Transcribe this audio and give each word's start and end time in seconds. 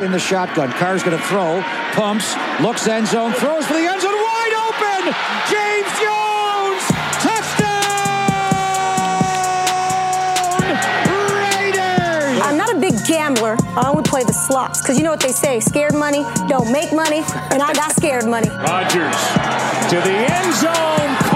In 0.00 0.10
the 0.12 0.18
shotgun. 0.18 0.70
Carr's 0.72 1.02
going 1.02 1.16
to 1.16 1.24
throw, 1.24 1.62
pumps, 1.92 2.34
looks 2.60 2.86
end 2.86 3.06
zone, 3.06 3.32
throws 3.32 3.66
for 3.66 3.74
the 3.74 3.86
end 3.86 4.00
zone, 4.00 4.12
wide 4.12 4.54
open. 4.68 5.12
James 5.50 5.90
Jones, 6.00 6.84
touchdown! 7.22 7.74
Raiders. 11.40 12.40
I'm 12.42 12.56
not 12.56 12.74
a 12.74 12.78
big 12.78 12.94
gambler. 13.06 13.56
I 13.76 13.88
only 13.88 14.02
play 14.02 14.24
the 14.24 14.32
slots 14.32 14.80
because 14.80 14.96
you 14.98 15.04
know 15.04 15.10
what 15.10 15.20
they 15.20 15.32
say: 15.32 15.60
scared 15.60 15.94
money 15.94 16.24
don't 16.48 16.70
make 16.72 16.92
money, 16.92 17.22
and 17.50 17.62
I 17.62 17.72
got 17.72 17.92
scared 17.92 18.26
money. 18.26 18.48
Rodgers 18.48 19.16
to 19.90 19.96
the 20.00 20.16
end 20.32 20.54
zone, 20.54 21.33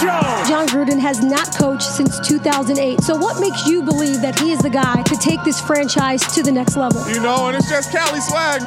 Jones. 0.00 0.48
Jon 0.48 0.66
Gruden 0.68 0.98
has 0.98 1.22
not 1.22 1.54
coached 1.56 1.82
since 1.82 2.18
2008. 2.26 3.00
So, 3.00 3.16
what 3.16 3.40
makes 3.40 3.66
you 3.66 3.82
believe 3.82 4.20
that 4.22 4.38
he 4.38 4.52
is 4.52 4.58
the 4.60 4.70
guy 4.70 5.02
to 5.02 5.16
take 5.16 5.42
this 5.44 5.60
franchise 5.60 6.22
to 6.34 6.42
the 6.42 6.52
next 6.52 6.76
level? 6.76 7.06
You 7.10 7.20
know, 7.20 7.48
and 7.48 7.56
it's 7.56 7.68
just 7.68 7.92
Cali 7.92 8.20
swag. 8.20 8.62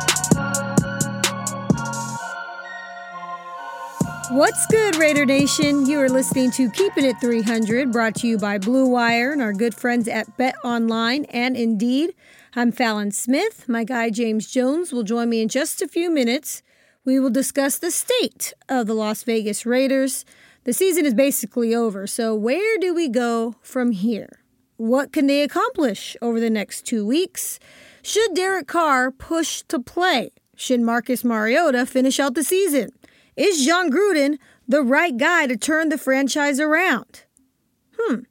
What's 4.32 4.66
good, 4.68 4.96
Raider 4.96 5.26
Nation? 5.26 5.86
You 5.86 6.00
are 6.00 6.08
listening 6.10 6.52
to 6.52 6.70
Keeping 6.70 7.04
It 7.04 7.18
300, 7.20 7.92
brought 7.92 8.16
to 8.16 8.28
you 8.28 8.38
by 8.38 8.60
Blue 8.60 8.88
Wire 8.88 9.34
and 9.34 9.42
our 9.42 9.52
good 9.52 9.76
friends 9.76 10.08
at 10.08 10.38
Bet 10.38 10.56
Online 10.64 11.26
and 11.26 11.58
Indeed. 11.58 12.16
I'm 12.56 12.72
Fallon 12.72 13.12
Smith. 13.12 13.68
My 13.68 13.84
guy 13.84 14.10
James 14.10 14.50
Jones 14.50 14.94
will 14.94 15.04
join 15.04 15.30
me 15.30 15.42
in 15.42 15.50
just 15.50 15.82
a 15.82 15.88
few 15.88 16.10
minutes. 16.10 16.64
We 17.04 17.20
will 17.20 17.30
discuss 17.30 17.78
the 17.78 17.92
state 17.92 18.54
of 18.70 18.88
the 18.88 18.94
Las 18.94 19.24
Vegas 19.24 19.66
Raiders. 19.66 20.24
The 20.64 20.74
season 20.74 21.08
is 21.08 21.16
basically 21.16 21.74
over, 21.74 22.06
so 22.06 22.36
where 22.36 22.78
do 22.78 22.94
we 22.94 23.10
go 23.10 23.56
from 23.64 23.92
here? 23.92 24.44
What 24.78 25.12
can 25.12 25.26
they 25.26 25.42
accomplish 25.42 26.16
over 26.22 26.40
the 26.40 26.52
next 26.52 26.86
two 26.86 27.04
weeks? 27.06 27.60
Should 28.04 28.36
Derek 28.36 28.68
Carr 28.68 29.10
push 29.10 29.64
to 29.70 29.80
play? 29.80 30.32
Should 30.56 30.82
Marcus 30.82 31.24
Mariota 31.24 31.88
finish 31.88 32.20
out 32.20 32.36
the 32.36 32.44
season? 32.44 32.92
Is 33.36 33.66
Jon 33.66 33.90
Gruden 33.90 34.38
the 34.68 34.84
right 34.84 35.18
guy 35.18 35.48
to 35.48 35.58
turn 35.58 35.90
the 35.90 35.98
franchise 35.98 36.60
around? 36.60 37.24
Hmm. 37.98 38.22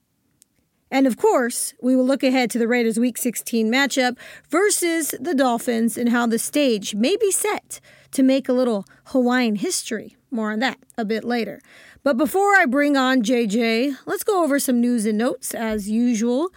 And 0.89 1.09
of 1.09 1.17
course, 1.17 1.75
we 1.83 1.97
will 1.97 2.07
look 2.07 2.23
ahead 2.23 2.51
to 2.51 2.59
the 2.59 2.69
Raiders' 2.69 2.99
Week 2.99 3.19
16 3.19 3.71
matchup 3.71 4.17
versus 4.49 5.15
the 5.21 5.35
Dolphins 5.35 5.99
and 5.99 6.11
how 6.11 6.27
the 6.27 6.39
stage 6.39 6.95
may 6.95 7.17
be 7.17 7.33
set 7.33 7.81
to 8.13 8.23
make 8.23 8.49
a 8.49 8.53
little 8.53 8.85
Hawaiian 9.07 9.57
history. 9.57 10.17
More 10.31 10.53
on 10.53 10.61
that 10.61 10.79
a 10.97 11.05
bit 11.05 11.25
later. 11.25 11.61
But 12.03 12.17
before 12.17 12.55
I 12.55 12.65
bring 12.65 12.97
on 12.97 13.23
JJ, 13.23 13.95
let's 14.07 14.25
go 14.25 14.43
over 14.43 14.59
some 14.59 14.81
news 14.81 15.05
and 15.05 15.19
notes 15.19 15.53
as 15.53 15.91
usual. 15.91 16.49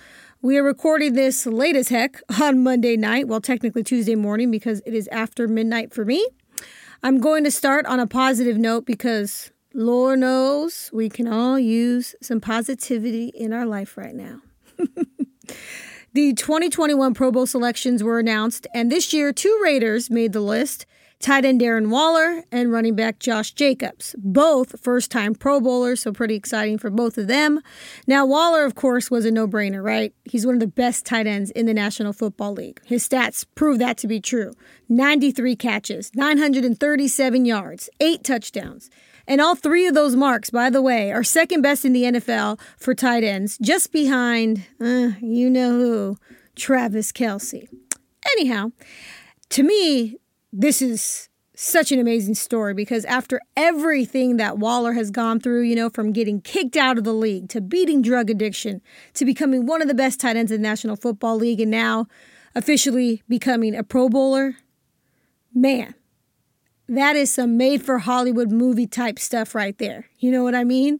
We 0.42 0.58
are 0.58 0.64
recording 0.64 1.14
this 1.14 1.46
late 1.46 1.76
as 1.76 1.90
heck 1.90 2.22
on 2.42 2.64
Monday 2.64 2.96
night, 2.96 3.28
well, 3.28 3.42
technically 3.42 3.84
Tuesday 3.84 4.16
morning 4.16 4.52
because 4.52 4.82
it 4.86 4.94
is 4.94 5.10
after 5.10 5.50
midnight 5.50 5.94
for 5.94 6.06
me. 6.06 6.26
I'm 7.02 7.20
going 7.20 7.44
to 7.44 7.52
start 7.52 7.86
on 7.88 8.00
a 8.00 8.08
positive 8.08 8.58
note 8.58 8.86
because 8.86 9.52
Lord 9.74 10.20
knows 10.20 10.90
we 10.94 11.10
can 11.10 11.28
all 11.28 11.60
use 11.60 12.16
some 12.22 12.40
positivity 12.40 13.28
in 13.36 13.52
our 13.52 13.66
life 13.66 13.98
right 13.98 14.16
now. 14.16 14.40
the 16.14 16.34
2021 16.34 17.14
Pro 17.14 17.34
Bowl 17.34 17.46
selections 17.46 18.02
were 18.02 18.18
announced, 18.18 18.66
and 18.74 18.90
this 18.90 19.12
year, 19.12 19.34
two 19.34 19.60
Raiders 19.62 20.10
made 20.10 20.32
the 20.32 20.40
list 20.40 20.86
tight 21.24 21.46
end 21.46 21.62
Darren 21.62 21.88
Waller 21.88 22.44
and 22.52 22.72
running 22.72 22.96
back 22.96 23.18
Josh 23.18 23.54
Jacobs, 23.54 24.14
both 24.20 24.80
first 24.80 25.10
time 25.10 25.34
Pro 25.34 25.62
Bowlers, 25.62 26.02
so 26.02 26.12
pretty 26.12 26.36
exciting 26.36 26.78
for 26.78 26.90
both 26.90 27.18
of 27.18 27.28
them. 27.28 27.62
Now, 28.06 28.26
Waller, 28.26 28.66
of 28.66 28.76
course, 28.76 29.10
was 29.10 29.26
a 29.26 29.32
no 29.32 29.48
brainer, 29.48 29.82
right? 29.82 30.14
He's 30.26 30.46
one 30.46 30.56
of 30.56 30.60
the 30.60 30.68
best 30.68 31.06
tight 31.06 31.26
ends 31.26 31.50
in 31.52 31.66
the 31.66 31.74
National 31.74 32.12
Football 32.12 32.54
League. 32.54 32.82
His 32.86 33.08
stats 33.08 33.46
prove 33.56 33.80
that 33.80 33.98
to 33.98 34.08
be 34.08 34.20
true 34.20 34.54
93 34.90 35.56
catches, 35.56 36.12
937 36.14 37.46
yards, 37.46 37.90
eight 38.02 38.24
touchdowns. 38.24 38.90
And 39.26 39.40
all 39.40 39.56
three 39.56 39.88
of 39.88 39.94
those 39.94 40.18
marks, 40.18 40.50
by 40.50 40.70
the 40.70 40.82
way, 40.82 41.10
are 41.14 41.24
second 41.24 41.62
best 41.62 41.86
in 41.86 41.94
the 41.94 42.04
NFL 42.04 42.60
for 42.78 42.94
tight 42.94 43.24
ends, 43.24 43.58
just 43.60 43.94
behind, 43.94 44.66
uh, 44.82 45.12
you 45.22 45.50
know 45.50 45.72
who, 45.72 46.18
Travis 46.58 47.14
Kelce. 47.14 47.70
Anyhow, 48.34 48.72
to 49.50 49.64
me, 49.64 50.18
this 50.54 50.84
is 50.84 51.30
such 51.56 51.92
an 51.92 52.00
amazing 52.00 52.36
story 52.36 52.74
because 52.74 53.06
after 53.06 53.42
everything 53.58 54.38
that 54.38 54.60
Waller 54.60 54.94
has 54.94 55.10
gone 55.12 55.40
through, 55.40 55.64
you 55.64 55.76
know, 55.76 55.90
from 55.90 56.14
getting 56.14 56.42
kicked 56.42 56.78
out 56.78 56.98
of 56.98 57.04
the 57.04 57.14
league 57.14 57.50
to 57.50 57.62
beating 57.62 58.02
drug 58.02 58.30
addiction 58.30 58.82
to 59.16 59.26
becoming 59.26 59.66
one 59.66 59.82
of 59.82 59.88
the 59.88 59.94
best 59.94 60.20
tight 60.20 60.36
ends 60.36 60.52
in 60.52 60.62
the 60.62 60.68
National 60.68 60.96
Football 60.96 61.38
League 61.38 61.60
and 61.60 61.72
now 61.72 62.08
officially 62.56 63.24
becoming 63.28 63.76
a 63.76 63.84
Pro 63.84 64.10
Bowler, 64.10 64.56
man, 65.54 65.96
that 66.88 67.16
is 67.16 67.34
some 67.34 67.58
made 67.58 67.84
for 67.84 68.00
Hollywood 68.00 68.52
movie 68.52 68.88
type 68.88 69.18
stuff 69.18 69.56
right 69.56 69.78
there. 69.80 70.10
You 70.20 70.32
know 70.32 70.44
what 70.44 70.56
I 70.56 70.64
mean? 70.64 71.00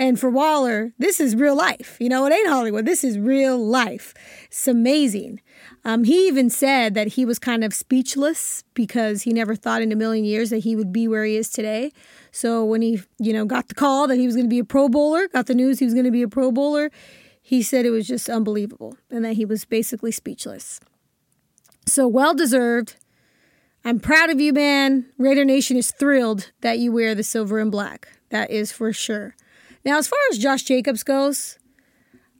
And 0.00 0.18
for 0.18 0.30
Waller, 0.30 0.94
this 0.98 1.20
is 1.20 1.36
real 1.36 1.54
life. 1.54 1.98
You 2.00 2.08
know, 2.08 2.24
it 2.24 2.32
ain't 2.32 2.48
Hollywood. 2.48 2.86
This 2.86 3.04
is 3.04 3.18
real 3.18 3.58
life. 3.58 4.14
It's 4.46 4.66
amazing. 4.66 5.42
Um, 5.84 6.04
he 6.04 6.26
even 6.26 6.48
said 6.48 6.94
that 6.94 7.08
he 7.08 7.26
was 7.26 7.38
kind 7.38 7.62
of 7.62 7.74
speechless 7.74 8.64
because 8.72 9.22
he 9.22 9.34
never 9.34 9.54
thought 9.54 9.82
in 9.82 9.92
a 9.92 9.96
million 9.96 10.24
years 10.24 10.48
that 10.48 10.60
he 10.60 10.74
would 10.74 10.90
be 10.90 11.06
where 11.06 11.26
he 11.26 11.36
is 11.36 11.50
today. 11.50 11.92
So 12.32 12.64
when 12.64 12.80
he, 12.80 13.02
you 13.18 13.34
know, 13.34 13.44
got 13.44 13.68
the 13.68 13.74
call 13.74 14.06
that 14.06 14.16
he 14.16 14.24
was 14.24 14.36
going 14.36 14.46
to 14.46 14.50
be 14.50 14.58
a 14.58 14.64
Pro 14.64 14.88
Bowler, 14.88 15.28
got 15.28 15.48
the 15.48 15.54
news 15.54 15.80
he 15.80 15.84
was 15.84 15.92
going 15.92 16.06
to 16.06 16.10
be 16.10 16.22
a 16.22 16.28
Pro 16.28 16.50
Bowler, 16.50 16.90
he 17.42 17.62
said 17.62 17.84
it 17.84 17.90
was 17.90 18.08
just 18.08 18.30
unbelievable 18.30 18.96
and 19.10 19.22
that 19.22 19.34
he 19.34 19.44
was 19.44 19.66
basically 19.66 20.12
speechless. 20.12 20.80
So 21.84 22.08
well 22.08 22.32
deserved. 22.32 22.96
I'm 23.84 24.00
proud 24.00 24.30
of 24.30 24.40
you, 24.40 24.54
man. 24.54 25.12
Raider 25.18 25.44
Nation 25.44 25.76
is 25.76 25.90
thrilled 25.90 26.52
that 26.62 26.78
you 26.78 26.90
wear 26.90 27.14
the 27.14 27.22
silver 27.22 27.58
and 27.58 27.70
black. 27.70 28.08
That 28.30 28.50
is 28.50 28.72
for 28.72 28.94
sure. 28.94 29.34
Now, 29.84 29.98
as 29.98 30.06
far 30.06 30.18
as 30.30 30.38
Josh 30.38 30.62
Jacobs 30.64 31.02
goes, 31.02 31.58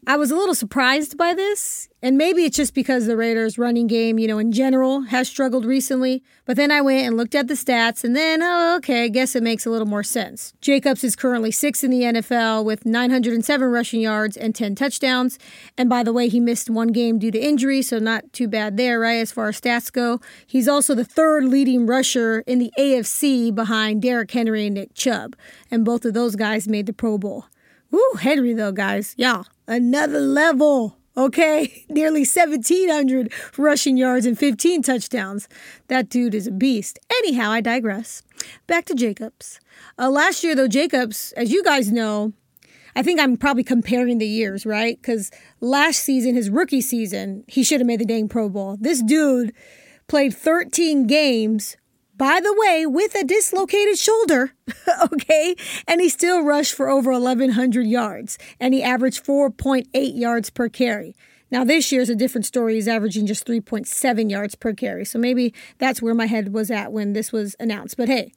I 0.06 0.16
was 0.16 0.30
a 0.30 0.36
little 0.36 0.54
surprised 0.54 1.18
by 1.18 1.34
this, 1.34 1.86
and 2.00 2.16
maybe 2.16 2.44
it's 2.44 2.56
just 2.56 2.74
because 2.74 3.06
the 3.06 3.18
Raiders' 3.18 3.58
running 3.58 3.86
game, 3.86 4.18
you 4.18 4.26
know, 4.26 4.38
in 4.38 4.50
general, 4.50 5.02
has 5.02 5.28
struggled 5.28 5.66
recently. 5.66 6.22
But 6.46 6.56
then 6.56 6.72
I 6.72 6.80
went 6.80 7.06
and 7.06 7.18
looked 7.18 7.34
at 7.34 7.48
the 7.48 7.54
stats, 7.54 8.02
and 8.02 8.16
then, 8.16 8.40
oh, 8.42 8.76
okay, 8.78 9.04
I 9.04 9.08
guess 9.08 9.36
it 9.36 9.42
makes 9.42 9.66
a 9.66 9.70
little 9.70 9.86
more 9.86 10.02
sense. 10.02 10.54
Jacobs 10.62 11.04
is 11.04 11.16
currently 11.16 11.50
sixth 11.50 11.84
in 11.84 11.90
the 11.90 12.00
NFL 12.00 12.64
with 12.64 12.86
907 12.86 13.70
rushing 13.70 14.00
yards 14.00 14.38
and 14.38 14.54
10 14.54 14.74
touchdowns. 14.74 15.38
And 15.76 15.90
by 15.90 16.02
the 16.02 16.14
way, 16.14 16.28
he 16.28 16.40
missed 16.40 16.70
one 16.70 16.88
game 16.88 17.18
due 17.18 17.30
to 17.30 17.38
injury, 17.38 17.82
so 17.82 17.98
not 17.98 18.32
too 18.32 18.48
bad 18.48 18.78
there, 18.78 18.98
right, 18.98 19.20
as 19.20 19.32
far 19.32 19.48
as 19.48 19.60
stats 19.60 19.92
go. 19.92 20.18
He's 20.46 20.66
also 20.66 20.94
the 20.94 21.04
third 21.04 21.44
leading 21.44 21.84
rusher 21.84 22.40
in 22.46 22.58
the 22.58 22.72
AFC 22.78 23.54
behind 23.54 24.00
Derrick 24.00 24.30
Henry 24.30 24.64
and 24.64 24.76
Nick 24.76 24.94
Chubb, 24.94 25.36
and 25.70 25.84
both 25.84 26.06
of 26.06 26.14
those 26.14 26.36
guys 26.36 26.66
made 26.66 26.86
the 26.86 26.94
Pro 26.94 27.18
Bowl. 27.18 27.44
Woo, 27.90 28.14
Henry, 28.20 28.54
though, 28.54 28.72
guys. 28.72 29.14
Yeah, 29.18 29.42
another 29.70 30.20
level. 30.20 30.96
Okay, 31.16 31.84
nearly 31.88 32.20
1,700 32.20 33.32
rushing 33.56 33.96
yards 33.96 34.26
and 34.26 34.38
15 34.38 34.82
touchdowns. 34.82 35.48
That 35.88 36.08
dude 36.08 36.34
is 36.34 36.46
a 36.46 36.52
beast. 36.52 36.98
Anyhow, 37.10 37.50
I 37.50 37.60
digress. 37.60 38.22
Back 38.66 38.84
to 38.86 38.94
Jacobs. 38.94 39.60
Uh, 39.98 40.10
last 40.10 40.44
year, 40.44 40.54
though, 40.54 40.68
Jacobs, 40.68 41.32
as 41.32 41.50
you 41.50 41.64
guys 41.64 41.90
know, 41.90 42.32
I 42.96 43.02
think 43.02 43.20
I'm 43.20 43.36
probably 43.36 43.64
comparing 43.64 44.18
the 44.18 44.26
years, 44.26 44.66
right? 44.66 45.00
Because 45.00 45.30
last 45.60 46.00
season, 46.00 46.34
his 46.34 46.50
rookie 46.50 46.80
season, 46.80 47.44
he 47.46 47.62
should 47.62 47.80
have 47.80 47.86
made 47.86 48.00
the 48.00 48.04
dang 48.04 48.28
Pro 48.28 48.48
Bowl. 48.48 48.76
This 48.80 49.02
dude 49.02 49.52
played 50.08 50.34
13 50.34 51.06
games, 51.06 51.76
by 52.20 52.38
the 52.38 52.52
way, 52.52 52.84
with 52.84 53.14
a 53.14 53.24
dislocated 53.24 53.98
shoulder, 53.98 54.52
okay? 55.10 55.56
And 55.88 56.02
he 56.02 56.10
still 56.10 56.42
rushed 56.42 56.74
for 56.74 56.90
over 56.90 57.12
1,100 57.12 57.86
yards, 57.86 58.36
and 58.60 58.74
he 58.74 58.82
averaged 58.82 59.24
4.8 59.24 59.86
yards 59.94 60.50
per 60.50 60.68
carry. 60.68 61.16
Now, 61.50 61.64
this 61.64 61.90
year's 61.90 62.10
a 62.10 62.14
different 62.14 62.44
story. 62.44 62.74
He's 62.74 62.88
averaging 62.88 63.24
just 63.24 63.46
3.7 63.46 64.30
yards 64.30 64.54
per 64.54 64.74
carry. 64.74 65.06
So 65.06 65.18
maybe 65.18 65.54
that's 65.78 66.02
where 66.02 66.14
my 66.14 66.26
head 66.26 66.52
was 66.52 66.70
at 66.70 66.92
when 66.92 67.14
this 67.14 67.32
was 67.32 67.56
announced. 67.58 67.96
But 67.96 68.10
hey, 68.10 68.34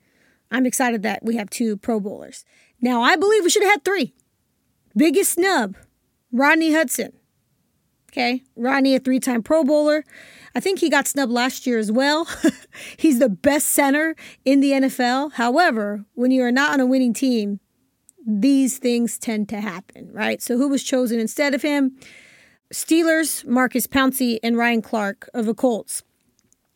I'm 0.49 0.65
excited 0.65 1.03
that 1.03 1.25
we 1.25 1.35
have 1.35 1.49
two 1.49 1.75
Pro 1.75 1.99
Bowlers. 1.99 2.45
Now, 2.79 3.01
I 3.01 3.17
believe 3.17 3.43
we 3.43 3.49
should 3.49 3.63
have 3.63 3.73
had 3.73 3.83
three. 3.83 4.13
Biggest 4.95 5.33
snub, 5.33 5.75
Rodney 6.31 6.71
Hudson. 6.71 7.11
Okay, 8.13 8.43
Rodney, 8.55 8.95
a 8.95 8.99
three 8.99 9.19
time 9.19 9.43
Pro 9.43 9.65
Bowler. 9.65 10.05
I 10.55 10.59
think 10.59 10.79
he 10.79 10.89
got 10.89 11.07
snubbed 11.07 11.31
last 11.31 11.65
year 11.65 11.79
as 11.79 11.91
well. 11.91 12.27
He's 12.97 13.19
the 13.19 13.29
best 13.29 13.69
center 13.69 14.15
in 14.45 14.59
the 14.59 14.71
NFL. 14.71 15.33
However, 15.33 16.05
when 16.13 16.31
you 16.31 16.43
are 16.43 16.51
not 16.51 16.73
on 16.73 16.79
a 16.79 16.85
winning 16.85 17.13
team, 17.13 17.59
these 18.25 18.77
things 18.77 19.17
tend 19.17 19.49
to 19.49 19.59
happen, 19.59 20.09
right? 20.13 20.41
So, 20.41 20.57
who 20.57 20.69
was 20.69 20.83
chosen 20.83 21.19
instead 21.19 21.53
of 21.53 21.61
him? 21.61 21.97
Steelers, 22.71 23.45
Marcus 23.45 23.87
Pouncey, 23.87 24.39
and 24.41 24.57
Ryan 24.57 24.81
Clark 24.81 25.29
of 25.33 25.45
the 25.45 25.53
Colts. 25.53 26.03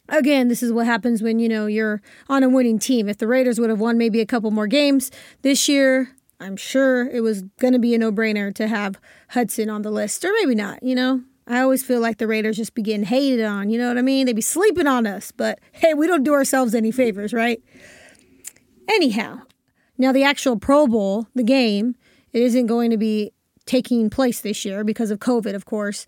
Again, 0.10 0.48
this 0.48 0.64
is 0.64 0.72
what 0.72 0.86
happens 0.86 1.22
when 1.22 1.40
you 1.40 1.50
know 1.50 1.66
you're 1.66 2.02
on 2.30 2.44
a 2.44 2.50
winning 2.50 2.80
team. 2.80 3.10
If 3.10 3.18
the 3.18 3.28
Raiders 3.28 3.60
would 3.60 3.70
have 3.70 3.80
won 3.80 3.98
maybe 3.98 4.22
a 4.22 4.26
couple 4.26 4.52
more 4.52 4.68
games 4.68 5.12
this 5.42 5.68
year, 5.68 6.16
I'm 6.40 6.56
sure 6.56 7.08
it 7.10 7.22
was 7.22 7.42
going 7.60 7.74
to 7.74 7.80
be 7.80 7.94
a 7.94 7.98
no 7.98 8.12
brainer 8.12 8.54
to 8.56 8.68
have 8.68 9.00
Hudson 9.30 9.70
on 9.70 9.82
the 9.82 9.92
list, 9.92 10.24
or 10.24 10.32
maybe 10.34 10.56
not, 10.56 10.82
you 10.84 10.96
know? 10.96 11.24
I 11.48 11.62
always 11.62 11.84
feel 11.84 12.02
like 12.02 12.18
the 12.18 12.28
Raiders 12.28 12.58
just 12.58 12.74
be 12.74 12.82
getting 12.82 13.06
hated 13.06 13.46
on, 13.46 13.70
you 13.70 13.78
know 13.78 13.88
what 13.88 13.98
I 13.98 14.02
mean? 14.02 14.26
They 14.26 14.34
be 14.34 14.42
sleeping 14.42 14.88
on 14.88 15.08
us, 15.08 15.32
but 15.32 15.60
hey, 15.72 15.94
we 15.94 16.08
don't 16.08 16.24
do 16.24 16.34
ourselves 16.34 16.76
any 16.76 16.92
favors, 16.92 17.34
right? 17.34 17.62
Anyhow, 18.90 19.42
now 19.98 20.12
the 20.12 20.24
actual 20.24 20.58
Pro 20.58 20.88
Bowl, 20.88 21.28
the 21.36 21.44
game, 21.44 21.96
it 22.34 22.42
isn't 22.42 22.68
going 22.68 22.92
to 22.92 22.98
be 22.98 23.32
taking 23.66 24.10
place 24.10 24.42
this 24.42 24.66
year 24.66 24.84
because 24.84 25.10
of 25.12 25.20
COVID, 25.20 25.56
of 25.56 25.66
course. 25.66 26.06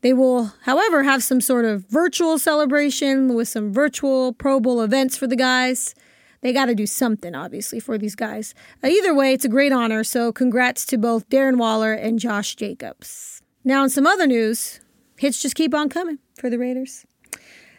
They 0.00 0.12
will, 0.12 0.52
however, 0.62 1.02
have 1.02 1.22
some 1.22 1.40
sort 1.40 1.64
of 1.64 1.84
virtual 1.88 2.38
celebration 2.38 3.34
with 3.34 3.48
some 3.48 3.72
virtual 3.72 4.32
Pro 4.32 4.60
Bowl 4.60 4.80
events 4.80 5.16
for 5.16 5.26
the 5.26 5.36
guys 5.36 5.94
they 6.40 6.52
got 6.52 6.66
to 6.66 6.74
do 6.74 6.86
something, 6.86 7.34
obviously, 7.34 7.80
for 7.80 7.98
these 7.98 8.14
guys. 8.14 8.54
Uh, 8.82 8.88
either 8.88 9.14
way, 9.14 9.32
it's 9.32 9.44
a 9.44 9.48
great 9.48 9.72
honor, 9.72 10.04
so 10.04 10.32
congrats 10.32 10.86
to 10.86 10.98
both 10.98 11.28
Darren 11.28 11.56
Waller 11.56 11.92
and 11.92 12.18
Josh 12.18 12.54
Jacobs. 12.54 13.37
Now, 13.68 13.84
in 13.84 13.90
some 13.90 14.06
other 14.06 14.26
news, 14.26 14.80
hits 15.18 15.42
just 15.42 15.54
keep 15.54 15.74
on 15.74 15.90
coming 15.90 16.20
for 16.38 16.48
the 16.48 16.56
Raiders. 16.56 17.04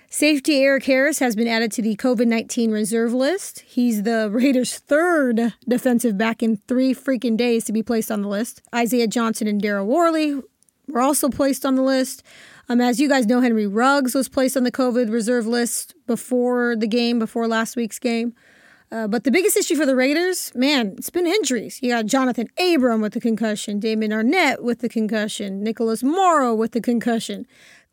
Safety 0.08 0.62
Erik 0.62 0.84
Harris 0.84 1.18
has 1.18 1.36
been 1.36 1.48
added 1.48 1.72
to 1.72 1.82
the 1.82 1.96
COVID 1.96 2.28
19 2.28 2.70
reserve 2.70 3.12
list. 3.12 3.62
He's 3.62 4.04
the 4.04 4.30
Raiders' 4.30 4.78
third 4.78 5.56
defensive 5.68 6.16
back 6.16 6.44
in 6.44 6.58
three 6.68 6.94
freaking 6.94 7.36
days 7.36 7.64
to 7.64 7.74
be 7.74 7.82
placed 7.82 8.12
on 8.12 8.22
the 8.22 8.28
list. 8.28 8.62
Isaiah 8.74 9.08
Johnson 9.08 9.48
and 9.48 9.60
Daryl 9.60 9.88
Worley 9.88 10.40
were 10.88 11.02
also 11.02 11.28
placed 11.28 11.66
on 11.66 11.74
the 11.74 11.82
list. 11.82 12.22
Um, 12.70 12.82
as 12.82 13.00
you 13.00 13.10
guys 13.10 13.26
know, 13.26 13.42
Henry 13.42 13.66
Ruggs 13.66 14.14
was 14.14 14.30
placed 14.30 14.56
on 14.56 14.62
the 14.62 14.72
COVID 14.72 15.12
reserve 15.12 15.48
list 15.48 15.96
before 16.06 16.76
the 16.76 16.86
game, 16.86 17.18
before 17.18 17.48
last 17.48 17.76
week's 17.76 17.98
game. 17.98 18.36
Uh, 18.92 19.08
but 19.08 19.24
the 19.24 19.32
biggest 19.32 19.56
issue 19.56 19.76
for 19.76 19.86
the 19.86 19.96
Raiders, 19.96 20.52
man, 20.56 20.96
it's 20.98 21.12
been 21.12 21.28
injuries. 21.28 21.80
You 21.82 21.92
got 21.92 22.08
Jonathan 22.08 22.48
Abram 22.60 23.02
with 23.02 23.14
the 23.14 23.22
concussion, 23.22 23.80
Damon 23.80 24.10
Arnette 24.10 24.64
with 24.64 24.80
the 24.80 24.90
concussion, 24.90 25.62
Nicholas 25.62 26.02
Morrow 26.02 26.56
with 26.56 26.72
the 26.72 26.82
concussion, 26.82 27.46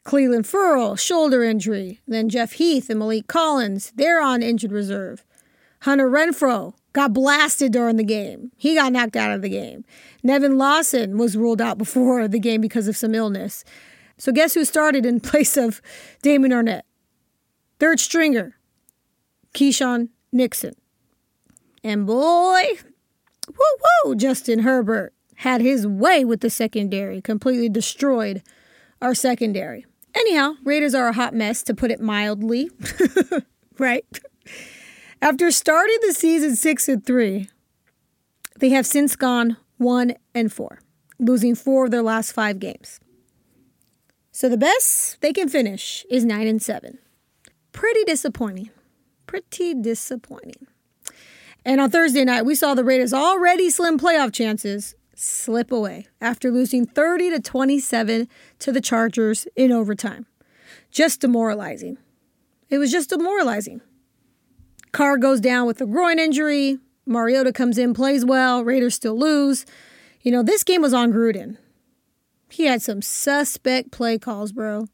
Clelin 0.04 0.46
Ferrell, 0.46 0.96
shoulder 0.96 1.42
injury. 1.42 2.00
Then 2.08 2.30
Jeff 2.30 2.52
Heath 2.52 2.88
and 2.88 3.00
Maliek 3.00 3.26
Collins, 3.26 3.92
they're 3.96 4.22
on 4.22 4.42
injured 4.42 4.72
reserve. 4.72 5.26
Hunter 5.80 6.08
Renfrow 6.08 6.72
got 6.94 7.12
blasted 7.12 7.72
during 7.72 7.96
the 7.96 8.04
game. 8.04 8.50
He 8.56 8.74
got 8.74 8.92
knocked 8.92 9.16
out 9.16 9.32
of 9.32 9.42
the 9.42 9.50
game. 9.50 9.84
Nevin 10.22 10.56
Lawson 10.56 11.18
was 11.18 11.36
ruled 11.36 11.60
out 11.60 11.76
before 11.86 12.26
the 12.26 12.40
game 12.40 12.62
because 12.62 12.88
of 12.88 12.96
some 12.96 13.14
illness. 13.14 13.64
So 14.16 14.32
guess 14.32 14.54
who 14.54 14.64
started 14.64 15.04
in 15.04 15.20
place 15.32 15.58
of 15.58 15.82
Damon 16.22 16.52
Arnette? 16.52 16.82
Third 17.78 18.00
stringer, 18.00 18.56
Keisean 19.52 20.08
Nixon. 20.32 20.74
And 21.86 22.04
boy, 22.04 22.62
woo 23.46 24.04
woo, 24.04 24.16
Justin 24.16 24.58
Herbert 24.58 25.14
had 25.36 25.60
his 25.60 25.86
way 25.86 26.24
with 26.24 26.40
the 26.40 26.50
secondary, 26.50 27.22
completely 27.22 27.68
destroyed 27.68 28.42
our 29.00 29.14
secondary. 29.14 29.86
Anyhow, 30.12 30.54
Raiders 30.64 30.96
are 30.96 31.06
a 31.06 31.12
hot 31.12 31.32
mess, 31.32 31.62
to 31.62 31.74
put 31.74 31.92
it 31.92 32.00
mildly. 32.00 32.70
right? 33.78 34.04
After 35.22 35.52
starting 35.52 35.98
the 36.04 36.12
season 36.12 36.56
6 36.56 36.88
and 36.88 37.06
3, 37.06 37.48
they 38.58 38.70
have 38.70 38.84
since 38.84 39.14
gone 39.14 39.56
1 39.76 40.12
and 40.34 40.52
4, 40.52 40.80
losing 41.20 41.54
4 41.54 41.84
of 41.84 41.90
their 41.92 42.02
last 42.02 42.32
5 42.32 42.58
games. 42.58 42.98
So 44.32 44.48
the 44.48 44.58
best 44.58 45.20
they 45.20 45.32
can 45.32 45.48
finish 45.48 46.04
is 46.10 46.24
9 46.24 46.48
and 46.48 46.60
7. 46.60 46.98
Pretty 47.70 48.02
disappointing. 48.02 48.70
Pretty 49.28 49.72
disappointing. 49.72 50.66
And 51.66 51.80
on 51.80 51.90
Thursday 51.90 52.24
night, 52.24 52.46
we 52.46 52.54
saw 52.54 52.74
the 52.74 52.84
Raiders' 52.84 53.12
already 53.12 53.70
slim 53.70 53.98
playoff 53.98 54.32
chances 54.32 54.94
slip 55.16 55.72
away 55.72 56.06
after 56.20 56.52
losing 56.52 56.86
30 56.86 57.30
to 57.30 57.40
27 57.40 58.28
to 58.60 58.70
the 58.70 58.80
Chargers 58.80 59.48
in 59.56 59.72
overtime. 59.72 60.26
Just 60.92 61.20
demoralizing. 61.20 61.98
It 62.68 62.78
was 62.78 62.92
just 62.92 63.10
demoralizing. 63.10 63.80
Carr 64.92 65.18
goes 65.18 65.40
down 65.40 65.66
with 65.66 65.80
a 65.80 65.86
groin 65.86 66.20
injury. 66.20 66.78
Mariota 67.04 67.52
comes 67.52 67.78
in, 67.78 67.94
plays 67.94 68.24
well. 68.24 68.62
Raiders 68.62 68.94
still 68.94 69.18
lose. 69.18 69.66
You 70.22 70.30
know, 70.30 70.44
this 70.44 70.62
game 70.62 70.82
was 70.82 70.94
on 70.94 71.12
Gruden. 71.12 71.56
He 72.48 72.66
had 72.66 72.80
some 72.80 73.02
suspect 73.02 73.90
play 73.90 74.18
calls, 74.20 74.52
bro. 74.52 74.86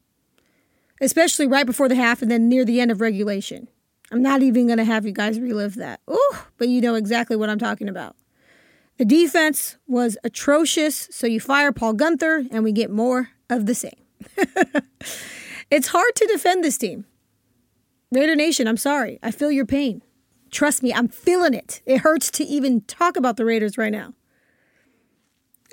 Especially 0.99 1.45
right 1.45 1.67
before 1.67 1.87
the 1.87 1.95
half 1.95 2.23
and 2.23 2.31
then 2.31 2.49
near 2.49 2.65
the 2.65 2.81
end 2.81 2.89
of 2.89 2.99
regulation. 2.99 3.67
I'm 4.13 4.21
not 4.21 4.43
even 4.43 4.67
going 4.67 4.77
to 4.77 4.85
have 4.85 5.07
you 5.07 5.11
guys 5.11 5.39
relive 5.39 5.73
that. 5.75 5.99
Ooh, 6.07 6.37
but 6.59 6.67
you 6.69 6.81
know 6.81 6.93
exactly 6.93 7.35
what 7.35 7.49
I'm 7.49 7.57
talking 7.57 7.89
about. 7.89 8.15
The 8.97 9.05
defense 9.05 9.77
was 9.87 10.19
atrocious, 10.23 11.07
so 11.09 11.25
you 11.25 11.39
fire 11.39 11.71
Paul 11.71 11.95
Guenther 11.95 12.47
and 12.51 12.63
we 12.63 12.71
get 12.71 12.91
more 12.91 13.29
of 13.49 13.65
the 13.65 13.73
same. 13.73 13.97
it's 15.71 15.87
hard 15.87 16.15
to 16.15 16.27
defend 16.27 16.63
this 16.63 16.77
team. 16.77 17.05
Raider 18.11 18.35
Nation, 18.35 18.67
I'm 18.67 18.77
sorry. 18.77 19.17
I 19.23 19.31
feel 19.31 19.49
your 19.49 19.65
pain. 19.65 20.03
Trust 20.51 20.83
me, 20.83 20.93
I'm 20.93 21.07
feeling 21.07 21.55
it. 21.55 21.81
It 21.87 22.01
hurts 22.01 22.29
to 22.31 22.43
even 22.43 22.81
talk 22.81 23.17
about 23.17 23.37
the 23.37 23.45
Raiders 23.45 23.79
right 23.79 23.91
now. 23.91 24.13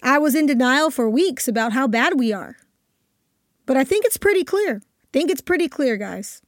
I 0.03 0.17
was 0.17 0.35
in 0.35 0.47
denial 0.47 0.91
for 0.91 1.11
weeks 1.11 1.47
about 1.47 1.75
how 1.75 1.87
bad 1.87 2.19
we 2.19 2.33
are. 2.33 2.57
But 3.67 3.77
I 3.77 3.85
think 3.85 4.07
it's 4.07 4.17
pretty 4.17 4.45
clear. 4.45 4.77
I 4.77 5.07
think 5.13 5.31
it's 5.31 5.43
pretty 5.43 5.69
clear, 5.69 5.99
guys. 5.99 6.41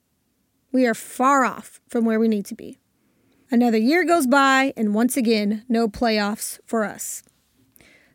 We 0.73 0.87
are 0.87 0.95
far 0.95 1.45
off 1.45 1.81
from 1.87 2.07
where 2.07 2.19
we 2.19 2.29
need 2.29 2.47
to 2.47 2.55
be. 2.55 2.79
Another 3.51 3.77
year 3.77 4.05
goes 4.05 4.27
by, 4.27 4.73
and 4.75 4.95
once 4.95 5.19
again, 5.19 5.65
no 5.69 5.87
playoffs 5.87 6.59
for 6.65 6.85
us. 6.85 7.23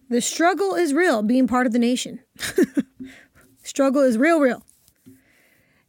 The 0.09 0.21
struggle 0.21 0.73
is 0.73 0.93
real 0.93 1.21
being 1.21 1.47
part 1.47 1.67
of 1.67 1.73
the 1.73 1.79
nation. 1.79 2.21
struggle 3.63 4.01
is 4.01 4.17
real, 4.17 4.39
real. 4.39 4.63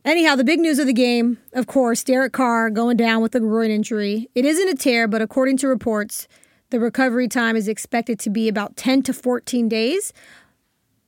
Anyhow, 0.04 0.36
the 0.36 0.44
big 0.44 0.60
news 0.60 0.78
of 0.78 0.86
the 0.86 0.92
game, 0.92 1.38
of 1.54 1.66
course, 1.66 2.04
Derek 2.04 2.32
Carr 2.34 2.68
going 2.68 2.98
down 2.98 3.22
with 3.22 3.34
a 3.34 3.40
groin 3.40 3.70
injury. 3.70 4.28
It 4.34 4.44
isn't 4.44 4.68
a 4.68 4.74
tear, 4.74 5.08
but 5.08 5.22
according 5.22 5.56
to 5.58 5.68
reports, 5.68 6.28
the 6.70 6.80
recovery 6.80 7.28
time 7.28 7.56
is 7.56 7.68
expected 7.68 8.18
to 8.20 8.30
be 8.30 8.48
about 8.48 8.76
10 8.76 9.02
to 9.04 9.14
14 9.14 9.68
days. 9.68 10.12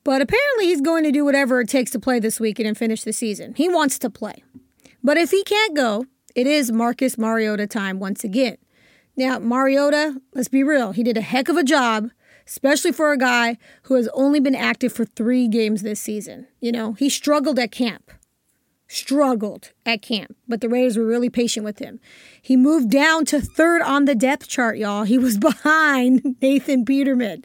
But 0.04 0.22
apparently, 0.22 0.66
he's 0.66 0.80
going 0.80 1.04
to 1.04 1.12
do 1.12 1.24
whatever 1.24 1.60
it 1.60 1.68
takes 1.68 1.90
to 1.90 2.00
play 2.00 2.18
this 2.18 2.40
weekend 2.40 2.66
and 2.68 2.78
finish 2.78 3.02
the 3.02 3.12
season. 3.12 3.54
He 3.54 3.68
wants 3.68 3.98
to 3.98 4.08
play. 4.08 4.42
But 5.02 5.16
if 5.16 5.30
he 5.30 5.42
can't 5.44 5.74
go, 5.74 6.06
it 6.34 6.46
is 6.46 6.70
Marcus 6.70 7.18
Mariota 7.18 7.66
time 7.66 7.98
once 7.98 8.24
again. 8.24 8.56
Now, 9.16 9.38
Mariota, 9.38 10.20
let's 10.34 10.48
be 10.48 10.62
real, 10.62 10.92
he 10.92 11.02
did 11.02 11.16
a 11.16 11.22
heck 11.22 11.48
of 11.48 11.56
a 11.56 11.64
job, 11.64 12.10
especially 12.46 12.92
for 12.92 13.12
a 13.12 13.18
guy 13.18 13.58
who 13.84 13.94
has 13.94 14.08
only 14.14 14.40
been 14.40 14.54
active 14.54 14.92
for 14.92 15.04
three 15.04 15.48
games 15.48 15.82
this 15.82 16.00
season. 16.00 16.46
You 16.60 16.72
know, 16.72 16.92
he 16.94 17.08
struggled 17.08 17.58
at 17.58 17.72
camp. 17.72 18.10
Struggled 18.88 19.70
at 19.86 20.02
camp, 20.02 20.36
but 20.48 20.60
the 20.60 20.68
Raiders 20.68 20.96
were 20.96 21.06
really 21.06 21.30
patient 21.30 21.64
with 21.64 21.78
him. 21.78 22.00
He 22.42 22.56
moved 22.56 22.90
down 22.90 23.24
to 23.26 23.40
third 23.40 23.82
on 23.82 24.04
the 24.04 24.16
depth 24.16 24.48
chart, 24.48 24.78
y'all. 24.78 25.04
He 25.04 25.16
was 25.18 25.38
behind 25.50 26.36
Nathan 26.42 26.84
Peterman. 26.84 27.44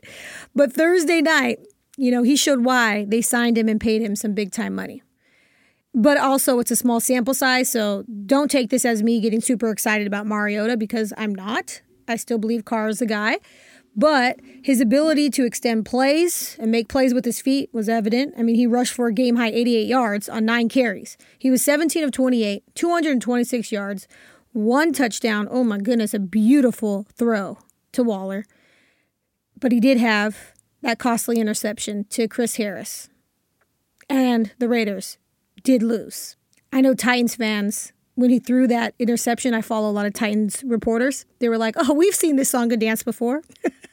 But 0.55 0.73
Thursday 0.73 1.21
night, 1.21 1.59
You 1.97 2.11
know, 2.11 2.23
he 2.23 2.35
showed 2.35 2.65
why 2.65 3.05
they 3.05 3.21
signed 3.21 3.57
him 3.57 3.69
and 3.69 3.79
paid 3.79 4.01
him 4.01 4.15
some 4.15 4.33
big 4.33 4.51
time 4.51 4.75
money. 4.75 5.01
But 5.97 6.17
also, 6.17 6.59
it's 6.59 6.71
a 6.71 6.75
small 6.75 6.99
sample 6.99 7.33
size, 7.33 7.71
so 7.71 8.03
don't 8.25 8.51
take 8.51 8.69
this 8.69 8.83
as 8.83 9.01
me 9.01 9.21
getting 9.21 9.39
super 9.39 9.69
excited 9.69 10.05
about 10.05 10.27
Mariota 10.27 10.75
because 10.75 11.13
I'm 11.17 11.33
not. 11.33 11.81
I 12.05 12.17
still 12.17 12.37
believe 12.37 12.65
Carr 12.65 12.89
is 12.89 12.99
the 12.99 13.05
guy. 13.05 13.37
But 13.95 14.41
his 14.61 14.81
ability 14.81 15.29
to 15.31 15.45
extend 15.45 15.85
plays 15.85 16.57
and 16.59 16.69
make 16.69 16.89
plays 16.89 17.13
with 17.13 17.23
his 17.23 17.39
feet 17.39 17.69
was 17.71 17.87
evident. 17.87 18.33
I 18.37 18.43
mean, 18.43 18.57
he 18.57 18.67
rushed 18.67 18.93
for 18.93 19.07
a 19.07 19.13
game 19.13 19.37
high 19.37 19.51
88 19.51 19.87
yards 19.87 20.27
on 20.27 20.43
nine 20.43 20.67
carries. 20.67 21.17
He 21.39 21.49
was 21.49 21.63
17 21.63 22.03
of 22.03 22.11
28, 22.11 22.63
226 22.75 23.71
yards, 23.71 24.09
one 24.51 24.91
touchdown. 24.91 25.47
Oh 25.49 25.63
my 25.63 25.77
goodness, 25.77 26.13
a 26.13 26.19
beautiful 26.19 27.07
throw 27.15 27.57
to 27.93 28.03
Waller. 28.03 28.43
But 29.61 29.71
he 29.71 29.79
did 29.79 29.97
have 29.97 30.51
that 30.81 30.99
costly 30.99 31.39
interception 31.39 32.03
to 32.09 32.27
Chris 32.27 32.57
Harris. 32.57 33.07
And 34.09 34.51
the 34.59 34.67
Raiders 34.67 35.17
did 35.65 35.83
lose. 35.83 36.37
I 36.71 36.79
know 36.79 36.93
Titans 36.93 37.35
fans, 37.35 37.91
when 38.13 38.29
he 38.29 38.39
threw 38.39 38.67
that 38.67 38.95
interception, 38.99 39.53
I 39.53 39.61
follow 39.61 39.89
a 39.89 39.91
lot 39.91 40.05
of 40.05 40.13
Titans 40.13 40.63
reporters. 40.65 41.25
They 41.39 41.49
were 41.49 41.57
like, 41.57 41.75
oh, 41.77 41.93
we've 41.93 42.15
seen 42.15 42.37
this 42.37 42.49
song 42.49 42.71
and 42.71 42.79
dance 42.79 43.03
before. 43.03 43.41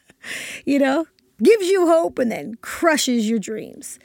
you 0.64 0.78
know, 0.78 1.06
gives 1.42 1.66
you 1.66 1.88
hope 1.88 2.20
and 2.20 2.30
then 2.30 2.54
crushes 2.56 3.28
your 3.28 3.40
dreams. 3.40 3.98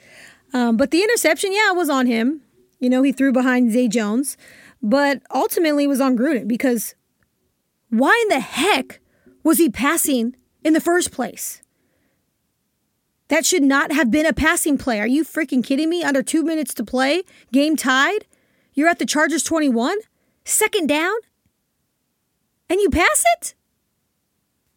Um, 0.52 0.76
but 0.76 0.90
the 0.90 1.02
interception, 1.02 1.52
yeah, 1.52 1.70
was 1.72 1.88
on 1.88 2.06
him. 2.06 2.40
You 2.80 2.90
know, 2.90 3.02
he 3.02 3.12
threw 3.12 3.32
behind 3.32 3.70
Zay 3.70 3.86
Jones, 3.86 4.36
but 4.82 5.22
ultimately 5.32 5.84
it 5.84 5.88
was 5.88 6.00
on 6.00 6.16
Gruden 6.16 6.48
because 6.48 6.94
why 7.90 8.18
in 8.22 8.28
the 8.34 8.40
heck 8.40 9.00
was 9.44 9.58
he 9.58 9.68
passing 9.68 10.36
in 10.64 10.72
the 10.72 10.80
first 10.80 11.12
place? 11.12 11.62
That 13.28 13.44
should 13.44 13.62
not 13.62 13.92
have 13.92 14.10
been 14.10 14.26
a 14.26 14.32
passing 14.32 14.78
play. 14.78 15.00
Are 15.00 15.06
you 15.06 15.24
freaking 15.24 15.62
kidding 15.62 15.90
me? 15.90 16.02
Under 16.02 16.22
two 16.22 16.42
minutes 16.42 16.74
to 16.74 16.84
play, 16.84 17.22
game 17.52 17.76
tied. 17.76 18.26
You're 18.72 18.88
at 18.88 18.98
the 18.98 19.06
Chargers 19.06 19.42
21, 19.42 19.98
second 20.44 20.88
down, 20.88 21.14
and 22.70 22.80
you 22.80 22.90
pass 22.90 23.24
it? 23.36 23.54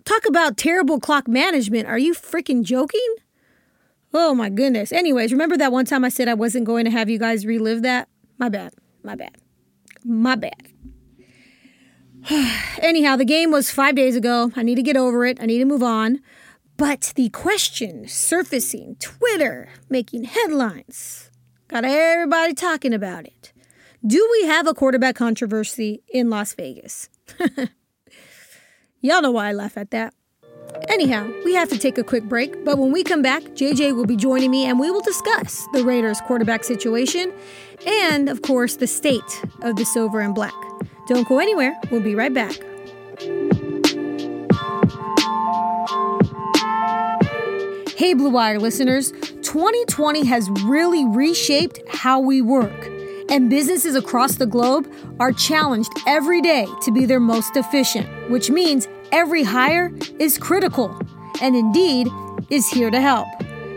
Talk 0.04 0.26
about 0.28 0.58
terrible 0.58 1.00
clock 1.00 1.28
management. 1.28 1.88
Are 1.88 2.00
you 2.00 2.14
freaking 2.14 2.64
joking? 2.64 3.16
Oh 4.14 4.34
my 4.34 4.50
goodness. 4.50 4.92
Anyways, 4.92 5.32
remember 5.32 5.56
that 5.58 5.72
one 5.72 5.86
time 5.86 6.04
I 6.04 6.10
said 6.10 6.28
I 6.28 6.34
wasn't 6.34 6.66
going 6.66 6.86
to 6.86 6.92
have 6.92 7.10
you 7.10 7.20
guys 7.20 7.46
relive 7.46 7.82
that? 7.84 8.10
My 8.38 8.50
bad. 8.50 8.74
My 9.04 9.16
bad. 9.16 9.38
My 10.04 10.36
bad. 10.36 10.68
Anyhow, 12.82 13.16
the 13.16 13.26
game 13.26 13.52
was 13.52 13.72
five 13.72 13.96
days 13.96 14.16
ago. 14.16 14.52
I 14.56 14.64
need 14.64 14.76
to 14.76 14.84
get 14.84 14.98
over 14.98 15.26
it. 15.26 15.38
I 15.42 15.46
need 15.46 15.60
to 15.60 15.66
move 15.66 15.84
on. 15.84 16.22
But 16.82 17.14
the 17.16 17.30
question 17.30 18.08
surfacing, 18.08 18.96
Twitter 19.00 19.70
making 19.88 20.24
headlines, 20.24 21.30
got 21.68 21.86
everybody 21.86 22.56
talking 22.56 22.92
about 22.92 23.28
it. 23.28 23.54
Do 24.04 24.28
we 24.32 24.48
have 24.48 24.66
a 24.66 24.74
quarterback 24.74 25.14
controversy 25.14 26.02
in 26.12 26.32
Las 26.32 26.56
Vegas? 26.56 27.08
Y'all 29.00 29.22
know 29.22 29.30
why 29.30 29.50
I 29.50 29.54
laugh 29.54 29.78
at 29.78 29.92
that. 29.92 30.16
Anyhow, 30.90 31.32
we 31.46 31.54
have 31.54 31.70
to 31.70 31.78
take 31.78 32.00
a 32.00 32.04
quick 32.04 32.24
break, 32.24 32.66
but 32.66 32.80
when 32.80 32.92
we 32.92 33.04
come 33.04 33.22
back, 33.22 33.44
JJ 33.44 33.96
will 33.96 34.08
be 34.08 34.16
joining 34.18 34.50
me 34.50 34.66
and 34.66 34.80
we 34.80 34.90
will 34.90 35.02
discuss 35.02 35.68
the 35.74 35.84
Raiders 35.84 36.20
quarterback 36.22 36.64
situation 36.64 37.32
and, 37.86 38.28
of 38.28 38.42
course, 38.42 38.78
the 38.78 38.88
state 38.88 39.46
of 39.62 39.76
the 39.76 39.86
silver 39.86 40.20
and 40.20 40.34
black. 40.34 40.56
Don't 41.06 41.28
go 41.28 41.38
anywhere, 41.38 41.80
we'll 41.92 42.02
be 42.02 42.16
right 42.16 42.34
back. 42.34 42.56
Hey, 48.02 48.16
Blue 48.16 48.32
Wire 48.32 48.60
listeners, 48.60 49.12
2020 49.44 50.26
has 50.26 50.50
really 50.64 51.06
reshaped 51.06 51.82
how 51.88 52.20
we 52.20 52.42
work, 52.42 52.88
and 53.30 53.48
businesses 53.48 53.94
across 53.94 54.38
the 54.38 54.48
globe 54.48 54.92
are 55.20 55.32
challenged 55.32 55.92
every 56.08 56.42
day 56.42 56.66
to 56.82 56.92
be 56.92 57.06
their 57.06 57.20
most 57.20 57.56
efficient, 57.56 58.08
which 58.32 58.50
means 58.50 58.88
every 59.12 59.44
hire 59.44 59.92
is 60.18 60.40
critical, 60.40 61.00
and 61.44 61.56
Indeed 61.56 62.08
is 62.50 62.68
here 62.68 62.90
to 62.90 63.00
help. 63.00 63.28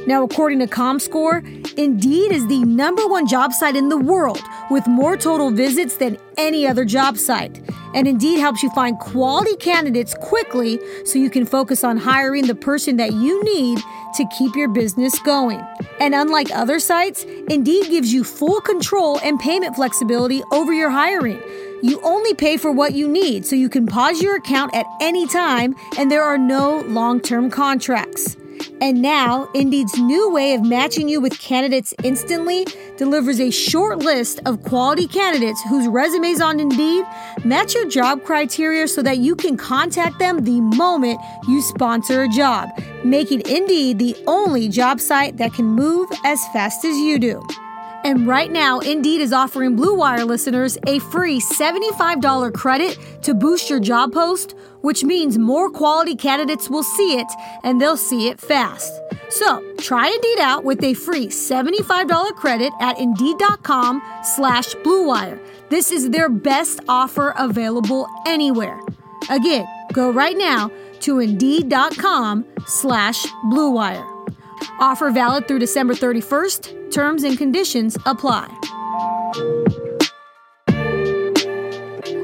Now, 0.07 0.23
according 0.23 0.59
to 0.59 0.67
ComScore, 0.67 1.43
Indeed 1.79 2.33
is 2.33 2.47
the 2.47 2.61
number 2.61 3.07
one 3.07 3.27
job 3.27 3.53
site 3.53 3.75
in 3.75 3.89
the 3.89 3.97
world 3.97 4.43
with 4.71 4.87
more 4.87 5.17
total 5.17 5.51
visits 5.51 5.97
than 5.97 6.19
any 6.37 6.67
other 6.67 6.85
job 6.85 7.17
site. 7.17 7.61
And 7.95 8.07
Indeed 8.07 8.39
helps 8.39 8.63
you 8.63 8.71
find 8.71 8.99
quality 8.99 9.57
candidates 9.57 10.15
quickly 10.15 10.79
so 11.05 11.19
you 11.19 11.31
can 11.31 11.47
focus 11.47 11.85
on 11.85 11.97
hiring 11.97 12.47
the 12.47 12.55
person 12.55 12.97
that 12.99 13.13
you 13.13 13.43
need 13.45 13.79
to 14.17 14.29
keep 14.37 14.55
your 14.55 14.69
business 14.69 15.19
going. 15.21 15.65
And 16.01 16.15
unlike 16.15 16.51
other 16.51 16.81
sites, 16.81 17.25
Indeed 17.49 17.89
gives 17.89 18.13
you 18.13 18.25
full 18.25 18.61
control 18.61 19.19
and 19.21 19.41
payment 19.41 19.75
flexibility 19.75 20.43
over 20.53 20.73
your 20.73 20.91
hiring. 20.91 21.41
You 21.83 22.01
only 22.03 22.35
pay 22.35 22.57
for 22.57 22.73
what 22.73 22.95
you 22.95 23.09
need, 23.09 23.45
so 23.45 23.57
you 23.57 23.69
can 23.69 23.87
pause 23.87 24.23
your 24.23 24.37
account 24.37 24.75
at 24.75 24.87
any 25.01 25.27
time, 25.27 25.77
and 25.99 26.11
there 26.11 26.23
are 26.23 26.39
no 26.39 26.81
long 26.81 27.21
term 27.21 27.51
contracts. 27.51 28.37
And 28.81 29.01
now, 29.01 29.49
Indeed's 29.55 29.99
new 29.99 30.31
way 30.31 30.55
of 30.55 30.63
matching 30.63 31.09
you 31.09 31.21
with 31.21 31.39
candidates 31.39 31.95
instantly 32.03 32.67
delivers 32.97 33.41
a 33.41 33.51
short 33.51 33.99
list 33.99 34.41
of 34.47 34.63
quality 34.63 35.07
candidates 35.07 35.63
whose 35.69 35.87
resumes 35.89 36.41
on 36.41 36.61
Indeed 36.61 37.05
match 37.45 37.75
your 37.75 37.89
job 37.89 38.25
criteria 38.25 38.87
so 38.89 39.03
that 39.03 39.19
you 39.19 39.37
can 39.37 39.57
contact 39.57 40.19
them 40.19 40.45
the 40.45 40.61
moment 40.61 41.21
you 41.49 41.63
sponsor 41.63 42.23
a 42.23 42.29
job, 42.29 42.69
making 43.05 43.43
Indeed 43.49 43.99
the 43.99 44.17
only 44.27 44.69
job 44.69 45.01
site 45.01 45.37
that 45.39 45.55
can 45.55 45.67
move 45.67 46.11
as 46.25 46.47
fast 46.49 46.85
as 46.85 46.97
you 46.97 47.19
do. 47.19 47.47
And 48.05 48.27
right 48.27 48.53
now, 48.53 48.81
Indeed 48.81 49.23
is 49.23 49.33
offering 49.33 49.77
Blue 49.77 49.95
Wire 49.95 50.27
listeners 50.27 50.77
a 50.87 50.99
free 50.99 51.41
$75 51.41 52.53
credit 52.53 52.99
to 53.23 53.33
boost 53.35 53.71
your 53.71 53.81
job 53.81 54.13
post, 54.13 54.55
which 54.83 55.03
means 55.03 55.39
more 55.39 55.71
quality 55.71 56.15
candidates 56.15 56.69
will 56.69 56.83
see 56.83 57.19
it 57.19 57.27
and 57.63 57.81
they'll 57.81 57.97
see 57.97 58.29
it 58.29 58.39
fast. 58.39 58.93
So 59.31 59.75
try 59.79 60.09
Indeed 60.09 60.39
out 60.39 60.65
with 60.65 60.85
a 60.85 60.93
free 60.93 61.29
$75 61.29 62.35
credit 62.37 62.75
at 62.79 62.99
Indeed.com 62.99 64.03
slash 64.23 64.75
BlueWire. 64.75 65.41
This 65.71 65.91
is 65.91 66.11
their 66.11 66.29
best 66.29 66.81
offer 66.87 67.33
available 67.39 68.07
anywhere. 68.27 68.79
Again, 69.31 69.67
go 69.95 70.11
right 70.11 70.37
now 70.37 70.71
to 71.01 71.21
Indeed.com 71.21 72.45
slash 72.67 73.27
BlueWire. 73.47 74.14
Offer 74.79 75.11
valid 75.11 75.49
through 75.49 75.61
December 75.61 75.95
31st. 75.95 76.93
Terms 76.93 77.23
and 77.23 77.37
conditions 77.39 77.97
apply. 78.07 78.49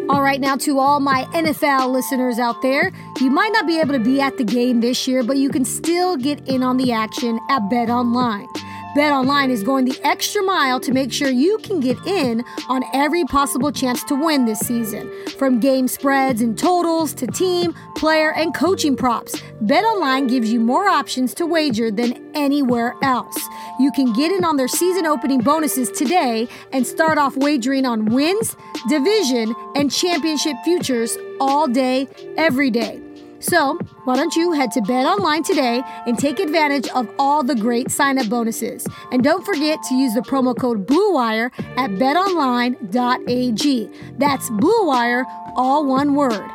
All 0.09 0.23
right, 0.23 0.40
now 0.40 0.56
to 0.56 0.78
all 0.78 0.99
my 0.99 1.25
NFL 1.32 1.92
listeners 1.92 2.38
out 2.38 2.61
there, 2.62 2.90
you 3.20 3.30
might 3.30 3.52
not 3.52 3.66
be 3.66 3.78
able 3.78 3.92
to 3.92 4.00
be 4.00 4.20
at 4.20 4.37
the 4.38 4.44
game 4.44 4.80
this 4.80 5.06
year, 5.06 5.23
but 5.23 5.37
you 5.37 5.49
can 5.50 5.64
still 5.64 6.16
get 6.16 6.49
in 6.49 6.62
on 6.64 6.76
the 6.78 6.90
action 6.90 7.38
at 7.49 7.68
Bet 7.70 7.88
Online. 7.88 8.49
BetOnline 8.97 9.50
is 9.50 9.62
going 9.62 9.85
the 9.85 9.99
extra 10.02 10.42
mile 10.42 10.80
to 10.80 10.90
make 10.92 11.12
sure 11.12 11.28
you 11.28 11.59
can 11.59 11.78
get 11.78 11.97
in 12.06 12.44
on 12.68 12.82
every 12.92 13.25
possible 13.25 13.70
chance 13.70 14.02
to 14.04 14.16
win 14.16 14.47
this 14.47 14.59
season. 14.59 15.09
From 15.38 15.61
game 15.61 15.87
spreads 15.87 16.40
and 16.40 16.59
totals 16.59 17.14
to 17.14 17.28
team, 17.28 17.73
player, 17.94 18.32
and 18.32 18.52
coaching 18.52 18.97
props, 18.97 19.40
BetOnline 19.62 20.28
gives 20.28 20.52
you 20.52 20.59
more 20.59 20.88
options 20.88 21.35
to 21.35 21.47
wager 21.47 21.92
than 21.92 22.32
anywhere 22.35 22.97
else. 23.00 23.38
You 23.78 23.92
can 23.92 24.12
get 24.12 24.32
in 24.32 24.44
on 24.44 24.56
their 24.56 24.68
season 24.68 25.06
opening 25.06 25.40
bonuses 25.40 25.88
today 25.92 26.49
and 26.73 26.85
start 26.85 27.16
off 27.16 27.37
wagering 27.37 27.87
on 27.87 28.06
wins, 28.06 28.56
division, 28.88 29.54
and 29.76 29.92
championship 29.92 30.56
futures 30.64 31.16
all 31.40 31.68
day, 31.68 32.09
every 32.37 32.70
day. 32.70 33.00
So, 33.40 33.78
why 34.04 34.16
don't 34.16 34.37
you 34.37 34.52
head 34.52 34.70
to 34.73 34.82
Bet 34.82 35.06
Online 35.06 35.42
today 35.42 35.82
and 36.06 36.18
take 36.18 36.38
advantage 36.38 36.88
of 36.88 37.09
all 37.18 37.42
the 37.42 37.54
great 37.54 37.90
sign 37.90 38.18
up 38.18 38.28
bonuses? 38.28 38.87
And 39.11 39.25
don't 39.25 39.47
forget 39.47 39.82
to 39.88 39.94
use 39.94 40.12
the 40.12 40.20
promo 40.20 40.54
code 40.56 40.87
BLUEWIRE 40.87 41.50
at 41.78 41.90
betonline.ag. 41.92 43.90
That's 44.18 44.50
BLUEWIRE, 44.50 45.25
all 45.56 45.87
one 45.87 46.14
word. 46.14 46.50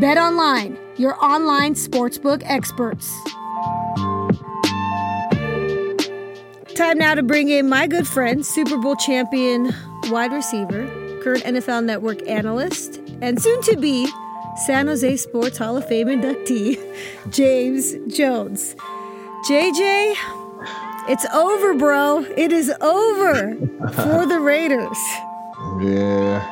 Bet 0.00 0.18
Online, 0.18 0.76
your 0.96 1.16
online 1.24 1.74
sportsbook 1.74 2.42
experts. 2.44 3.08
Time 6.74 6.98
now 6.98 7.14
to 7.14 7.22
bring 7.22 7.48
in 7.48 7.68
my 7.68 7.86
good 7.86 8.08
friend, 8.08 8.44
Super 8.44 8.76
Bowl 8.76 8.96
champion 8.96 9.72
wide 10.10 10.32
receiver, 10.32 10.84
current 11.22 11.44
NFL 11.44 11.84
Network 11.84 12.26
analyst, 12.28 13.00
and 13.22 13.40
soon 13.40 13.62
to 13.62 13.76
be 13.76 14.08
San 14.56 14.86
Jose 14.86 15.16
Sports 15.16 15.58
Hall 15.58 15.76
of 15.76 15.86
Fame 15.88 16.06
inductee, 16.06 16.78
James 17.30 17.94
Jones. 18.06 18.76
JJ, 19.48 20.14
it's 21.08 21.26
over, 21.34 21.74
bro. 21.74 22.24
It 22.36 22.52
is 22.52 22.70
over 22.80 23.56
for 23.92 24.26
the 24.26 24.38
Raiders. 24.42 24.96
Yeah. 25.80 26.50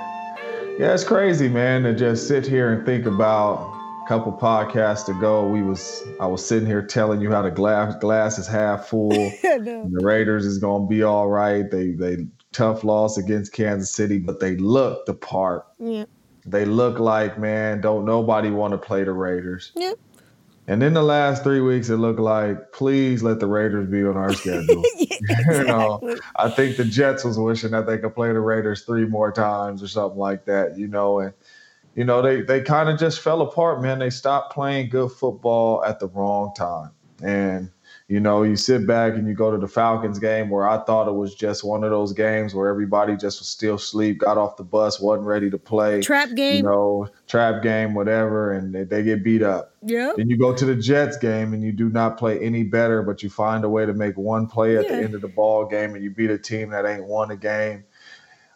Yeah, 0.79 0.95
it's 0.95 1.05
crazy, 1.05 1.49
man, 1.49 1.85
to 1.85 1.95
just 1.95 2.27
sit 2.27 2.45
here 2.45 2.73
and 2.73 2.85
think 2.85 3.07
about 3.07 3.73
a 4.05 4.09
couple 4.09 4.33
podcasts 4.33 5.09
ago, 5.09 5.47
we 5.47 5.63
was 5.63 6.03
I 6.19 6.27
was 6.27 6.45
sitting 6.45 6.67
here 6.67 6.83
telling 6.83 7.21
you 7.21 7.31
how 7.31 7.43
the 7.43 7.51
glass 7.51 7.95
glass 8.01 8.37
is 8.37 8.49
half 8.49 8.89
full. 8.89 9.11
the 9.43 10.01
Raiders 10.03 10.45
is 10.45 10.59
gonna 10.59 10.87
be 10.87 11.05
all 11.05 11.29
right. 11.29 11.71
They 11.71 11.93
they 11.93 12.27
tough 12.51 12.83
loss 12.83 13.17
against 13.17 13.53
Kansas 13.53 13.91
City, 13.91 14.19
but 14.19 14.41
they 14.41 14.57
look 14.57 15.07
the 15.07 15.15
part. 15.15 15.67
Yeah. 15.79 16.07
They 16.45 16.65
look 16.65 16.99
like 16.99 17.39
man, 17.39 17.81
don't 17.81 18.05
nobody 18.05 18.51
want 18.51 18.73
to 18.73 18.79
play 18.79 19.05
the 19.05 19.13
Raiders. 19.13 19.73
Yep. 19.77 19.99
And 20.69 20.83
in 20.83 20.95
the 20.95 21.03
last 21.03 21.43
three 21.43 21.61
weeks, 21.61 21.89
it 21.89 21.97
looked 21.97 22.21
like, 22.21 22.73
please 22.73 23.23
let 23.23 23.41
the 23.41 23.49
Raiders 23.49 23.89
be 23.91 24.05
on 24.05 24.17
our 24.17 24.33
schedule. 24.35 24.83
yeah, 24.97 25.59
you 25.59 25.65
know. 25.65 26.17
I 26.37 26.51
think 26.51 26.77
the 26.77 26.85
Jets 26.85 27.25
was 27.25 27.37
wishing 27.37 27.73
that 27.73 27.87
they 27.87 27.99
could 27.99 28.15
play 28.15 28.33
the 28.33 28.41
Raiders 28.41 28.83
three 28.83 29.05
more 29.05 29.33
times 29.33 29.83
or 29.83 29.89
something 29.89 30.19
like 30.19 30.45
that, 30.45 30.79
you 30.79 30.87
know, 30.87 31.19
and 31.19 31.35
you 31.95 32.05
know, 32.05 32.23
they 32.23 32.41
they 32.41 32.63
kind 32.63 32.89
of 32.89 32.99
just 32.99 33.21
fell 33.21 33.43
apart, 33.43 33.83
man. 33.83 33.99
They 33.99 34.11
stopped 34.11 34.55
playing 34.55 34.89
good 34.89 35.13
football 35.13 35.85
at 35.85 36.01
the 36.01 36.07
wrong 36.09 36.55
time. 36.57 36.91
And 37.23 37.71
you 38.13 38.21
know, 38.21 38.43
you 38.43 38.57
sit 38.57 38.87
back 38.87 39.15
and 39.15 39.27
you 39.27 39.33
go 39.33 39.51
to 39.51 39.57
the 39.57 39.67
Falcons 39.67 40.19
game 40.19 40.51
where 40.51 40.69
I 40.69 40.85
thought 40.85 41.09
it 41.09 41.15
was 41.15 41.35
just 41.35 41.65
one 41.65 41.83
of 41.83 41.89
those 41.89 42.13
games 42.13 42.55
where 42.55 42.69
everybody 42.69 43.17
just 43.17 43.41
was 43.41 43.49
still 43.49 43.77
asleep, 43.77 44.19
got 44.19 44.37
off 44.37 44.59
the 44.59 44.65
bus, 44.65 45.01
wasn't 45.01 45.27
ready 45.27 45.49
to 45.49 45.57
play. 45.57 46.03
Trap 46.03 46.29
You 46.29 46.35
game. 46.35 46.65
know, 46.67 47.09
trap 47.27 47.63
game, 47.63 47.95
whatever, 47.95 48.53
and 48.53 48.75
they, 48.75 48.85
they 48.85 49.03
get 49.03 49.25
beat 49.25 49.43
up. 49.43 49.73
Yeah. 49.83 50.13
Then 50.15 50.29
you 50.29 50.37
go 50.37 50.55
to 50.55 50.67
the 50.67 50.77
Jets 50.77 51.17
game 51.17 51.55
and 51.55 51.63
you 51.63 51.73
do 51.73 51.89
not 51.89 52.19
play 52.19 52.39
any 52.39 52.65
better, 52.65 53.03
but 53.03 53.23
you 53.23 53.31
find 53.31 53.65
a 53.65 53.71
way 53.71 53.87
to 53.87 53.95
make 53.95 54.19
one 54.19 54.47
play 54.47 54.77
at 54.77 54.85
Yeah. 54.85 54.97
the 54.99 55.05
end 55.05 55.15
of 55.15 55.23
the 55.23 55.29
ball 55.29 55.65
game 55.65 55.95
and 55.95 56.05
you 56.05 56.11
beat 56.11 56.29
a 56.29 56.37
team 56.37 56.69
that 56.69 56.85
ain't 56.85 57.07
won 57.07 57.31
a 57.31 57.37
game 57.39 57.85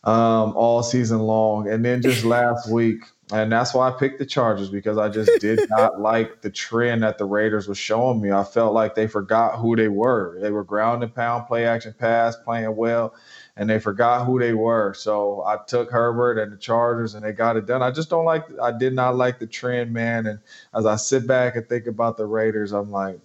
um, 0.05 0.53
all 0.55 0.83
season 0.83 1.21
long. 1.21 1.67
And 1.67 1.83
then 1.83 2.03
just 2.03 2.25
last 2.27 2.71
week, 2.71 2.99
and 3.33 3.51
that's 3.51 3.75
why 3.75 3.89
I 3.89 3.91
picked 3.91 4.21
the 4.21 4.27
Chargers 4.27 4.69
because 4.69 4.99
I 4.99 5.09
just 5.09 5.31
did 5.41 5.59
not 5.71 6.01
like 6.01 6.43
the 6.43 6.51
trend 6.51 7.03
that 7.03 7.19
the 7.19 7.25
Raiders 7.25 7.67
was 7.67 7.77
showing 7.77 8.21
me. 8.21 8.31
I 8.31 8.45
felt 8.45 8.73
like 8.73 8.95
they 8.95 9.09
forgot 9.09 9.59
who 9.59 9.75
they 9.75 9.89
were. 9.89 10.39
They 10.41 10.51
were 10.51 10.63
ground 10.63 11.03
and 11.03 11.13
pound, 11.13 11.49
play 11.49 11.67
action 11.67 11.93
pass, 11.99 12.37
playing 12.37 12.77
well, 12.77 13.15
and 13.57 13.69
they 13.69 13.81
forgot 13.81 14.27
who 14.27 14.39
they 14.39 14.53
were. 14.53 14.95
So 14.95 15.43
I 15.45 15.59
took 15.67 15.91
Herbert 15.91 16.39
and 16.39 16.53
the 16.53 16.57
Chargers 16.57 17.15
and 17.15 17.25
they 17.25 17.33
got 17.33 17.57
it 17.57 17.67
done. 17.67 17.83
I 17.83 17.91
just 17.91 18.11
don't 18.11 18.25
like 18.25 18.45
I 18.63 18.71
did 18.71 18.95
not 18.95 19.17
like 19.17 19.41
the 19.41 19.47
trend, 19.47 19.93
man. 19.93 20.27
And 20.27 20.39
as 20.73 20.87
I 20.87 20.95
sit 20.95 21.27
back 21.27 21.57
and 21.57 21.69
think 21.69 21.89
about 21.89 22.17
the 22.17 22.27
Raiders, 22.27 22.73
I'm 22.73 22.93
like, 22.93 23.19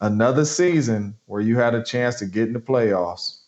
another 0.00 0.44
season 0.44 1.14
where 1.26 1.40
you 1.40 1.58
had 1.58 1.76
a 1.76 1.84
chance 1.84 2.16
to 2.16 2.26
get 2.26 2.48
in 2.48 2.54
the 2.54 2.60
playoffs 2.60 3.41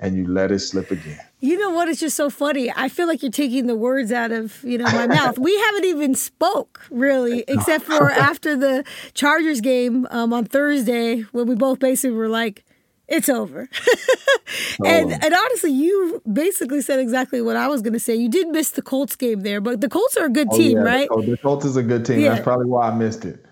and 0.00 0.16
you 0.16 0.26
let 0.26 0.50
it 0.50 0.58
slip 0.60 0.90
again. 0.90 1.20
You 1.40 1.58
know 1.58 1.70
what? 1.70 1.88
It's 1.88 2.00
just 2.00 2.16
so 2.16 2.28
funny. 2.30 2.72
I 2.74 2.88
feel 2.88 3.06
like 3.06 3.22
you're 3.22 3.30
taking 3.30 3.66
the 3.66 3.76
words 3.76 4.10
out 4.12 4.32
of 4.32 4.62
you 4.64 4.78
know 4.78 4.84
my 4.86 5.06
mouth. 5.06 5.38
We 5.38 5.56
haven't 5.60 5.84
even 5.84 6.14
spoke 6.14 6.80
really, 6.90 7.44
except 7.48 7.84
for 7.84 8.10
after 8.10 8.56
the 8.56 8.84
Chargers 9.14 9.60
game 9.60 10.06
um, 10.10 10.32
on 10.32 10.44
Thursday 10.46 11.20
when 11.32 11.46
we 11.46 11.54
both 11.54 11.78
basically 11.78 12.16
were 12.16 12.28
like, 12.28 12.64
"It's 13.08 13.28
over." 13.28 13.68
and 14.84 15.12
Oh. 15.12 15.18
and 15.22 15.34
honestly, 15.34 15.70
you 15.70 16.20
basically 16.30 16.80
said 16.82 16.98
exactly 16.98 17.40
what 17.40 17.56
I 17.56 17.68
was 17.68 17.82
going 17.82 17.92
to 17.92 18.00
say. 18.00 18.14
You 18.16 18.28
did 18.28 18.48
miss 18.48 18.70
the 18.72 18.82
Colts 18.82 19.14
game 19.16 19.40
there, 19.40 19.60
but 19.60 19.80
the 19.80 19.88
Colts 19.88 20.16
are 20.16 20.26
a 20.26 20.30
good 20.30 20.48
Oh, 20.50 20.56
team, 20.56 20.78
yeah, 20.78 20.82
right? 20.84 21.08
The 21.08 21.14
Colts, 21.14 21.28
the 21.28 21.36
Colts 21.36 21.64
is 21.66 21.76
a 21.76 21.82
good 21.82 22.04
team. 22.04 22.20
Yeah. 22.20 22.30
That's 22.30 22.42
probably 22.44 22.66
why 22.66 22.88
I 22.88 22.94
missed 22.94 23.24
it. 23.24 23.44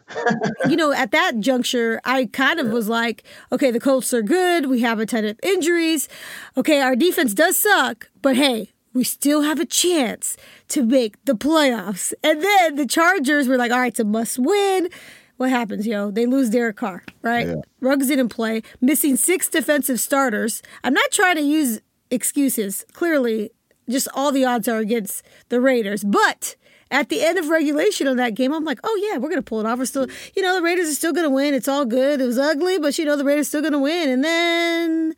You 0.68 0.76
know, 0.76 0.92
at 0.92 1.10
that 1.12 1.40
juncture, 1.40 2.00
I 2.04 2.26
kind 2.26 2.60
of 2.60 2.68
was 2.68 2.88
like, 2.88 3.24
okay, 3.52 3.70
the 3.70 3.80
Colts 3.80 4.12
are 4.14 4.22
good. 4.22 4.66
We 4.66 4.80
have 4.80 5.00
a 5.00 5.06
ton 5.06 5.24
of 5.24 5.38
injuries. 5.42 6.08
Okay, 6.56 6.80
our 6.80 6.96
defense 6.96 7.34
does 7.34 7.56
suck, 7.58 8.10
but 8.22 8.36
hey, 8.36 8.72
we 8.94 9.04
still 9.04 9.42
have 9.42 9.60
a 9.60 9.66
chance 9.66 10.36
to 10.68 10.82
make 10.82 11.22
the 11.24 11.34
playoffs. 11.34 12.12
And 12.22 12.42
then 12.42 12.76
the 12.76 12.86
Chargers 12.86 13.46
were 13.48 13.56
like, 13.56 13.70
all 13.70 13.78
right, 13.78 13.92
it's 13.92 14.00
a 14.00 14.04
must 14.04 14.38
win. 14.38 14.88
What 15.36 15.50
happens, 15.50 15.86
yo? 15.86 16.10
They 16.10 16.26
lose 16.26 16.50
Derek 16.50 16.76
Carr, 16.76 17.04
right? 17.22 17.46
Yeah. 17.46 17.54
Ruggs 17.80 18.08
didn't 18.08 18.30
play, 18.30 18.62
missing 18.80 19.16
six 19.16 19.48
defensive 19.48 20.00
starters. 20.00 20.62
I'm 20.82 20.94
not 20.94 21.12
trying 21.12 21.36
to 21.36 21.42
use 21.42 21.80
excuses. 22.10 22.84
Clearly, 22.92 23.50
just 23.88 24.08
all 24.14 24.32
the 24.32 24.44
odds 24.44 24.66
are 24.66 24.78
against 24.78 25.22
the 25.48 25.60
Raiders. 25.60 26.02
But 26.02 26.56
at 26.90 27.08
the 27.08 27.22
end 27.22 27.38
of 27.38 27.48
regulation 27.48 28.06
on 28.06 28.16
that 28.16 28.34
game, 28.34 28.52
I'm 28.52 28.64
like, 28.64 28.80
oh 28.84 29.08
yeah, 29.10 29.18
we're 29.18 29.28
gonna 29.28 29.42
pull 29.42 29.60
it 29.60 29.66
off. 29.66 29.78
We're 29.78 29.86
still, 29.86 30.06
you 30.34 30.42
know, 30.42 30.54
the 30.54 30.62
Raiders 30.62 30.88
are 30.88 30.94
still 30.94 31.12
gonna 31.12 31.30
win. 31.30 31.54
It's 31.54 31.68
all 31.68 31.84
good. 31.84 32.20
It 32.20 32.26
was 32.26 32.38
ugly, 32.38 32.78
but 32.78 32.98
you 32.98 33.04
know, 33.04 33.16
the 33.16 33.24
Raiders 33.24 33.46
are 33.46 33.50
still 33.50 33.62
gonna 33.62 33.78
win. 33.78 34.08
And 34.08 34.24
then 34.24 35.14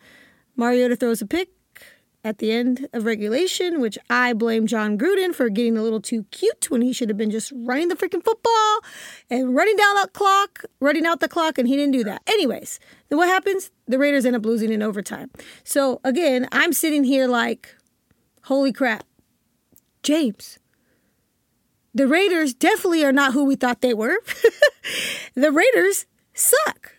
Mariota 0.56 0.96
throws 0.96 1.22
a 1.22 1.26
pick 1.26 1.50
at 2.22 2.38
the 2.38 2.52
end 2.52 2.86
of 2.92 3.04
regulation, 3.04 3.80
which 3.80 3.96
I 4.10 4.32
blame 4.32 4.66
Jon 4.66 4.98
Gruden 4.98 5.34
for 5.34 5.48
getting 5.48 5.78
a 5.78 5.82
little 5.82 6.00
too 6.00 6.24
cute 6.30 6.70
when 6.70 6.82
he 6.82 6.92
should 6.92 7.08
have 7.08 7.16
been 7.16 7.30
just 7.30 7.52
running 7.54 7.88
the 7.88 7.94
freaking 7.94 8.22
football 8.22 8.80
and 9.30 9.54
running 9.54 9.76
down 9.76 9.94
that 9.94 10.12
clock, 10.12 10.64
running 10.80 11.06
out 11.06 11.20
the 11.20 11.28
clock, 11.28 11.56
and 11.56 11.66
he 11.66 11.76
didn't 11.76 11.92
do 11.92 12.04
that. 12.04 12.22
Anyways, 12.26 12.78
then 13.08 13.18
what 13.18 13.28
happens? 13.28 13.70
The 13.86 13.98
Raiders 13.98 14.26
end 14.26 14.36
up 14.36 14.44
losing 14.44 14.72
in 14.72 14.82
overtime. 14.82 15.30
So 15.64 16.00
again, 16.04 16.46
I'm 16.52 16.72
sitting 16.72 17.04
here 17.04 17.26
like, 17.26 17.74
holy 18.42 18.72
crap, 18.72 19.04
James. 20.02 20.58
The 21.94 22.06
Raiders 22.06 22.54
definitely 22.54 23.04
are 23.04 23.12
not 23.12 23.32
who 23.32 23.44
we 23.44 23.56
thought 23.56 23.80
they 23.80 23.94
were. 23.94 24.16
the 25.34 25.50
Raiders 25.50 26.06
suck. 26.34 26.94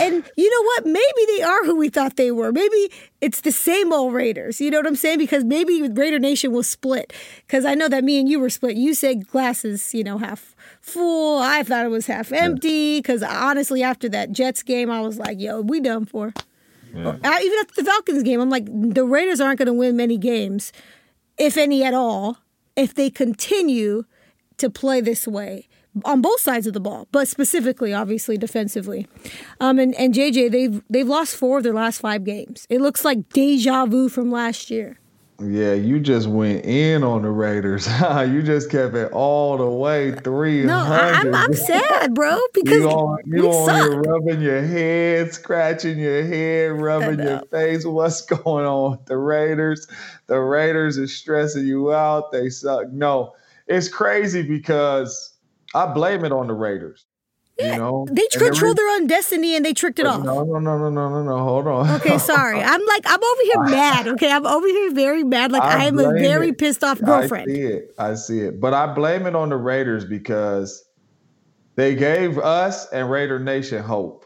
And 0.00 0.24
you 0.36 0.50
know 0.50 0.66
what? 0.66 0.86
Maybe 0.86 1.36
they 1.36 1.42
are 1.42 1.64
who 1.64 1.76
we 1.76 1.90
thought 1.90 2.16
they 2.16 2.30
were. 2.30 2.50
Maybe 2.50 2.90
it's 3.20 3.42
the 3.42 3.52
same 3.52 3.92
old 3.92 4.14
Raiders. 4.14 4.60
You 4.60 4.70
know 4.70 4.78
what 4.78 4.86
I'm 4.86 4.96
saying? 4.96 5.18
Because 5.18 5.44
maybe 5.44 5.82
Raider 5.82 6.18
Nation 6.18 6.52
will 6.52 6.62
split. 6.62 7.12
Because 7.46 7.64
I 7.64 7.74
know 7.74 7.88
that 7.88 8.02
me 8.04 8.18
and 8.18 8.28
you 8.28 8.40
were 8.40 8.48
split. 8.48 8.76
You 8.76 8.94
said 8.94 9.28
glasses, 9.28 9.92
you 9.92 10.02
know, 10.02 10.18
half 10.18 10.56
full. 10.80 11.40
I 11.42 11.62
thought 11.62 11.84
it 11.84 11.90
was 11.90 12.06
half 12.06 12.32
empty. 12.32 12.98
Because 12.98 13.22
honestly, 13.22 13.82
after 13.82 14.08
that 14.10 14.32
Jets 14.32 14.62
game, 14.62 14.90
I 14.90 15.00
was 15.00 15.18
like, 15.18 15.38
yo, 15.38 15.60
we 15.60 15.80
done 15.80 16.06
for. 16.06 16.32
I, 16.94 16.98
uh, 16.98 17.38
even 17.40 17.58
after 17.58 17.82
the 17.82 17.84
Falcons 17.84 18.22
game, 18.22 18.40
I'm 18.40 18.50
like, 18.50 18.66
the 18.66 19.04
Raiders 19.04 19.40
aren't 19.40 19.58
going 19.58 19.66
to 19.66 19.72
win 19.72 19.96
many 19.96 20.18
games, 20.18 20.72
if 21.38 21.56
any 21.56 21.82
at 21.84 21.94
all, 21.94 22.38
if 22.76 22.94
they 22.94 23.08
continue 23.08 24.04
to 24.58 24.70
play 24.70 25.00
this 25.00 25.26
way 25.26 25.68
on 26.04 26.22
both 26.22 26.40
sides 26.40 26.66
of 26.66 26.72
the 26.72 26.80
ball, 26.80 27.06
but 27.12 27.28
specifically, 27.28 27.92
obviously, 27.92 28.38
defensively. 28.38 29.06
Um, 29.60 29.78
and, 29.78 29.94
and 29.96 30.14
JJ, 30.14 30.50
they've 30.50 30.82
they've 30.88 31.08
lost 31.08 31.36
four 31.36 31.58
of 31.58 31.64
their 31.64 31.74
last 31.74 32.00
five 32.00 32.24
games. 32.24 32.66
It 32.70 32.80
looks 32.80 33.04
like 33.04 33.28
deja 33.30 33.86
vu 33.86 34.08
from 34.08 34.30
last 34.30 34.70
year. 34.70 34.98
Yeah, 35.40 35.72
you 35.72 35.98
just 35.98 36.28
went 36.28 36.64
in 36.64 37.02
on 37.02 37.22
the 37.22 37.30
Raiders. 37.30 37.88
you 38.28 38.42
just 38.42 38.70
kept 38.70 38.94
it 38.94 39.10
all 39.12 39.56
the 39.56 39.68
way 39.68 40.12
300. 40.12 40.66
No, 40.66 40.76
I'm 40.76 41.34
I'm 41.34 41.54
sad, 41.54 42.14
bro, 42.14 42.38
because 42.54 42.78
You 42.78 42.88
on, 42.88 43.18
you 43.26 43.42
we 43.42 43.48
on 43.48 43.90
here 43.90 44.00
rubbing 44.02 44.40
your 44.40 44.62
head, 44.62 45.34
scratching 45.34 45.98
your 45.98 46.24
head, 46.24 46.80
rubbing 46.80 47.18
your 47.18 47.40
face. 47.50 47.84
What's 47.84 48.20
going 48.22 48.66
on 48.66 48.92
with 48.92 49.06
the 49.06 49.16
Raiders? 49.16 49.88
The 50.28 50.38
Raiders 50.38 50.96
is 50.96 51.16
stressing 51.16 51.66
you 51.66 51.92
out. 51.92 52.30
They 52.30 52.48
suck. 52.48 52.92
No, 52.92 53.34
it's 53.72 53.88
crazy 53.88 54.42
because 54.42 55.34
I 55.74 55.86
blame 55.86 56.24
it 56.24 56.32
on 56.32 56.46
the 56.46 56.54
Raiders. 56.54 57.06
You 57.58 57.76
know, 57.76 58.06
They 58.10 58.26
control 58.28 58.74
their 58.74 58.88
own 58.96 59.06
destiny 59.06 59.54
and 59.54 59.64
they 59.64 59.72
tricked 59.72 59.98
it 59.98 60.06
oh, 60.06 60.10
off. 60.10 60.24
No, 60.24 60.42
no, 60.42 60.58
no, 60.58 60.78
no, 60.78 60.90
no, 60.90 61.08
no, 61.10 61.22
no. 61.22 61.38
Hold 61.44 61.66
on. 61.68 61.90
Okay, 61.96 62.18
sorry. 62.18 62.60
I'm 62.62 62.84
like 62.86 63.02
I'm 63.06 63.22
over 63.22 63.42
here 63.42 63.76
mad. 63.76 64.08
Okay, 64.08 64.32
I'm 64.32 64.46
over 64.46 64.66
here 64.66 64.92
very 64.92 65.22
mad. 65.22 65.52
Like 65.52 65.62
I, 65.62 65.84
am 65.84 65.98
a 65.98 66.12
very 66.12 66.48
it. 66.48 66.58
pissed 66.58 66.82
off 66.82 67.00
girlfriend. 67.00 67.50
I 67.50 67.54
see 67.54 67.60
it. 67.62 67.94
I 67.98 68.14
see 68.14 68.40
it. 68.40 68.60
But 68.60 68.74
I 68.74 68.92
blame 68.92 69.26
it 69.26 69.36
on 69.36 69.50
the 69.50 69.56
Raiders 69.56 70.04
because 70.04 70.84
they 71.76 71.94
gave 71.94 72.38
us 72.38 72.90
and 72.90 73.10
Raider 73.10 73.38
Nation 73.38 73.82
hope. 73.82 74.21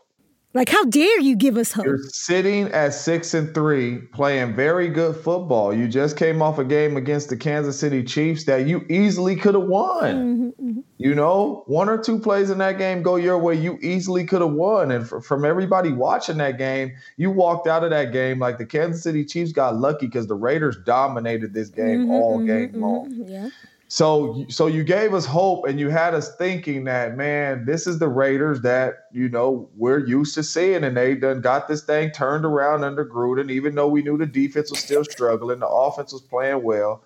Like 0.56 0.70
how 0.70 0.86
dare 0.86 1.20
you 1.20 1.36
give 1.36 1.58
us 1.58 1.70
hope? 1.72 1.84
You're 1.84 1.98
sitting 2.08 2.68
at 2.72 2.94
six 2.94 3.34
and 3.34 3.52
three, 3.52 3.98
playing 3.98 4.54
very 4.56 4.88
good 4.88 5.14
football. 5.14 5.74
You 5.74 5.86
just 5.86 6.16
came 6.16 6.40
off 6.40 6.58
a 6.58 6.64
game 6.64 6.96
against 6.96 7.28
the 7.28 7.36
Kansas 7.36 7.78
City 7.78 8.02
Chiefs 8.02 8.44
that 8.44 8.66
you 8.66 8.82
easily 8.88 9.36
could 9.36 9.54
have 9.54 9.64
won. 9.64 10.54
Mm-hmm, 10.58 10.80
You 10.96 11.14
know, 11.14 11.62
one 11.66 11.90
or 11.90 11.98
two 11.98 12.18
plays 12.18 12.48
in 12.48 12.56
that 12.56 12.78
game 12.78 13.02
go 13.02 13.16
your 13.16 13.36
way, 13.38 13.54
you 13.54 13.78
easily 13.82 14.24
could 14.24 14.40
have 14.40 14.52
won. 14.52 14.90
And 14.90 15.06
fr- 15.06 15.20
from 15.20 15.44
everybody 15.44 15.92
watching 15.92 16.38
that 16.38 16.56
game, 16.56 16.92
you 17.18 17.30
walked 17.30 17.66
out 17.66 17.84
of 17.84 17.90
that 17.90 18.12
game 18.12 18.38
like 18.38 18.56
the 18.56 18.64
Kansas 18.64 19.02
City 19.02 19.26
Chiefs 19.26 19.52
got 19.52 19.76
lucky 19.76 20.06
because 20.06 20.26
the 20.26 20.36
Raiders 20.36 20.78
dominated 20.86 21.52
this 21.52 21.68
game 21.68 22.06
Mm-hmm, 22.06 22.10
all 22.12 22.38
game 22.38 22.80
long. 22.80 23.10
Yeah. 23.10 23.50
So, 23.88 24.44
so 24.48 24.66
you 24.66 24.82
gave 24.82 25.14
us 25.14 25.24
hope, 25.24 25.66
and 25.66 25.78
you 25.78 25.90
had 25.90 26.12
us 26.12 26.34
thinking 26.36 26.84
that, 26.84 27.16
man, 27.16 27.66
this 27.66 27.86
is 27.86 28.00
the 28.00 28.08
Raiders 28.08 28.60
that 28.62 29.04
you 29.12 29.28
know 29.28 29.68
we're 29.76 30.04
used 30.04 30.34
to 30.34 30.42
seeing, 30.42 30.82
and 30.82 30.96
they 30.96 31.14
done 31.14 31.40
got 31.40 31.68
this 31.68 31.84
thing 31.84 32.10
turned 32.10 32.44
around 32.44 32.82
under 32.82 33.06
Gruden. 33.06 33.50
Even 33.50 33.76
though 33.76 33.86
we 33.86 34.02
knew 34.02 34.18
the 34.18 34.26
defense 34.26 34.70
was 34.70 34.80
still 34.80 35.04
struggling, 35.04 35.60
the 35.60 35.68
offense 35.68 36.12
was 36.12 36.22
playing 36.22 36.64
well, 36.64 37.04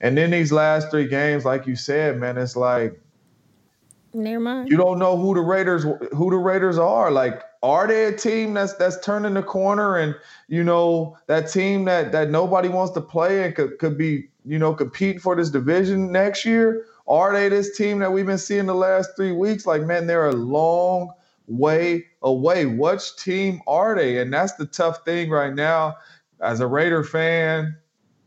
and 0.00 0.16
then 0.16 0.30
these 0.30 0.52
last 0.52 0.90
three 0.90 1.08
games, 1.08 1.44
like 1.44 1.66
you 1.66 1.74
said, 1.74 2.18
man, 2.18 2.38
it's 2.38 2.54
like 2.54 3.00
Never 4.14 4.40
mind. 4.40 4.68
you 4.68 4.76
don't 4.76 4.98
know 4.98 5.16
who 5.16 5.34
the 5.34 5.40
Raiders 5.40 5.82
who 5.82 6.30
the 6.30 6.36
Raiders 6.36 6.78
are. 6.78 7.10
Like, 7.10 7.42
are 7.62 7.86
they 7.86 8.04
a 8.04 8.16
team 8.16 8.54
that's 8.54 8.74
that's 8.74 8.98
turning 9.00 9.34
the 9.34 9.42
corner 9.42 9.96
and 9.96 10.14
you 10.48 10.64
know 10.64 11.16
that 11.26 11.50
team 11.50 11.84
that 11.86 12.12
that 12.12 12.30
nobody 12.30 12.68
wants 12.68 12.92
to 12.94 13.00
play 13.00 13.44
and 13.44 13.54
could 13.54 13.78
could 13.78 13.98
be 13.98 14.29
you 14.44 14.58
know 14.58 14.74
competing 14.74 15.20
for 15.20 15.36
this 15.36 15.50
division 15.50 16.12
next 16.12 16.44
year? 16.44 16.86
Are 17.06 17.32
they 17.32 17.48
this 17.48 17.76
team 17.76 17.98
that 17.98 18.12
we've 18.12 18.26
been 18.26 18.38
seeing 18.38 18.66
the 18.66 18.74
last 18.74 19.10
three 19.16 19.32
weeks? 19.32 19.66
Like, 19.66 19.82
man, 19.82 20.06
they're 20.06 20.28
a 20.28 20.32
long 20.32 21.12
way 21.46 22.06
away. 22.22 22.66
Which 22.66 23.16
team 23.16 23.60
are 23.66 23.94
they? 23.96 24.18
And 24.18 24.32
that's 24.32 24.54
the 24.54 24.66
tough 24.66 25.04
thing 25.04 25.30
right 25.30 25.54
now 25.54 25.96
as 26.40 26.60
a 26.60 26.66
Raider 26.66 27.04
fan 27.04 27.76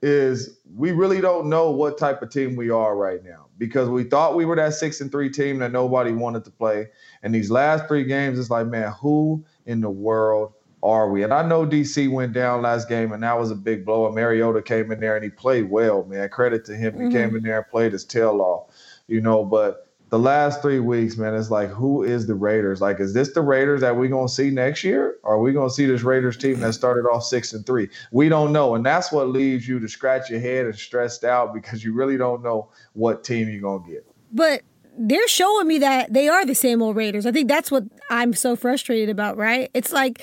is 0.01 0.59
we 0.75 0.91
really 0.91 1.21
don't 1.21 1.47
know 1.47 1.71
what 1.71 1.97
type 1.97 2.21
of 2.21 2.29
team 2.29 2.57
we 2.57 2.69
are 2.69 2.95
right 2.95 3.23
now 3.23 3.45
because 3.57 3.87
we 3.87 4.03
thought 4.03 4.35
we 4.35 4.43
were 4.43 4.55
that 4.57 4.73
six 4.73 4.99
and 4.99 5.09
three 5.09 5.29
team 5.29 5.59
that 5.59 5.71
nobody 5.71 6.11
wanted 6.11 6.43
to 6.43 6.51
play. 6.51 6.89
And 7.21 7.33
these 7.33 7.49
last 7.49 7.87
three 7.87 8.03
games, 8.03 8.37
it's 8.37 8.49
like, 8.49 8.67
man, 8.67 8.91
who 8.99 9.45
in 9.65 9.79
the 9.79 9.89
world 9.89 10.53
are 10.83 11.09
we? 11.09 11.23
And 11.23 11.33
I 11.33 11.47
know 11.47 11.65
DC 11.65 12.11
went 12.11 12.33
down 12.33 12.61
last 12.61 12.89
game, 12.89 13.13
and 13.13 13.23
that 13.23 13.39
was 13.39 13.49
a 13.51 13.55
big 13.55 13.85
blow. 13.85 14.05
And 14.05 14.13
Mariota 14.13 14.61
came 14.61 14.91
in 14.91 14.99
there 14.99 15.15
and 15.15 15.23
he 15.23 15.29
played 15.29 15.69
well, 15.69 16.03
man. 16.03 16.27
Credit 16.29 16.65
to 16.65 16.75
him. 16.75 16.93
Mm-hmm. 16.93 17.07
He 17.07 17.13
came 17.13 17.35
in 17.35 17.43
there 17.43 17.59
and 17.59 17.67
played 17.69 17.93
his 17.93 18.03
tail 18.03 18.41
off, 18.41 18.75
you 19.07 19.21
know. 19.21 19.45
But 19.45 19.87
the 20.09 20.19
last 20.19 20.61
three 20.61 20.79
weeks, 20.79 21.15
man, 21.15 21.33
it's 21.33 21.49
like, 21.49 21.69
who 21.69 22.03
is 22.03 22.27
the 22.27 22.35
Raiders? 22.35 22.81
Like, 22.81 22.99
is 22.99 23.13
this 23.13 23.31
the 23.33 23.41
Raiders 23.41 23.81
that 23.81 23.95
we're 23.95 24.09
gonna 24.09 24.27
see 24.27 24.49
next 24.49 24.83
year? 24.83 25.15
Or 25.23 25.35
are 25.35 25.39
we 25.39 25.53
gonna 25.53 25.69
see 25.69 25.85
this 25.85 26.03
Raiders 26.03 26.37
team 26.37 26.59
that 26.59 26.73
started 26.73 27.07
off 27.07 27.23
six 27.23 27.53
and 27.53 27.65
three? 27.65 27.89
We 28.11 28.27
don't 28.27 28.51
know. 28.51 28.75
And 28.75 28.85
that's 28.85 29.11
what 29.11 29.29
leaves 29.29 29.67
you 29.67 29.79
to 29.79 29.87
scratch 29.87 30.29
your 30.29 30.41
head 30.41 30.65
and 30.65 30.75
stressed 30.75 31.23
out 31.23 31.53
because 31.53 31.83
you 31.83 31.93
really 31.93 32.17
don't 32.17 32.43
know 32.43 32.69
what 32.91 33.23
team 33.23 33.49
you're 33.49 33.61
gonna 33.61 33.89
get. 33.89 34.05
But 34.31 34.63
they're 34.97 35.27
showing 35.27 35.67
me 35.67 35.79
that 35.79 36.13
they 36.13 36.27
are 36.27 36.45
the 36.45 36.55
same 36.55 36.81
old 36.81 36.95
Raiders. 36.95 37.25
I 37.25 37.31
think 37.31 37.47
that's 37.47 37.71
what 37.71 37.83
I'm 38.09 38.33
so 38.33 38.55
frustrated 38.55 39.09
about, 39.09 39.37
right? 39.37 39.71
It's 39.73 39.91
like 39.91 40.21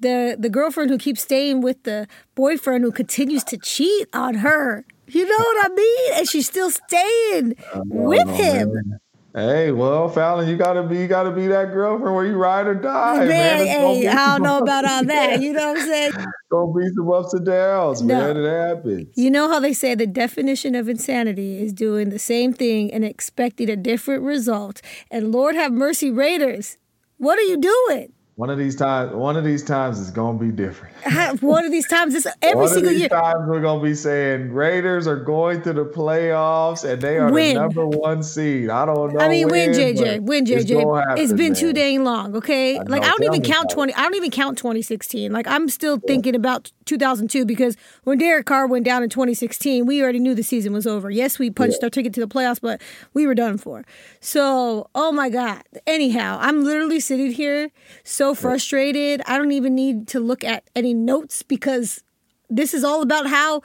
the 0.00 0.36
the 0.38 0.48
girlfriend 0.48 0.90
who 0.90 0.98
keeps 0.98 1.22
staying 1.22 1.60
with 1.60 1.82
the 1.84 2.06
boyfriend 2.34 2.84
who 2.84 2.92
continues 2.92 3.44
to 3.44 3.56
cheat 3.56 4.08
on 4.12 4.36
her. 4.36 4.84
You 5.08 5.24
know 5.24 5.38
what 5.38 5.70
I 5.70 5.74
mean? 5.74 6.12
And 6.14 6.28
she's 6.28 6.46
still 6.46 6.70
staying 6.70 7.54
oh, 7.74 7.82
with 7.84 8.28
him. 8.28 8.72
Man. 8.72 9.00
Hey, 9.36 9.70
well, 9.70 10.08
Fallon, 10.08 10.48
you 10.48 10.56
gotta 10.56 10.82
be 10.82 10.96
you 10.96 11.06
gotta 11.06 11.30
be 11.30 11.46
that 11.48 11.70
girlfriend 11.70 12.16
where 12.16 12.24
you 12.24 12.36
ride 12.36 12.66
or 12.66 12.74
die. 12.74 13.18
Man, 13.18 13.28
man. 13.28 13.66
hey, 13.66 14.08
I 14.08 14.32
don't 14.32 14.42
know 14.42 14.58
about 14.60 14.86
all 14.86 15.04
that. 15.04 15.42
You 15.42 15.52
know 15.52 15.72
what 15.72 15.80
I'm 15.80 15.86
saying? 15.86 16.12
Gonna 16.50 16.72
be 16.72 16.88
some 16.96 17.12
ups 17.12 17.34
and 17.34 17.44
downs, 17.44 18.00
no. 18.00 18.14
man. 18.14 18.36
It 18.38 18.48
happens. 18.48 19.08
You 19.14 19.30
know 19.30 19.50
how 19.50 19.60
they 19.60 19.74
say 19.74 19.94
the 19.94 20.06
definition 20.06 20.74
of 20.74 20.88
insanity 20.88 21.62
is 21.62 21.74
doing 21.74 22.08
the 22.08 22.18
same 22.18 22.54
thing 22.54 22.90
and 22.90 23.04
expecting 23.04 23.68
a 23.68 23.76
different 23.76 24.22
result. 24.22 24.80
And 25.10 25.32
Lord 25.32 25.54
have 25.54 25.70
mercy, 25.70 26.10
Raiders, 26.10 26.78
what 27.18 27.38
are 27.38 27.42
you 27.42 27.58
doing? 27.58 28.14
One 28.36 28.50
of 28.50 28.58
these 28.58 28.76
times, 28.76 29.14
one 29.14 29.38
of 29.38 29.44
these 29.44 29.62
times 29.62 29.98
is 29.98 30.10
gonna 30.10 30.36
be 30.36 30.50
different. 30.50 30.94
one 31.42 31.64
of 31.64 31.72
these 31.72 31.88
times, 31.88 32.14
it's 32.14 32.26
every 32.42 32.64
one 32.64 32.68
single 32.68 32.92
year. 32.92 33.08
Times 33.08 33.48
we're 33.48 33.62
gonna 33.62 33.82
be 33.82 33.94
saying 33.94 34.52
Raiders 34.52 35.06
are 35.06 35.16
going 35.16 35.62
to 35.62 35.72
the 35.72 35.86
playoffs 35.86 36.84
and 36.84 37.00
they 37.00 37.16
are 37.16 37.32
the 37.32 37.54
number 37.54 37.86
one 37.86 38.22
seed. 38.22 38.68
I 38.68 38.84
don't 38.84 39.14
know. 39.14 39.20
I 39.20 39.30
mean, 39.30 39.48
win, 39.48 39.70
JJ, 39.70 40.20
win, 40.20 40.44
JJ. 40.44 41.12
It's, 41.12 41.22
it's 41.22 41.32
been 41.32 41.52
man. 41.52 41.54
too 41.54 41.72
dang 41.72 42.04
long. 42.04 42.36
Okay, 42.36 42.78
I 42.78 42.82
like 42.82 43.04
I 43.04 43.08
don't 43.08 43.24
even 43.24 43.40
count 43.40 43.70
twenty. 43.70 43.94
I 43.94 44.02
don't 44.02 44.16
even 44.16 44.30
count 44.30 44.58
2016. 44.58 45.32
Like 45.32 45.46
I'm 45.46 45.70
still 45.70 45.94
yeah. 45.94 46.06
thinking 46.06 46.34
about 46.34 46.70
2002 46.86 47.44
because 47.44 47.76
when 48.04 48.18
Derek 48.18 48.46
Carr 48.46 48.66
went 48.66 48.84
down 48.84 49.02
in 49.02 49.10
2016, 49.10 49.86
we 49.86 50.02
already 50.02 50.18
knew 50.18 50.34
the 50.34 50.42
season 50.42 50.72
was 50.72 50.86
over. 50.86 51.10
Yes, 51.10 51.38
we 51.38 51.50
punched 51.50 51.78
yeah. 51.80 51.86
our 51.86 51.90
ticket 51.90 52.14
to 52.14 52.20
the 52.20 52.28
playoffs, 52.28 52.60
but 52.60 52.80
we 53.12 53.26
were 53.26 53.34
done 53.34 53.58
for. 53.58 53.84
So, 54.20 54.88
oh 54.94 55.12
my 55.12 55.28
God. 55.28 55.62
Anyhow, 55.86 56.38
I'm 56.40 56.64
literally 56.64 57.00
sitting 57.00 57.32
here 57.32 57.70
so 58.04 58.25
so 58.26 58.34
frustrated. 58.34 59.22
I 59.26 59.38
don't 59.38 59.52
even 59.52 59.76
need 59.76 60.08
to 60.08 60.18
look 60.18 60.42
at 60.42 60.64
any 60.74 60.94
notes 60.94 61.44
because 61.44 62.02
this 62.50 62.74
is 62.74 62.82
all 62.82 63.00
about 63.00 63.28
how 63.28 63.62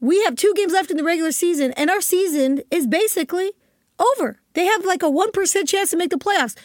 we 0.00 0.22
have 0.24 0.36
two 0.36 0.52
games 0.54 0.74
left 0.74 0.90
in 0.90 0.98
the 0.98 1.04
regular 1.04 1.32
season 1.32 1.72
and 1.78 1.88
our 1.88 2.02
season 2.02 2.60
is 2.70 2.86
basically 2.86 3.52
over. 3.98 4.38
They 4.52 4.66
have 4.66 4.84
like 4.84 5.02
a 5.02 5.06
1% 5.06 5.66
chance 5.66 5.90
to 5.90 5.96
make 5.96 6.10
the 6.10 6.18
playoffs. 6.18 6.56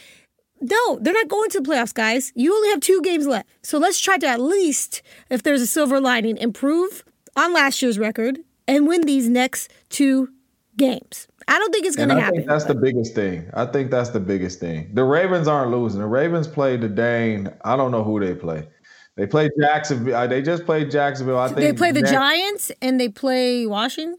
No, 0.60 1.00
they're 1.00 1.14
not 1.14 1.30
going 1.30 1.50
to 1.52 1.62
the 1.62 1.70
playoffs, 1.70 1.94
guys. 1.94 2.34
You 2.36 2.54
only 2.54 2.70
have 2.70 2.82
two 2.82 3.02
games 3.02 3.28
left. 3.28 3.48
So 3.62 3.78
let's 3.78 4.02
try 4.02 4.18
to 4.18 4.28
at 4.28 4.42
least, 4.42 5.02
if 5.30 5.42
there's 5.42 5.62
a 5.62 5.68
silver 5.68 6.02
lining, 6.02 6.36
improve 6.36 7.06
on 7.36 7.54
last 7.54 7.82
year's 7.82 7.98
record 7.98 8.40
and 8.68 8.88
win 8.88 9.04
these 9.04 9.30
next 9.30 9.72
two 9.88 10.34
games. 10.76 11.28
I 11.48 11.60
don't 11.60 11.72
think 11.72 11.86
it's 11.86 11.96
going 11.96 12.10
to 12.10 12.20
happen. 12.20 12.46
that's 12.46 12.66
the 12.66 12.76
biggest 12.76 13.16
thing. 13.16 13.50
I 13.54 13.66
think 13.66 13.90
that's 13.92 14.10
the 14.10 14.20
biggest 14.20 14.60
thing. 14.60 14.92
The 14.94 15.04
Ravens 15.04 15.48
aren't 15.48 15.72
losing. 15.72 16.02
The 16.02 16.08
Ravens 16.08 16.48
played 16.48 16.82
the 16.82 16.90
Dane. 16.90 17.50
I 17.64 17.76
don't 17.78 17.92
know 17.92 18.04
who 18.04 18.20
they 18.20 18.34
play. 18.36 18.68
They 19.16 19.26
played 19.26 19.52
Jacksonville. 19.60 20.16
Uh, 20.16 20.28
they 20.28 20.42
just 20.42 20.66
played 20.66 20.92
Jacksonville. 20.92 21.40
I 21.40 21.48
think 21.48 21.60
they 21.60 21.74
play 21.74 21.92
the 21.92 22.02
next- 22.02 22.12
Giants 22.14 22.72
and 22.82 23.00
they 23.00 23.10
play 23.10 23.66
Washington. 23.66 24.18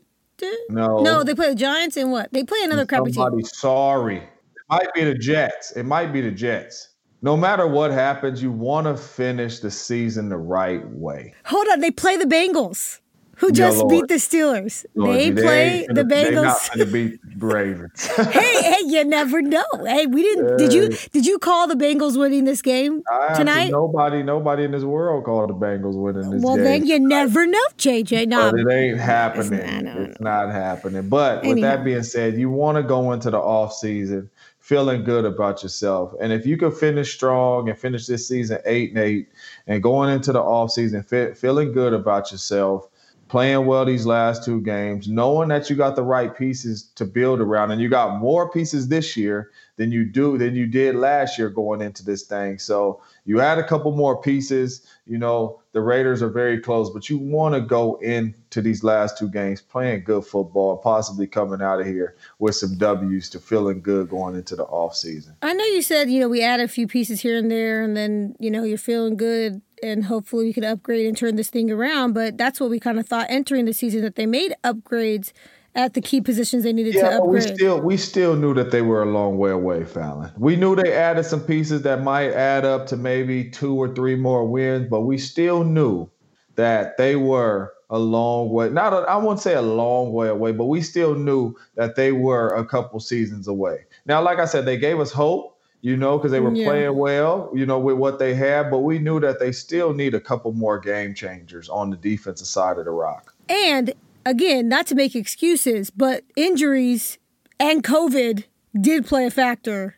No, 0.71 1.03
no, 1.03 1.23
they 1.23 1.35
play 1.35 1.51
the 1.51 1.55
Giants 1.55 1.97
and 1.97 2.11
what? 2.13 2.33
They 2.33 2.45
play 2.45 2.61
another 2.63 2.87
crappy 2.87 3.13
team. 3.13 3.43
Sorry, 3.45 4.17
it 4.19 4.23
might 4.71 4.93
be 4.95 5.05
the 5.05 5.15
Jets. 5.15 5.73
It 5.73 5.85
might 5.85 6.13
be 6.13 6.21
the 6.21 6.31
Jets. 6.31 6.91
No 7.23 7.37
matter 7.37 7.67
what 7.67 7.91
happens, 7.91 8.41
you 8.43 8.53
want 8.53 8.87
to 8.87 8.97
finish 8.97 9.59
the 9.59 9.71
season 9.71 10.29
the 10.29 10.37
right 10.37 10.89
way. 10.91 11.35
Hold 11.47 11.67
on, 11.73 11.81
they 11.81 11.91
play 11.91 12.17
the 12.17 12.25
Bengals 12.27 13.01
who 13.39 13.53
just 13.53 13.89
beat 13.89 14.09
the 14.09 14.15
Steelers. 14.15 14.85
Lord, 14.95 15.17
they, 15.17 15.31
they 15.31 15.43
play 15.43 15.87
the 15.89 16.03
Bengals. 16.03 16.71
They 16.73 16.85
not 16.85 16.93
beat 16.93 17.21
Ravens. 17.39 18.07
hey, 18.17 18.63
hey, 18.63 18.87
you 18.87 19.05
never 19.05 19.41
know. 19.41 19.65
Hey, 19.85 20.07
we 20.07 20.23
didn't. 20.23 20.57
Did 20.59 20.73
you 20.73 20.89
did 21.13 21.25
you 21.25 21.39
call 21.39 21.69
the 21.69 21.75
Bengals 21.75 22.19
winning 22.19 22.45
this 22.45 22.63
game 22.63 23.03
tonight? 23.37 23.71
Nobody, 23.71 24.23
nobody 24.23 24.65
in 24.65 24.73
this 24.73 24.85
world 24.85 25.25
called 25.25 25.51
the 25.51 25.55
Bengals 25.55 25.95
winning 25.95 26.31
this 26.31 26.43
well, 26.43 26.57
game. 26.57 26.65
Well, 26.65 26.73
then 26.73 26.87
you 26.87 26.99
never 26.99 27.47
know, 27.47 27.59
JJ. 27.77 28.27
No, 28.27 28.51
but 28.51 28.61
it 28.61 28.71
ain't 28.71 28.99
happening. 28.99 29.61
It's 29.61 29.83
not, 29.83 29.97
it's 29.97 30.21
not 30.21 30.51
happening. 30.51 31.09
But 31.09 31.39
Anyhow. 31.39 31.55
with 31.55 31.63
that 31.63 31.85
being 31.85 32.03
said, 32.03 32.37
you 32.37 32.51
want 32.51 32.77
to 32.77 32.83
go 32.83 33.13
into 33.13 33.31
the 33.31 33.39
off 33.39 33.73
season 33.73 34.31
feeling 34.59 35.03
good 35.03 35.25
about 35.25 35.63
yourself. 35.63 36.13
And 36.21 36.31
if 36.33 36.45
you 36.45 36.59
can 36.59 36.71
finish 36.71 37.15
strong 37.15 37.71
and 37.71 37.79
finish 37.79 38.07
this 38.07 38.29
season 38.29 38.59
eight 38.67 38.91
and 38.91 38.99
eight, 38.99 39.29
and 39.67 39.83
going 39.83 40.11
into 40.11 40.33
the 40.33 40.43
off 40.43 40.73
season 40.73 41.03
feeling 41.03 41.73
good 41.73 41.95
about 41.95 42.33
yourself 42.33 42.88
playing 43.29 43.67
well 43.67 43.85
these 43.85 44.07
last 44.07 44.45
two 44.45 44.61
games, 44.61 45.09
knowing 45.09 45.49
that 45.49 45.69
you 45.69 45.77
got 45.77 45.97
the 45.97 46.03
right 46.03 46.37
pieces 46.37 46.91
to 46.95 47.05
build 47.05 47.41
around, 47.41 47.71
and 47.71 47.81
you 47.81 47.89
got 47.89 48.19
more 48.19 48.51
pieces 48.51 48.89
this 48.89 49.17
year 49.17 49.51
than 49.77 49.93
you 49.93 50.05
do 50.05 50.37
than 50.39 50.57
you 50.57 50.67
did 50.67 50.97
last 50.97 51.39
year 51.39 51.49
going 51.49 51.81
into 51.81 52.05
this 52.05 52.25
thing. 52.25 52.59
So 52.59 53.01
you 53.25 53.41
add 53.41 53.59
a 53.59 53.67
couple 53.67 53.93
more 53.93 54.21
pieces. 54.21 54.87
You 55.07 55.19
know 55.19 55.61
the 55.73 55.81
Raiders 55.81 56.23
are 56.23 56.31
very 56.31 56.59
close, 56.59 56.91
but 56.91 57.09
you 57.09 57.19
want 57.19 57.55
to 57.55 57.61
go 57.61 57.97
into 57.97 58.61
these 58.61 58.83
last 58.83 59.19
two 59.19 59.29
games 59.29 59.61
playing 59.61 60.05
good 60.05 60.25
football, 60.25 60.79
possibly 60.79 61.27
coming 61.27 61.63
out 61.63 61.81
of 61.81 61.87
here 61.87 62.17
with 62.39 62.57
some 62.57 62.77
W's 62.77 63.29
to 63.31 63.39
feeling 63.39 63.81
good 63.81 64.09
going 64.09 64.35
into 64.35 64.57
the 64.57 64.65
off 64.65 64.97
season. 64.97 65.37
I 65.43 65.53
know 65.53 65.65
you 65.65 65.83
said 65.83 66.11
you 66.11 66.21
know 66.21 66.29
we 66.29 66.43
add 66.43 66.61
a 66.61 66.69
few 66.69 66.89
pieces 66.89 67.21
here 67.21 67.37
and 67.37 67.51
there, 67.51 67.83
and 67.83 67.97
then 67.97 68.35
you 68.39 68.51
know 68.51 68.65
you're 68.65 68.79
feeling 68.79 69.17
good 69.17 69.63
and 69.83 70.05
hopefully 70.05 70.47
we 70.47 70.53
can 70.53 70.65
upgrade 70.65 71.07
and 71.07 71.17
turn 71.17 71.37
this 71.37 71.51
thing 71.51 71.71
around. 71.71 72.13
But 72.13 72.37
that's 72.37 72.61
what 72.61 72.71
we 72.71 72.81
kind 72.81 72.99
of 72.99 73.07
thought 73.07 73.27
entering 73.29 73.65
the 73.65 73.73
season 73.73 74.03
that 74.03 74.17
they 74.17 74.27
made 74.27 74.55
upgrades 74.65 75.33
at 75.75 75.95
the 75.95 76.01
key 76.01 76.21
positions 76.21 76.65
they 76.65 76.73
needed 76.73 76.95
yeah, 76.95 77.03
to 77.03 77.17
upgrade. 77.19 77.31
we 77.31 77.41
still 77.41 77.81
we 77.81 77.97
still 77.97 78.35
knew 78.37 78.55
that 78.55 78.71
they 78.71 78.83
were 78.83 79.03
a 79.03 79.07
long 79.07 79.39
way 79.39 79.51
away, 79.51 79.85
Fallon. 79.85 80.33
We 80.37 80.57
knew 80.57 80.75
they 80.75 80.93
added 80.93 81.25
some 81.25 81.41
pieces 81.41 81.83
that 81.83 82.03
might 82.03 82.33
add 82.33 82.65
up 82.65 82.87
to 82.89 82.97
maybe 82.97 83.51
two 83.51 83.75
or 83.77 83.95
three 83.95 84.17
more 84.17 84.45
wins, 84.45 84.89
but 84.89 85.03
we 85.03 85.19
still 85.19 85.65
knew 85.65 86.11
that 86.57 86.97
they 86.97 87.17
were 87.17 87.73
a 87.91 87.99
long 87.99 88.51
way. 88.51 88.69
Not 88.69 88.93
a, 88.93 88.97
I 88.97 89.17
won't 89.17 89.41
say 89.41 89.55
a 89.55 89.63
long 89.63 90.13
way 90.13 90.29
away, 90.29 90.53
but 90.53 90.67
we 90.67 90.83
still 90.83 91.15
knew 91.15 91.55
that 91.77 91.97
they 91.97 92.13
were 92.13 92.49
a 92.49 92.65
couple 92.65 93.01
seasons 93.01 93.49
away. 93.49 93.85
Now, 94.07 94.23
like 94.23 94.39
I 94.39 94.45
said, 94.45 94.67
they 94.67 94.77
gave 94.77 95.01
us 95.01 95.13
hope 95.13 95.58
you 95.81 95.97
know, 95.97 96.19
because 96.19 96.33
they 96.33 96.41
were 96.41 96.55
yeah. 96.55 96.67
playing 96.67 96.97
well, 96.97 97.51
you 97.55 97.65
know, 97.65 97.79
with 97.79 97.97
what 97.97 98.19
they 98.19 98.35
had. 98.35 98.71
But 98.71 98.81
we 98.81 98.99
knew 98.99 99.21
that 99.21 99.39
they 99.39 99.53
still 99.53 99.93
need 99.93 100.15
a 100.15 100.21
couple 100.21 100.53
more 100.53 100.79
game 100.79 101.15
changers 101.15 101.69
on 101.69 101.91
the 101.91 101.97
defensive 101.97 102.47
side 102.47 102.79
of 102.79 102.85
the 102.85 102.91
rock. 102.91 103.35
And 103.49 103.95
again, 104.27 104.69
not 104.69 104.87
to 104.89 104.95
make 104.95 105.15
excuses, 105.15 105.91
but 105.91 106.25
injuries 106.37 107.19
and 107.61 107.83
COVID 107.83 108.45
did 108.81 109.07
play 109.07 109.27
a 109.27 109.31
factor 109.31 109.97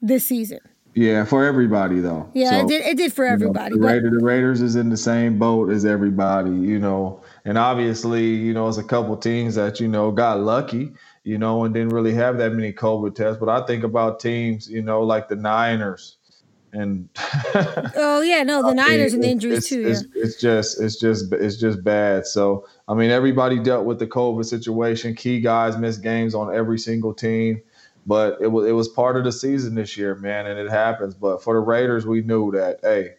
this 0.00 0.26
season. 0.26 0.60
Yeah, 0.94 1.24
for 1.24 1.44
everybody 1.44 2.00
though. 2.00 2.28
Yeah, 2.34 2.50
so, 2.50 2.58
it 2.58 2.68
did. 2.68 2.86
It 2.86 2.96
did 2.96 3.12
for 3.12 3.24
everybody. 3.24 3.76
Know, 3.76 3.80
the, 3.80 3.86
Raider, 3.86 4.10
the 4.10 4.24
Raiders 4.24 4.60
is 4.60 4.74
in 4.74 4.88
the 4.88 4.96
same 4.96 5.38
boat 5.38 5.70
as 5.70 5.84
everybody, 5.84 6.50
you 6.50 6.80
know, 6.80 7.22
and 7.44 7.56
obviously, 7.56 8.26
you 8.26 8.52
know, 8.52 8.66
it's 8.66 8.76
a 8.76 8.82
couple 8.82 9.16
teams 9.16 9.54
that 9.54 9.78
you 9.78 9.86
know 9.86 10.10
got 10.10 10.40
lucky 10.40 10.92
you 11.24 11.38
know, 11.38 11.64
and 11.64 11.74
didn't 11.74 11.90
really 11.90 12.14
have 12.14 12.38
that 12.38 12.52
many 12.52 12.72
COVID 12.72 13.14
tests. 13.14 13.38
But 13.38 13.48
I 13.48 13.66
think 13.66 13.84
about 13.84 14.20
teams, 14.20 14.68
you 14.68 14.82
know, 14.82 15.02
like 15.02 15.28
the 15.28 15.36
Niners 15.36 16.16
and 16.72 17.08
oh 17.96 18.22
yeah, 18.24 18.42
no, 18.42 18.62
the 18.62 18.74
Niners 18.74 19.12
and 19.12 19.22
the 19.22 19.28
injuries 19.28 19.58
it's, 19.58 19.68
too. 19.68 19.86
It's, 19.86 20.02
yeah. 20.02 20.22
it's 20.22 20.40
just 20.40 20.80
it's 20.80 20.96
just 20.96 21.32
it's 21.32 21.56
just 21.56 21.82
bad. 21.82 22.26
So 22.26 22.66
I 22.88 22.94
mean, 22.94 23.10
everybody 23.10 23.58
dealt 23.58 23.86
with 23.86 23.98
the 23.98 24.06
COVID 24.06 24.44
situation. 24.44 25.14
Key 25.14 25.40
guys 25.40 25.76
missed 25.76 26.02
games 26.02 26.34
on 26.34 26.54
every 26.54 26.78
single 26.78 27.12
team, 27.12 27.60
but 28.06 28.38
it 28.40 28.48
was 28.48 28.68
it 28.68 28.72
was 28.72 28.88
part 28.88 29.16
of 29.16 29.24
the 29.24 29.32
season 29.32 29.74
this 29.74 29.96
year, 29.96 30.14
man, 30.16 30.46
and 30.46 30.58
it 30.58 30.70
happens. 30.70 31.14
But 31.14 31.42
for 31.42 31.54
the 31.54 31.60
Raiders, 31.60 32.06
we 32.06 32.22
knew 32.22 32.52
that 32.52 32.78
hey, 32.82 33.14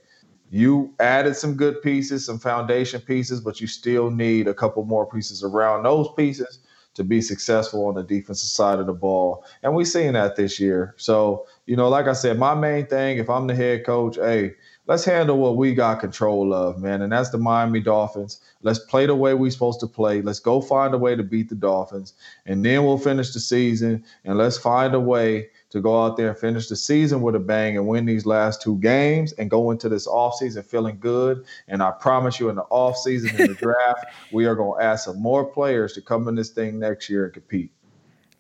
you 0.50 0.94
added 1.00 1.36
some 1.36 1.56
good 1.56 1.82
pieces, 1.82 2.26
some 2.26 2.40
foundation 2.40 3.02
pieces, 3.02 3.42
but 3.42 3.60
you 3.60 3.68
still 3.68 4.10
need 4.10 4.48
a 4.48 4.54
couple 4.54 4.84
more 4.86 5.06
pieces 5.06 5.44
around 5.44 5.84
those 5.84 6.08
pieces 6.16 6.60
to 6.94 7.04
be 7.04 7.22
successful 7.22 7.86
on 7.86 7.96
the 7.96 8.04
defensive 8.04 8.50
side 8.50 8.80
of 8.80 8.86
the 8.86 8.94
ball. 8.94 9.46
And 9.64 9.74
we've 9.74 9.88
seen 9.88 10.14
that 10.14 10.36
this 10.36 10.60
year. 10.60 10.94
So, 10.98 11.48
you 11.66 11.76
know, 11.76 11.90
like 11.90 12.08
I 12.08 12.14
said, 12.14 12.38
my 12.38 12.54
main 12.54 12.86
thing, 12.86 13.18
if 13.18 13.30
I'm 13.30 13.48
the 13.48 13.56
head 13.56 13.86
coach, 13.86 14.18
hey, 14.18 14.56
let's 14.92 15.06
handle 15.06 15.38
what 15.38 15.56
we 15.56 15.74
got 15.74 16.02
control 16.02 16.54
of, 16.54 16.78
man. 16.82 17.02
And 17.02 17.14
that's 17.14 17.30
the 17.30 17.38
Miami 17.38 17.80
Dolphins. 17.80 18.42
Let's 18.62 18.80
play 18.80 19.06
the 19.06 19.16
way 19.16 19.34
we're 19.34 19.50
supposed 19.50 19.80
to 19.80 19.88
play. 19.88 20.22
Let's 20.22 20.42
go 20.42 20.60
find 20.60 20.94
a 20.94 20.98
way 20.98 21.16
to 21.16 21.24
beat 21.24 21.48
the 21.48 21.56
Dolphins. 21.56 22.14
And 22.46 22.66
then 22.66 22.84
we'll 22.84 22.98
finish 22.98 23.32
the 23.32 23.40
season 23.40 24.04
and 24.26 24.38
let's 24.38 24.58
find 24.58 24.94
a 24.94 25.00
way 25.00 25.48
to 25.70 25.80
go 25.80 26.04
out 26.04 26.18
there 26.18 26.32
and 26.32 26.38
finish 26.38 26.68
the 26.68 26.76
season 26.76 27.22
with 27.22 27.36
a 27.36 27.40
bang 27.40 27.78
and 27.78 27.88
win 27.88 28.06
these 28.06 28.26
last 28.26 28.62
two 28.62 28.78
games 28.80 29.32
and 29.34 29.50
go 29.50 29.72
into 29.72 29.88
this 29.88 30.10
offseason 30.10 30.66
feeling 30.66 30.98
good. 31.00 31.46
And 31.70 31.82
I 31.82 31.92
promise 31.92 32.38
you, 32.38 32.50
in 32.50 32.58
the 32.58 32.66
offseason, 32.66 33.40
in 33.40 33.48
the 33.48 33.54
draft, 33.62 34.08
we 34.34 34.46
are 34.46 34.56
going 34.56 34.78
to 34.78 34.86
add 34.86 34.98
some 34.98 35.22
more 35.22 35.46
players 35.46 35.94
to 35.94 36.02
come 36.02 36.28
in 36.28 36.36
this 36.36 36.50
thing 36.50 36.80
next 36.80 37.10
year 37.10 37.24
and 37.24 37.34
compete. 37.34 37.72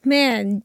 Man, 0.03 0.63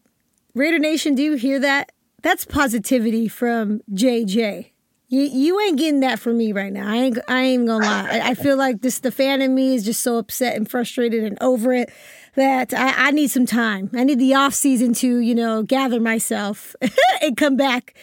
Raider 0.53 0.81
Nation, 0.81 1.14
do 1.14 1.22
you 1.22 1.35
hear 1.35 1.61
that? 1.61 1.92
That's 2.22 2.44
positivity 2.44 3.29
from 3.29 3.83
JJ. 3.92 4.72
You, 5.09 5.23
you 5.23 5.61
ain't 5.61 5.79
getting 5.79 6.01
that 6.01 6.19
from 6.19 6.37
me 6.37 6.53
right 6.53 6.73
now. 6.73 6.88
I 6.90 6.97
ain't 6.97 7.19
I 7.29 7.42
ain't 7.42 7.66
gonna 7.66 7.85
lie. 7.85 8.09
I, 8.11 8.31
I 8.31 8.35
feel 8.35 8.57
like 8.57 8.83
this 8.83 8.99
the 8.99 9.12
fan 9.12 9.40
in 9.40 9.55
me 9.55 9.75
is 9.75 9.85
just 9.85 10.03
so 10.03 10.19
upset 10.19 10.57
and 10.57 10.69
frustrated 10.69 11.23
and 11.23 11.38
over 11.40 11.73
it 11.73 11.92
that 12.35 12.75
I, 12.75 13.09
I 13.09 13.11
need 13.12 13.29
some 13.29 13.47
time. 13.47 13.90
I 13.95 14.03
need 14.03 14.19
the 14.19 14.35
off 14.35 14.55
season 14.55 14.95
to, 14.95 15.19
you 15.19 15.35
know, 15.35 15.62
gather 15.62 16.01
myself 16.01 16.75
and 17.23 17.37
come 17.37 17.57
back 17.57 17.95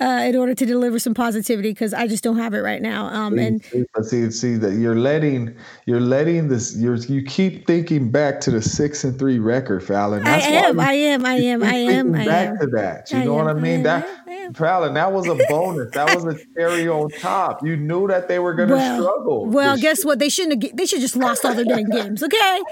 uh, 0.00 0.24
in 0.26 0.36
order 0.36 0.54
to 0.54 0.66
deliver 0.66 0.98
some 0.98 1.14
positivity 1.14 1.70
because 1.70 1.92
I 1.92 2.06
just 2.06 2.24
don't 2.24 2.36
have 2.36 2.54
it 2.54 2.60
right 2.60 2.80
now. 2.80 3.06
Um, 3.06 3.38
and 3.38 3.62
see, 4.02 4.30
see 4.30 4.56
that 4.56 4.74
you're 4.74 4.96
letting 4.96 5.54
you're 5.86 6.00
letting 6.00 6.48
this 6.48 6.76
you're 6.76 6.96
you 6.96 7.22
keep 7.22 7.66
thinking 7.66 8.10
back 8.10 8.40
to 8.42 8.50
the 8.50 8.62
six 8.62 9.04
and 9.04 9.18
three 9.18 9.38
record, 9.38 9.84
Fallon. 9.84 10.24
That's 10.24 10.44
I 10.44 10.48
am, 10.48 10.80
I 10.80 10.92
am, 10.92 11.26
I 11.26 11.34
am, 11.34 11.62
I 11.62 11.74
am, 11.74 12.14
I 12.14 12.22
am. 12.22 12.26
Back 12.26 12.60
to 12.60 12.66
that, 12.68 13.10
you 13.10 13.18
I 13.18 13.24
know 13.24 13.38
am, 13.38 13.44
what 13.46 13.56
I 13.56 13.60
mean? 13.60 13.80
I 13.80 13.82
that 13.82 14.20
Fallon, 14.54 14.94
that 14.94 15.12
was 15.12 15.28
a 15.28 15.34
bonus. 15.48 15.92
that 15.92 16.14
was 16.14 16.24
a 16.24 16.38
cherry 16.54 16.88
on 16.88 17.10
top. 17.10 17.64
You 17.64 17.76
knew 17.76 18.06
that 18.08 18.28
they 18.28 18.38
were 18.38 18.54
going 18.54 18.68
to 18.68 18.74
well, 18.74 19.02
struggle. 19.02 19.46
Well, 19.46 19.76
guess 19.78 20.04
what? 20.04 20.18
They 20.18 20.28
shouldn't 20.28 20.62
have. 20.62 20.76
They 20.76 20.86
should 20.86 21.00
just 21.00 21.16
lost 21.16 21.44
all 21.44 21.54
their 21.54 21.64
damn 21.64 21.84
games. 21.90 22.22
Okay, 22.22 22.62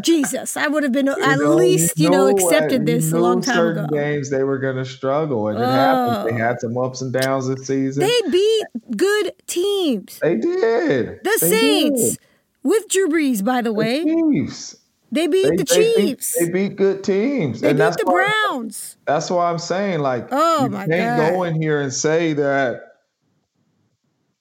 Jesus, 0.00 0.56
I 0.56 0.68
would 0.68 0.82
have 0.82 0.92
been 0.92 1.06
you 1.06 1.22
at 1.22 1.38
know, 1.38 1.54
least 1.54 1.98
you 1.98 2.10
know, 2.10 2.28
accepted 2.28 2.86
this 2.86 3.12
a 3.12 3.18
long 3.18 3.40
time 3.40 3.66
ago. 3.66 3.86
Games 3.92 4.30
they 4.30 4.44
were 4.44 4.58
going 4.58 4.76
to 4.76 4.84
struggle, 4.84 5.48
and 5.48 5.58
it 5.58 5.64
happened. 5.64 6.28
They 6.28 6.42
oh. 6.42 6.46
had 6.46 6.60
some 6.76 6.84
ups 6.84 7.02
and 7.02 7.12
downs 7.12 7.48
this 7.48 7.66
season. 7.66 8.02
They 8.02 8.30
beat 8.30 8.96
good 8.96 9.32
teams. 9.46 10.18
They 10.20 10.36
did. 10.36 11.20
The 11.22 11.38
they 11.40 11.48
Saints 11.48 12.10
did. 12.10 12.18
with 12.62 12.88
Drew 12.88 13.08
Brees, 13.08 13.44
by 13.44 13.62
the, 13.62 13.72
way. 13.72 14.04
the. 14.04 14.32
Chiefs. 14.32 14.76
They 15.12 15.28
beat 15.28 15.50
they, 15.50 15.56
the 15.56 15.64
they 15.64 15.94
Chiefs. 15.94 16.38
Beat, 16.38 16.46
they 16.46 16.52
beat 16.52 16.76
good 16.76 17.04
teams. 17.04 17.60
They 17.60 17.70
and 17.70 17.78
beat 17.78 17.82
that's 17.82 17.96
the 17.96 18.04
why, 18.06 18.32
Browns. 18.44 18.96
That's 19.06 19.30
why 19.30 19.50
I'm 19.50 19.58
saying, 19.58 20.00
like, 20.00 20.28
oh 20.32 20.64
you 20.64 20.70
my 20.70 20.86
can't 20.86 21.20
God. 21.20 21.30
go 21.30 21.42
in 21.44 21.60
here 21.60 21.80
and 21.80 21.92
say 21.92 22.32
that 22.34 22.80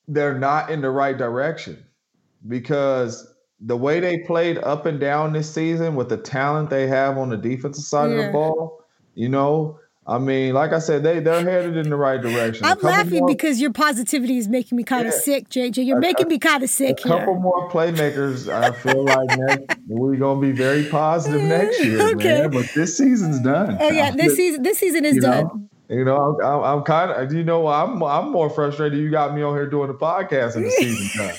they're 0.07 0.37
not 0.37 0.71
in 0.71 0.81
the 0.81 0.89
right 0.89 1.17
direction 1.17 1.83
because 2.47 3.31
the 3.59 3.77
way 3.77 3.99
they 3.99 4.19
played 4.19 4.57
up 4.59 4.85
and 4.85 4.99
down 4.99 5.33
this 5.33 5.51
season 5.51 5.95
with 5.95 6.09
the 6.09 6.17
talent 6.17 6.69
they 6.69 6.87
have 6.87 7.17
on 7.17 7.29
the 7.29 7.37
defensive 7.37 7.83
side 7.83 8.11
yeah. 8.11 8.17
of 8.17 8.25
the 8.25 8.31
ball, 8.31 8.83
you 9.13 9.29
know, 9.29 9.79
I 10.07 10.19
mean, 10.19 10.53
like 10.53 10.71
I 10.71 10.77
said, 10.77 11.01
they 11.01 11.19
they're 11.19 11.41
headed 11.41 11.77
in 11.77 11.89
the 11.89 11.95
right 11.95 12.21
direction. 12.21 12.63
I'm 12.63 12.79
laughing 12.79 13.21
more, 13.21 13.27
because 13.27 13.59
your 13.59 13.71
positivity 13.71 14.37
is 14.37 14.47
making 14.47 14.75
me 14.75 14.83
kind 14.83 15.07
of 15.07 15.13
yeah, 15.13 15.19
sick, 15.19 15.49
JJ. 15.49 15.83
You're 15.83 15.97
a, 15.97 16.01
making 16.01 16.27
me 16.27 16.37
kind 16.37 16.63
of 16.63 16.69
sick 16.69 16.99
a 17.03 17.07
here. 17.07 17.17
Couple 17.17 17.35
more 17.39 17.71
playmakers, 17.71 18.47
I 18.47 18.71
feel 18.71 19.03
like 19.03 19.29
next, 19.35 19.79
we're 19.87 20.15
gonna 20.17 20.39
be 20.39 20.51
very 20.51 20.85
positive 20.85 21.41
next 21.41 21.83
year, 21.83 21.99
okay. 22.13 22.41
man. 22.41 22.51
But 22.51 22.69
this 22.75 22.95
season's 22.95 23.39
done. 23.39 23.77
Oh 23.79 23.89
yeah, 23.89 24.11
this 24.11 24.35
season 24.35 24.61
this 24.61 24.77
season 24.77 25.05
is 25.05 25.15
you 25.15 25.21
done. 25.21 25.45
Know? 25.45 25.69
You 25.87 26.05
know, 26.05 26.39
I'm, 26.39 26.63
I'm 26.63 26.83
kind 26.83 27.11
of, 27.11 27.29
do 27.29 27.37
you 27.37 27.43
know, 27.43 27.67
I'm 27.67 28.03
I'm 28.03 28.31
more 28.31 28.51
frustrated. 28.51 28.99
You 28.99 29.09
got 29.09 29.33
me 29.33 29.41
on 29.41 29.55
here 29.55 29.67
doing 29.67 29.87
the 29.87 29.95
podcast 29.95 30.55
in 30.55 30.63
the 30.63 30.71
season 30.71 31.09
done. 31.27 31.35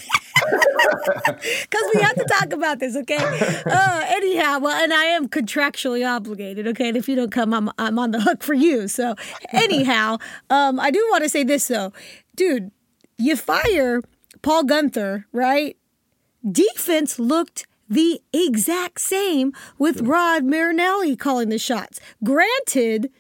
Because 1.37 1.91
we 1.95 2.01
have 2.03 2.15
to 2.15 2.25
talk 2.25 2.53
about 2.53 2.79
this, 2.79 2.97
okay? 2.97 3.19
Uh, 3.67 4.05
anyhow, 4.09 4.59
well, 4.59 4.83
and 4.83 4.93
I 4.93 5.05
am 5.05 5.29
contractually 5.29 6.07
obligated, 6.07 6.67
okay? 6.69 6.89
And 6.89 6.97
if 6.97 7.09
you 7.09 7.17
don't 7.17 7.31
come, 7.33 7.53
I'm, 7.53 7.71
I'm 7.79 7.99
on 7.99 8.11
the 8.11 8.21
hook 8.21 8.43
for 8.43 8.55
you. 8.55 8.89
So, 8.89 9.15
anyhow, 9.53 10.19
um, 10.51 10.81
I 10.81 10.91
do 10.91 11.07
want 11.11 11.23
to 11.25 11.29
say 11.29 11.45
this, 11.45 11.69
though. 11.69 11.93
Dude, 12.35 12.71
you 13.19 13.37
fire 13.37 14.03
Paul 14.43 14.65
Guenther, 14.65 15.25
right? 15.33 15.77
Defense 16.51 17.19
looked 17.19 17.67
the 17.89 18.21
exact 18.33 19.01
same 19.01 19.53
with 19.79 20.01
Rod 20.03 20.45
Marinelli 20.45 21.17
calling 21.17 21.49
the 21.49 21.59
shots. 21.59 22.01
Granted, 22.25 23.11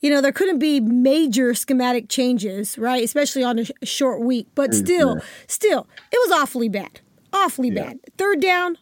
you 0.00 0.10
know, 0.10 0.20
there 0.20 0.32
couldn't 0.32 0.58
be 0.58 0.80
major 0.80 1.54
schematic 1.54 2.08
changes, 2.08 2.78
right? 2.78 3.02
Especially 3.02 3.42
on 3.42 3.58
a, 3.58 3.64
sh- 3.64 3.70
short 3.82 4.20
week. 4.20 4.46
But 4.54 4.74
still, 4.74 5.20
still, 5.48 5.86
it 6.12 6.18
was 6.28 6.38
awfully 6.38 6.68
bad. 6.68 7.00
Awfully 7.36 7.70
yeah. 7.70 7.84
bad. 7.84 8.00
Third 8.16 8.40
down, 8.40 8.78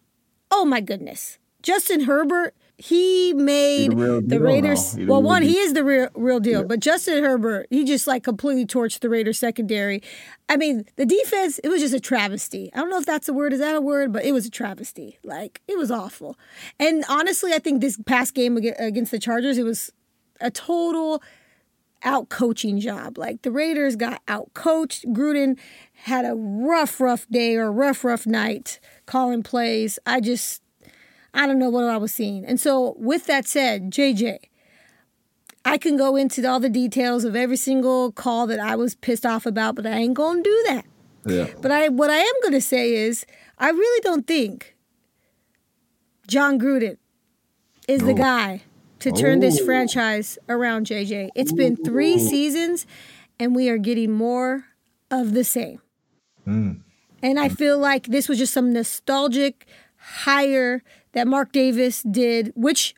oh 0.50 0.64
my 0.64 0.80
goodness. 0.80 1.38
Justin 1.62 2.02
Herbert, 2.02 2.54
he 2.76 3.32
made 3.32 3.92
the, 3.92 4.22
the 4.24 4.40
Raiders. 4.40 4.96
Well, 4.98 5.22
one, 5.22 5.42
he 5.42 5.56
is 5.56 5.74
the 5.74 5.84
real 5.84 6.08
real 6.14 6.40
deal. 6.40 6.60
Yeah. 6.60 6.66
But 6.66 6.80
Justin 6.80 7.22
Herbert, 7.22 7.68
he 7.70 7.84
just 7.84 8.06
like 8.06 8.24
completely 8.24 8.66
torched 8.66 9.00
the 9.00 9.08
Raiders 9.08 9.38
secondary. 9.38 10.02
I 10.48 10.56
mean, 10.56 10.84
the 10.96 11.06
defense, 11.06 11.58
it 11.60 11.68
was 11.68 11.80
just 11.80 11.94
a 11.94 12.00
travesty. 12.00 12.70
I 12.74 12.78
don't 12.78 12.90
know 12.90 12.98
if 12.98 13.06
that's 13.06 13.28
a 13.28 13.32
word. 13.32 13.52
Is 13.52 13.60
that 13.60 13.74
a 13.74 13.80
word? 13.80 14.12
But 14.12 14.24
it 14.24 14.32
was 14.32 14.44
a 14.44 14.50
travesty. 14.50 15.18
Like 15.24 15.62
it 15.68 15.78
was 15.78 15.90
awful. 15.90 16.36
And 16.78 17.04
honestly, 17.08 17.52
I 17.52 17.58
think 17.58 17.80
this 17.80 17.98
past 18.06 18.34
game 18.34 18.56
against 18.56 19.10
the 19.10 19.18
Chargers, 19.18 19.56
it 19.56 19.64
was 19.64 19.92
a 20.40 20.50
total 20.50 21.22
out 22.02 22.28
coaching 22.28 22.78
job. 22.80 23.16
Like 23.16 23.42
the 23.42 23.50
Raiders 23.50 23.96
got 23.96 24.20
out 24.28 24.52
coached. 24.54 25.06
Gruden 25.06 25.58
had 26.04 26.26
a 26.26 26.34
rough, 26.34 27.00
rough 27.00 27.26
day 27.30 27.56
or 27.56 27.72
rough, 27.72 28.04
rough 28.04 28.26
night 28.26 28.78
calling 29.06 29.42
plays. 29.42 29.98
I 30.04 30.20
just, 30.20 30.62
I 31.32 31.46
don't 31.46 31.58
know 31.58 31.70
what 31.70 31.84
I 31.84 31.96
was 31.96 32.12
seeing. 32.12 32.44
And 32.44 32.60
so, 32.60 32.94
with 32.98 33.24
that 33.24 33.46
said, 33.46 33.90
JJ, 33.90 34.38
I 35.64 35.78
can 35.78 35.96
go 35.96 36.14
into 36.16 36.46
all 36.46 36.60
the 36.60 36.68
details 36.68 37.24
of 37.24 37.34
every 37.34 37.56
single 37.56 38.12
call 38.12 38.46
that 38.48 38.60
I 38.60 38.76
was 38.76 38.96
pissed 38.96 39.24
off 39.24 39.46
about, 39.46 39.76
but 39.76 39.86
I 39.86 39.92
ain't 39.92 40.12
gonna 40.12 40.42
do 40.42 40.64
that. 40.68 40.84
Yeah. 41.24 41.46
But 41.62 41.70
I, 41.70 41.88
what 41.88 42.10
I 42.10 42.18
am 42.18 42.34
gonna 42.42 42.60
say 42.60 42.92
is, 42.92 43.24
I 43.58 43.70
really 43.70 44.00
don't 44.02 44.26
think 44.26 44.76
Jon 46.28 46.60
Gruden 46.60 46.98
is 47.88 48.02
the 48.02 48.12
guy 48.12 48.60
to 48.98 49.10
turn 49.10 49.40
this 49.40 49.58
oh. 49.58 49.64
franchise 49.64 50.38
around, 50.50 50.86
JJ. 50.86 51.30
It's 51.34 51.52
been 51.52 51.76
three 51.76 52.18
seasons, 52.18 52.86
and 53.40 53.54
we 53.56 53.70
are 53.70 53.78
getting 53.78 54.12
more 54.12 54.66
of 55.10 55.32
the 55.32 55.44
same. 55.44 55.80
Mm. 56.46 56.80
And 57.22 57.40
I 57.40 57.48
feel 57.48 57.78
like 57.78 58.06
this 58.06 58.28
was 58.28 58.38
just 58.38 58.52
some 58.52 58.72
nostalgic 58.72 59.66
hire 59.96 60.82
that 61.12 61.26
Mark 61.26 61.52
Davis 61.52 62.02
did, 62.02 62.52
which 62.54 62.94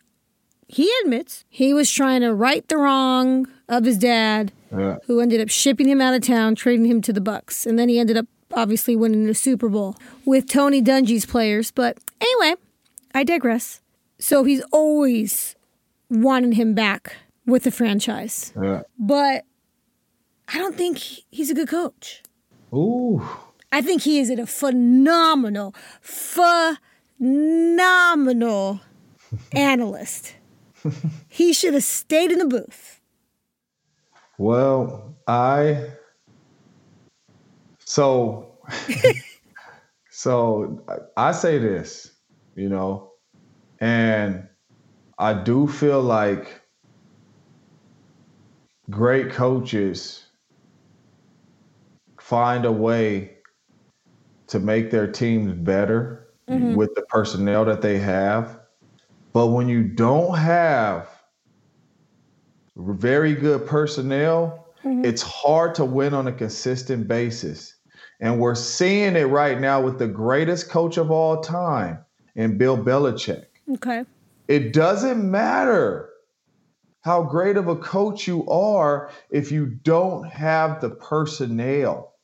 he 0.69 0.93
admits 1.03 1.45
he 1.49 1.73
was 1.73 1.91
trying 1.91 2.23
to 2.23 2.35
right 2.35 2.67
the 2.69 2.77
wrong 2.77 3.47
of 3.69 3.85
his 3.85 3.99
dad, 3.99 4.53
yeah. 4.77 4.97
who 5.07 5.21
ended 5.21 5.41
up 5.41 5.49
shipping 5.49 5.89
him 5.89 6.01
out 6.01 6.15
of 6.15 6.23
town, 6.23 6.55
trading 6.55 6.87
him 6.87 7.01
to 7.03 7.13
the 7.13 7.21
Bucks, 7.21 7.67
and 7.67 7.79
then 7.79 7.89
he 7.89 7.99
ended 7.99 8.17
up 8.17 8.27
obviously 8.53 8.97
winning 8.97 9.27
the 9.27 9.35
Super 9.35 9.69
Bowl 9.69 9.97
with 10.25 10.49
Tony 10.49 10.83
Dungy's 10.83 11.27
players. 11.27 11.71
But 11.71 11.99
anyway, 12.21 12.57
I 13.15 13.23
digress. 13.23 13.81
So 14.19 14.45
he's 14.45 14.63
always 14.73 15.55
wanted 16.11 16.55
him 16.55 16.75
back 16.75 17.17
with 17.45 17.65
the 17.65 17.71
franchise. 17.71 18.53
Yeah. 18.61 18.83
But 18.99 19.45
I 20.49 20.59
don't 20.59 20.77
think 20.77 20.99
he's 20.99 21.51
a 21.51 21.55
good 21.55 21.69
coach. 21.69 22.23
Ooh. 22.75 23.23
I 23.73 23.83
think 23.83 24.03
he 24.03 24.19
is 24.19 24.31
a 24.31 24.47
phenomenal, 24.47 25.75
phenomenal 26.01 26.81
analyst. 29.55 30.35
he 31.29 31.53
should 31.53 31.75
have 31.75 31.85
stayed 31.85 32.31
in 32.33 32.39
the 32.39 32.47
booth. 32.47 33.01
Well, 34.39 35.17
I 35.27 35.91
so 37.79 38.59
so 40.11 40.85
I 41.17 41.33
say 41.33 41.59
this, 41.59 42.13
you 42.55 42.69
know, 42.69 43.13
and 43.81 44.49
I 45.19 45.33
do 45.35 45.67
feel 45.67 46.03
like 46.03 46.61
great 48.91 49.31
coaches 49.31 50.26
find 52.27 52.65
a 52.65 52.73
way 52.73 53.31
to 54.49 54.59
make 54.59 54.91
their 54.91 55.07
teams 55.07 55.53
better 55.53 56.27
mm-hmm. 56.51 56.75
with 56.75 56.93
the 56.97 57.03
personnel 57.03 57.65
that 57.65 57.83
they 57.83 57.99
have. 57.99 58.59
But 59.33 59.49
when 59.49 59.69
you 59.69 59.85
don't 59.85 60.37
have 60.37 61.09
very 62.75 63.33
good 63.33 63.65
personnel, 63.65 64.67
mm-hmm. 64.85 65.05
it's 65.05 65.23
hard 65.23 65.77
to 65.77 65.85
win 65.85 66.15
on 66.15 66.27
a 66.27 66.33
consistent 66.33 67.07
basis. 67.07 67.77
And 68.19 68.41
we're 68.41 68.57
seeing 68.57 69.15
it 69.15 69.29
right 69.29 69.61
now 69.61 69.81
with 69.81 70.01
the 70.01 70.09
greatest 70.09 70.69
coach 70.69 70.97
of 70.97 71.13
all 71.13 71.43
time 71.43 72.05
in 72.35 72.59
Bill 72.59 72.77
Belichick. 72.77 73.45
Okay. 73.75 74.05
It 74.49 74.73
doesn't 74.73 75.31
matter 75.31 76.09
how 77.03 77.23
great 77.23 77.57
of 77.57 77.69
a 77.69 77.77
coach 77.77 78.27
you 78.27 78.49
are 78.49 79.13
if 79.31 79.53
you 79.53 79.67
don't 79.67 80.27
have 80.29 80.81
the 80.81 80.91
personnel 80.91 82.15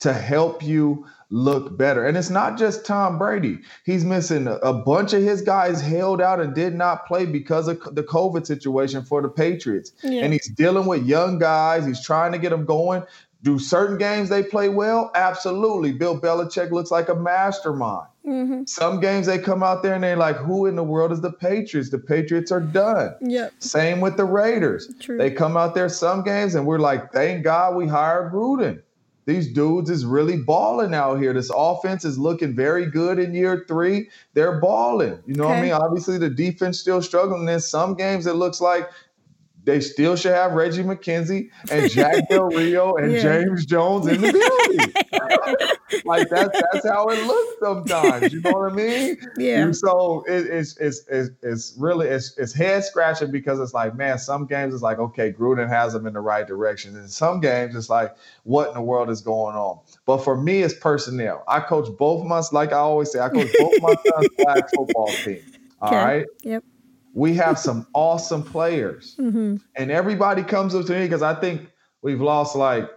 to 0.00 0.12
help 0.12 0.62
you 0.62 1.06
look 1.30 1.76
better. 1.76 2.06
And 2.06 2.16
it's 2.16 2.30
not 2.30 2.56
just 2.56 2.86
Tom 2.86 3.18
Brady. 3.18 3.58
He's 3.84 4.04
missing 4.04 4.46
a 4.48 4.72
bunch 4.72 5.12
of 5.12 5.22
his 5.22 5.42
guys 5.42 5.80
held 5.80 6.22
out 6.22 6.40
and 6.40 6.54
did 6.54 6.74
not 6.74 7.06
play 7.06 7.26
because 7.26 7.68
of 7.68 7.94
the 7.94 8.02
COVID 8.02 8.46
situation 8.46 9.04
for 9.04 9.20
the 9.20 9.28
Patriots. 9.28 9.92
Yeah. 10.02 10.22
And 10.22 10.32
he's 10.32 10.48
dealing 10.48 10.86
with 10.86 11.04
young 11.04 11.38
guys. 11.38 11.84
He's 11.84 12.02
trying 12.02 12.32
to 12.32 12.38
get 12.38 12.50
them 12.50 12.64
going. 12.64 13.02
Do 13.42 13.58
certain 13.58 13.98
games 13.98 14.30
they 14.30 14.42
play 14.42 14.68
well? 14.68 15.12
Absolutely. 15.14 15.92
Bill 15.92 16.18
Belichick 16.18 16.72
looks 16.72 16.90
like 16.90 17.08
a 17.08 17.14
mastermind. 17.14 18.08
Mm-hmm. 18.26 18.64
Some 18.64 19.00
games 19.00 19.26
they 19.26 19.38
come 19.38 19.62
out 19.62 19.82
there 19.82 19.94
and 19.94 20.02
they're 20.02 20.16
like, 20.16 20.36
who 20.36 20.66
in 20.66 20.76
the 20.76 20.82
world 20.82 21.12
is 21.12 21.20
the 21.20 21.32
Patriots? 21.32 21.90
The 21.90 21.98
Patriots 21.98 22.50
are 22.50 22.60
done. 22.60 23.14
Yep. 23.20 23.52
Same 23.60 24.00
with 24.00 24.16
the 24.16 24.24
Raiders. 24.24 24.92
True. 24.98 25.18
They 25.18 25.30
come 25.30 25.56
out 25.56 25.74
there 25.74 25.88
some 25.88 26.24
games 26.24 26.54
and 26.54 26.66
we're 26.66 26.80
like, 26.80 27.12
thank 27.12 27.44
God 27.44 27.76
we 27.76 27.86
hired 27.86 28.32
Gruden. 28.32 28.82
These 29.28 29.48
dudes 29.48 29.90
is 29.90 30.06
really 30.06 30.38
balling 30.38 30.94
out 30.94 31.20
here. 31.20 31.34
This 31.34 31.50
offense 31.54 32.06
is 32.06 32.18
looking 32.18 32.56
very 32.56 32.86
good 32.86 33.18
in 33.18 33.34
year 33.34 33.66
three. 33.68 34.08
They're 34.32 34.58
balling. 34.58 35.22
You 35.26 35.34
know 35.34 35.44
okay. 35.44 35.52
what 35.52 35.58
I 35.58 35.62
mean? 35.64 35.72
Obviously, 35.72 36.16
the 36.16 36.30
defense 36.30 36.80
still 36.80 37.02
struggling. 37.02 37.46
In 37.46 37.60
some 37.60 37.92
games, 37.92 38.26
it 38.26 38.36
looks 38.36 38.62
like 38.62 38.88
they 39.68 39.80
still 39.80 40.16
should 40.16 40.32
have 40.32 40.52
Reggie 40.52 40.82
McKenzie 40.82 41.50
and 41.70 41.90
Jack 41.90 42.26
Del 42.30 42.46
Rio 42.46 42.94
and 42.96 43.12
yeah. 43.12 43.20
James 43.20 43.66
Jones 43.66 44.06
in 44.06 44.22
the 44.22 44.32
building. 44.32 46.02
like 46.06 46.30
that's 46.30 46.58
that's 46.72 46.88
how 46.88 47.06
it 47.08 47.22
looks 47.26 47.56
sometimes. 47.60 48.32
You 48.32 48.40
know 48.40 48.52
what 48.52 48.72
I 48.72 48.74
mean? 48.74 49.18
Yeah. 49.36 49.64
And 49.64 49.76
so 49.76 50.24
it, 50.26 50.46
it's, 50.46 50.78
it's 50.78 51.02
it's 51.08 51.30
it's 51.42 51.74
really 51.76 52.08
it's 52.08 52.36
it's 52.38 52.54
head 52.54 52.82
scratching 52.82 53.30
because 53.30 53.60
it's 53.60 53.74
like 53.74 53.94
man, 53.94 54.18
some 54.18 54.46
games 54.46 54.72
it's 54.72 54.82
like 54.82 54.98
okay, 54.98 55.32
Gruden 55.32 55.68
has 55.68 55.92
them 55.92 56.06
in 56.06 56.14
the 56.14 56.20
right 56.20 56.46
direction, 56.46 56.96
and 56.96 57.10
some 57.10 57.38
games 57.38 57.76
it's 57.76 57.90
like 57.90 58.16
what 58.44 58.68
in 58.68 58.74
the 58.74 58.80
world 58.80 59.10
is 59.10 59.20
going 59.20 59.54
on. 59.54 59.80
But 60.06 60.24
for 60.24 60.34
me, 60.34 60.62
it's 60.62 60.72
personnel. 60.72 61.44
I 61.46 61.60
coach 61.60 61.94
both 61.98 62.24
my 62.24 62.42
like 62.52 62.72
I 62.72 62.78
always 62.78 63.12
say, 63.12 63.20
I 63.20 63.28
coach 63.28 63.50
both 63.58 63.82
my 63.82 63.94
son's 64.06 64.28
flag 64.40 64.64
football 64.74 65.08
team. 65.08 65.42
All 65.82 65.88
okay. 65.88 65.96
right. 65.98 66.26
Yep 66.42 66.64
we 67.18 67.34
have 67.34 67.58
some 67.58 67.86
awesome 67.94 68.42
players. 68.42 69.16
Mm-hmm. 69.28 69.56
And 69.74 69.90
everybody 69.90 70.42
comes 70.42 70.74
up 70.74 70.86
to 70.86 70.92
me 70.92 71.04
because 71.04 71.22
I 71.22 71.34
think 71.34 71.68
we've 72.00 72.20
lost 72.20 72.56
like 72.56 72.88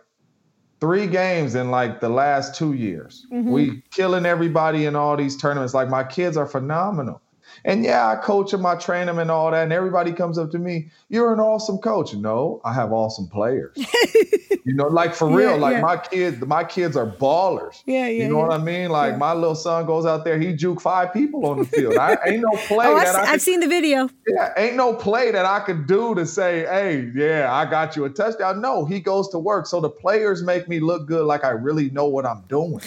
three 0.79 1.05
games 1.07 1.55
in 1.55 1.71
like 1.71 1.99
the 1.99 2.07
last 2.07 2.55
two 2.55 2.71
years. 2.73 3.25
Mm-hmm. 3.33 3.51
We 3.51 3.83
killing 3.91 4.25
everybody 4.25 4.85
in 4.85 4.95
all 4.95 5.17
these 5.17 5.35
tournaments. 5.35 5.73
Like 5.73 5.89
my 5.89 6.05
kids 6.05 6.37
are 6.37 6.45
phenomenal. 6.45 7.21
And 7.63 7.83
yeah, 7.83 8.07
I 8.07 8.15
coach 8.15 8.51
them, 8.51 8.65
I 8.65 8.75
train 8.75 9.05
them, 9.07 9.19
and 9.19 9.29
all 9.29 9.51
that. 9.51 9.63
And 9.63 9.73
everybody 9.73 10.11
comes 10.11 10.37
up 10.37 10.51
to 10.51 10.59
me, 10.59 10.89
"You're 11.09 11.33
an 11.33 11.39
awesome 11.39 11.77
coach." 11.77 12.13
No, 12.13 12.61
I 12.63 12.73
have 12.73 12.91
awesome 12.91 13.27
players. 13.27 13.75
you 14.65 14.73
know, 14.73 14.87
like 14.87 15.13
for 15.13 15.27
real. 15.27 15.51
Yeah, 15.51 15.55
like 15.57 15.75
yeah. 15.75 15.81
my 15.81 15.97
kids, 15.97 16.45
my 16.45 16.63
kids 16.63 16.95
are 16.95 17.05
ballers. 17.05 17.81
Yeah, 17.85 18.07
yeah. 18.07 18.23
You 18.23 18.29
know 18.29 18.39
yeah. 18.39 18.47
what 18.47 18.59
I 18.59 18.63
mean? 18.63 18.89
Like 18.89 19.17
my 19.17 19.33
little 19.33 19.55
son 19.55 19.85
goes 19.85 20.05
out 20.05 20.23
there, 20.23 20.39
he 20.39 20.53
juke 20.53 20.81
five 20.81 21.13
people 21.13 21.45
on 21.45 21.59
the 21.59 21.65
field. 21.65 21.97
I 21.97 22.17
ain't 22.25 22.41
no 22.41 22.57
play 22.67 22.87
oh, 22.87 22.95
that 22.95 23.15
I, 23.15 23.25
have 23.25 23.41
seen 23.41 23.59
the 23.59 23.67
video. 23.67 24.09
Yeah, 24.27 24.53
ain't 24.57 24.75
no 24.75 24.93
play 24.93 25.31
that 25.31 25.45
I 25.45 25.59
could 25.61 25.87
do 25.87 26.15
to 26.15 26.25
say, 26.25 26.65
"Hey, 26.65 27.11
yeah, 27.15 27.49
I 27.51 27.69
got 27.69 27.95
you 27.95 28.05
a 28.05 28.09
touchdown." 28.09 28.61
No, 28.61 28.85
he 28.85 28.99
goes 28.99 29.29
to 29.29 29.39
work. 29.39 29.65
So 29.65 29.79
the 29.79 29.89
players 29.89 30.43
make 30.43 30.67
me 30.67 30.79
look 30.79 31.07
good, 31.07 31.25
like 31.25 31.43
I 31.43 31.49
really 31.49 31.89
know 31.89 32.05
what 32.05 32.25
I'm 32.25 32.43
doing. 32.47 32.81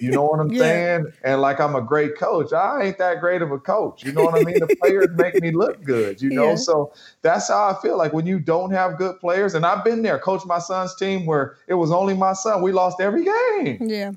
You 0.00 0.10
know 0.10 0.24
what 0.24 0.40
I'm 0.40 0.54
saying? 0.56 1.06
And 1.24 1.40
like 1.40 1.60
I'm 1.60 1.74
a 1.74 1.82
great 1.82 2.16
coach. 2.16 2.52
I 2.52 2.82
ain't 2.84 2.98
that 2.98 3.20
great 3.20 3.42
of 3.42 3.50
a 3.50 3.58
coach. 3.58 4.04
You 4.10 4.16
know 4.16 4.24
what 4.24 4.34
I 4.34 4.44
mean? 4.44 4.58
The 4.58 4.76
players 4.80 5.08
make 5.14 5.40
me 5.40 5.52
look 5.52 5.82
good. 5.84 6.20
You 6.20 6.30
know, 6.30 6.56
so 6.56 6.92
that's 7.22 7.48
how 7.48 7.68
I 7.68 7.80
feel. 7.80 7.96
Like 7.96 8.12
when 8.12 8.26
you 8.26 8.38
don't 8.38 8.72
have 8.72 8.98
good 8.98 9.18
players, 9.20 9.54
and 9.54 9.64
I've 9.64 9.84
been 9.84 10.02
there, 10.02 10.18
coach 10.18 10.44
my 10.44 10.58
son's 10.58 10.94
team 10.96 11.26
where 11.26 11.56
it 11.68 11.74
was 11.74 11.92
only 11.92 12.14
my 12.14 12.32
son. 12.32 12.62
We 12.62 12.72
lost 12.72 13.00
every 13.00 13.24
game. 13.24 13.78
Yeah. 13.80 14.12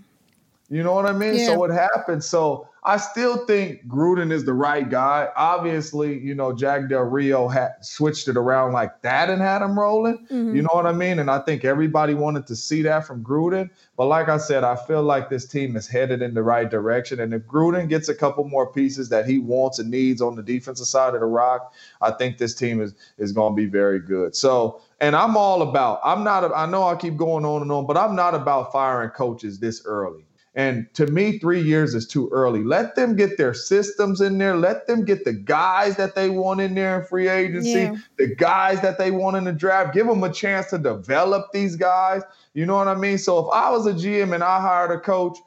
You 0.74 0.82
know 0.82 0.96
what 0.96 1.06
I 1.06 1.12
mean? 1.12 1.36
Yeah. 1.36 1.46
So 1.48 1.60
what 1.60 1.70
happened? 1.70 2.24
So 2.24 2.68
I 2.84 2.98
still 2.98 3.46
think 3.46 3.88
Gruden 3.88 4.32
is 4.32 4.44
the 4.44 4.54
right 4.54 4.90
guy. 4.90 5.30
Obviously, 5.36 6.18
you 6.18 6.34
know, 6.34 6.52
Jack 6.52 6.90
Del 6.90 7.04
Rio 7.04 7.48
had 7.48 7.74
switched 7.82 8.28
it 8.28 8.38
around 8.38 8.72
like 8.72 9.04
that 9.04 9.30
and 9.30 9.40
had 9.40 9.62
him 9.62 9.78
rolling. 9.78 10.26
Mm-hmm. 10.26 10.56
You 10.56 10.64
know 10.64 10.72
what 10.74 10.88
I 10.88 10.92
mean? 10.92 11.20
And 11.20 11.30
I 11.30 11.38
think 11.40 11.64
everybody 11.64 12.16
wanted 12.16 12.48
to 12.48 12.56
see 12.56 12.82
that 12.82 13.06
from 13.06 13.24
Gruden. 13.24 13.70
But 13.98 14.08
like 14.08 14.30
I 14.30 14.38
said, 14.38 14.64
I 14.64 14.76
feel 14.76 15.04
like 15.04 15.30
this 15.30 15.46
team 15.46 15.76
is 15.76 15.88
headed 15.88 16.24
in 16.24 16.34
the 16.34 16.42
right 16.42 16.68
direction. 16.68 17.20
And 17.20 17.36
if 17.36 17.44
Gruden 17.44 17.88
gets 17.88 18.10
a 18.10 18.16
couple 18.16 18.44
more 18.44 18.66
pieces 18.66 19.10
that 19.10 19.28
he 19.28 19.38
wants 19.38 19.78
and 19.78 19.92
needs 19.92 20.24
on 20.24 20.36
the 20.36 20.42
defensive 20.42 20.88
side 20.88 21.14
of 21.14 21.20
the 21.20 21.28
rock, 21.28 21.72
I 22.02 22.10
think 22.10 22.40
this 22.40 22.56
team 22.56 22.82
is 22.82 22.96
is 23.20 23.32
going 23.32 23.54
to 23.54 23.56
be 23.56 23.68
very 23.68 24.00
good. 24.00 24.36
So, 24.36 24.82
and 25.00 25.16
I'm 25.16 25.38
all 25.38 25.62
about. 25.62 26.02
I'm 26.04 26.24
not. 26.24 26.52
I 26.52 26.66
know 26.66 26.82
I 26.82 26.96
keep 26.96 27.16
going 27.16 27.46
on 27.46 27.62
and 27.62 27.72
on, 27.72 27.86
but 27.86 27.96
I'm 27.96 28.16
not 28.16 28.34
about 28.34 28.72
firing 28.72 29.12
coaches 29.12 29.60
this 29.60 29.86
early. 29.86 30.26
And 30.56 30.88
to 30.94 31.08
me, 31.08 31.40
three 31.40 31.62
years 31.62 31.96
is 31.96 32.08
too 32.08 32.30
early. 32.32 32.64
Let 32.64 32.96
them 32.96 33.16
get 33.16 33.38
their 33.38 33.56
systems 33.56 34.22
in 34.22 34.38
there. 34.38 34.56
Let 34.56 34.86
them 34.86 35.04
get 35.04 35.26
the 35.26 35.34
guys 35.34 35.98
that 35.98 36.14
they 36.14 36.30
want 36.30 36.62
in 36.62 36.76
there 36.76 37.02
in 37.02 37.08
free 37.08 37.28
agency, 37.28 37.72
yeah. 37.72 37.96
the 38.18 38.36
guys 38.36 38.80
that 38.82 39.00
they 39.00 39.10
want 39.10 39.36
in 39.36 39.46
the 39.46 39.52
draft. 39.52 39.96
Give 39.96 40.06
them 40.06 40.24
a 40.24 40.32
chance 40.32 40.70
to 40.70 40.78
develop 40.78 41.48
these 41.54 41.76
guys. 41.76 42.22
You 42.54 42.68
know 42.68 42.76
what 42.76 42.88
I 42.88 42.94
mean? 42.94 43.18
So 43.18 43.40
if 43.40 43.48
I 43.52 43.72
was 43.72 43.88
a 43.88 43.94
GM 43.94 44.36
and 44.36 44.44
I 44.44 44.62
hired 44.62 44.92
a 44.92 45.00
coach, 45.00 45.40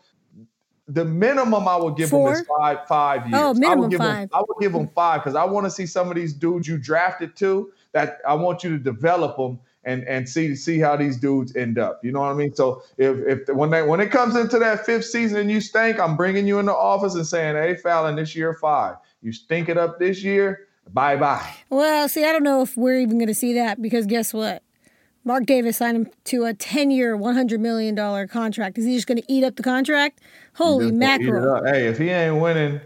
the 0.89 1.05
minimum 1.05 1.69
I 1.69 1.77
would 1.77 1.97
give 1.97 2.11
Four? 2.11 2.33
them 2.33 2.43
is 2.43 2.49
five 2.49 2.87
five 2.89 3.23
oh, 3.27 3.29
years. 3.29 3.41
Oh, 3.41 3.55
minimum 3.55 3.79
I 3.79 3.81
would 3.81 3.91
give 3.91 3.99
five. 3.99 4.31
Them, 4.31 4.39
I 4.39 4.41
would 4.41 4.61
give 4.61 4.73
them 4.73 4.89
five 4.89 5.21
because 5.21 5.37
I 5.37 5.45
want 5.45 5.67
to 5.67 5.71
see 5.71 5.87
some 5.87 6.09
of 6.09 6.17
these 6.17 6.33
dudes 6.33 6.67
you 6.67 6.79
drafted 6.79 7.37
to. 7.37 7.73
That 7.93 8.19
I 8.27 8.35
want 8.35 8.63
you 8.63 8.71
to 8.71 8.79
develop 8.79 9.37
them 9.37 9.61
and 9.87 10.05
and 10.05 10.29
see 10.29 10.55
see 10.55 10.79
how 10.79 10.97
these 10.97 11.17
dudes 11.17 11.57
end 11.57 11.79
up. 11.79 12.05
You 12.05 12.13
know 12.13 12.21
what 12.21 12.33
I 12.33 12.35
mean? 12.35 12.55
So 12.55 12.83
if 12.99 13.17
if 13.27 13.55
when 13.57 13.71
they 13.71 13.83
when 13.83 14.01
it 14.01 14.11
comes 14.11 14.37
into 14.37 14.59
that 14.59 14.85
fifth 14.85 15.07
season 15.07 15.39
and 15.39 15.51
you 15.51 15.61
stink, 15.61 15.99
I'm 15.99 16.17
bringing 16.17 16.47
you 16.47 16.59
in 16.59 16.67
the 16.67 16.75
office 16.75 17.15
and 17.15 17.27
saying, 17.27 17.57
"Hey, 17.57 17.77
Fallon, 17.77 18.17
this 18.17 18.37
year 18.37 18.53
five. 18.55 18.97
You 19.23 19.33
stink 19.33 19.69
it 19.69 19.79
up 19.79 19.99
this 19.99 20.23
year. 20.23 20.67
Bye 20.93 21.17
bye." 21.17 21.49
Well, 21.71 22.09
see, 22.09 22.25
I 22.25 22.33
don't 22.33 22.43
know 22.43 22.61
if 22.61 22.77
we're 22.77 23.01
even 23.01 23.17
going 23.17 23.29
to 23.29 23.35
see 23.35 23.55
that 23.55 23.81
because 23.81 24.07
guess 24.07 24.35
what? 24.35 24.63
Mark 25.25 25.47
Davis 25.47 25.79
signed 25.79 25.97
him 25.97 26.09
to 26.23 26.45
a 26.45 26.55
10 26.55 26.93
year, 26.93 27.19
$100 27.19 27.59
million 27.59 28.29
contract. 28.29 28.79
Is 28.79 28.85
he 28.85 28.95
just 28.95 29.09
going 29.09 29.21
to 29.21 29.25
eat 29.27 29.43
up 29.43 29.57
the 29.57 29.63
contract? 29.65 30.21
Holy 30.55 30.93
mackerel. 30.93 31.65
Hey, 31.65 31.89
if 31.89 31.99
he 31.99 32.11
ain't 32.11 32.41
winning 32.41 32.81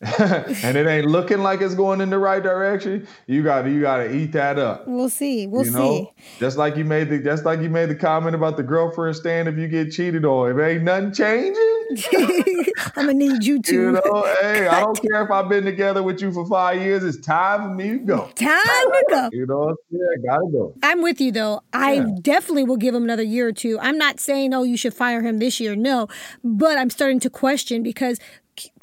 and 0.18 0.76
it 0.76 0.86
ain't 0.86 1.06
looking 1.06 1.38
like 1.38 1.60
it's 1.60 1.74
going 1.74 2.00
in 2.00 2.10
the 2.10 2.18
right 2.18 2.42
direction, 2.42 3.06
you 3.26 3.42
got 3.42 3.66
you 3.66 3.80
got 3.80 3.98
to 3.98 4.14
eat 4.14 4.32
that 4.32 4.58
up. 4.58 4.86
We'll 4.86 5.08
see. 5.08 5.46
We'll 5.46 5.64
you 5.64 5.70
know? 5.70 6.12
see. 6.18 6.24
Just 6.40 6.58
like 6.58 6.76
you 6.76 6.84
made 6.84 7.08
the 7.08 7.18
just 7.18 7.44
like 7.44 7.60
you 7.60 7.70
made 7.70 7.88
the 7.88 7.94
comment 7.94 8.34
about 8.34 8.56
the 8.56 8.62
girlfriend 8.62 9.16
stand 9.16 9.48
if 9.48 9.56
you 9.56 9.68
get 9.68 9.92
cheated 9.92 10.24
on. 10.24 10.50
If 10.50 10.58
ain't 10.58 10.82
nothing 10.82 11.12
changing, 11.12 11.86
I'm 12.96 13.06
gonna 13.06 13.14
need 13.14 13.44
you 13.44 13.62
to. 13.62 13.74
You 13.74 13.92
know, 13.92 14.36
hey, 14.42 14.66
I 14.66 14.80
don't 14.80 15.00
care 15.10 15.24
if 15.24 15.30
I've 15.30 15.48
been 15.48 15.64
together 15.64 16.02
with 16.02 16.20
you 16.20 16.32
for 16.32 16.46
five 16.46 16.82
years. 16.82 17.04
It's 17.04 17.24
time 17.24 17.62
for 17.62 17.74
me 17.74 17.90
to 17.90 17.98
go. 17.98 18.30
Time 18.34 18.58
to 18.58 19.04
go. 19.08 19.30
You 19.32 19.46
know, 19.46 19.74
yeah, 19.90 19.98
gotta 20.26 20.50
go. 20.52 20.74
I'm 20.82 21.02
with 21.02 21.20
you 21.20 21.32
though. 21.32 21.62
I 21.72 21.94
yeah. 21.94 22.06
definitely 22.20 22.64
will 22.64 22.76
give 22.76 22.94
him 22.94 23.04
another 23.04 23.22
year 23.22 23.48
or 23.48 23.52
two. 23.52 23.78
I'm 23.80 23.96
not 23.96 24.20
saying, 24.20 24.52
oh, 24.52 24.64
you 24.64 24.76
should 24.76 24.94
fire 24.94 25.22
him 25.22 25.38
this 25.38 25.60
year. 25.60 25.76
No, 25.76 26.08
but 26.42 26.76
I'm 26.78 26.90
starting 26.90 27.20
to 27.20 27.30
question 27.30 27.82
because 27.82 28.18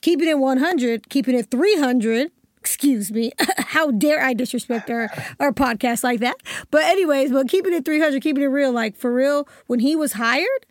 keeping 0.01 0.27
it 0.27 0.39
100, 0.39 1.09
keeping 1.09 1.35
it 1.35 1.49
300. 1.49 2.31
Excuse 2.59 3.11
me. 3.11 3.31
How 3.57 3.89
dare 3.89 4.21
I 4.21 4.33
disrespect 4.33 4.89
our, 4.91 5.09
our 5.39 5.51
podcast 5.51 6.03
like 6.03 6.19
that? 6.19 6.35
But, 6.69 6.83
anyways, 6.83 7.31
but 7.31 7.47
keeping 7.47 7.73
it 7.73 7.85
300, 7.85 8.21
keeping 8.21 8.43
it 8.43 8.47
real, 8.47 8.71
like 8.71 8.95
for 8.95 9.11
real, 9.11 9.47
when 9.65 9.79
he 9.79 9.95
was 9.95 10.13
hired, 10.13 10.65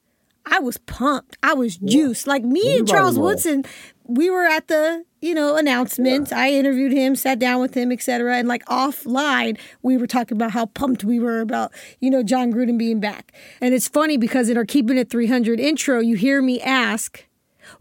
I 0.46 0.60
was 0.60 0.78
pumped. 0.78 1.36
I 1.42 1.54
was 1.54 1.76
juiced. 1.76 2.26
Like 2.26 2.44
me 2.44 2.78
and 2.78 2.88
Charles 2.88 3.18
Woodson, 3.18 3.64
we 4.06 4.30
were 4.30 4.44
at 4.44 4.68
the, 4.68 5.04
you 5.20 5.34
know, 5.34 5.56
announcements. 5.56 6.30
Yeah. 6.30 6.40
I 6.40 6.50
interviewed 6.50 6.92
him, 6.92 7.14
sat 7.14 7.38
down 7.38 7.60
with 7.60 7.74
him, 7.74 7.92
etc. 7.92 8.36
And 8.36 8.48
like 8.48 8.64
offline, 8.66 9.58
we 9.82 9.96
were 9.96 10.06
talking 10.06 10.36
about 10.36 10.52
how 10.52 10.66
pumped 10.66 11.04
we 11.04 11.20
were 11.20 11.40
about, 11.40 11.72
you 12.00 12.10
know, 12.10 12.22
Jon 12.22 12.52
Gruden 12.52 12.78
being 12.78 13.00
back. 13.00 13.32
And 13.60 13.74
it's 13.74 13.88
funny 13.88 14.16
because 14.16 14.48
in 14.48 14.56
our 14.56 14.64
Keeping 14.64 14.96
It 14.96 15.10
300 15.10 15.60
intro, 15.60 16.00
you 16.00 16.16
hear 16.16 16.40
me 16.40 16.60
ask, 16.60 17.24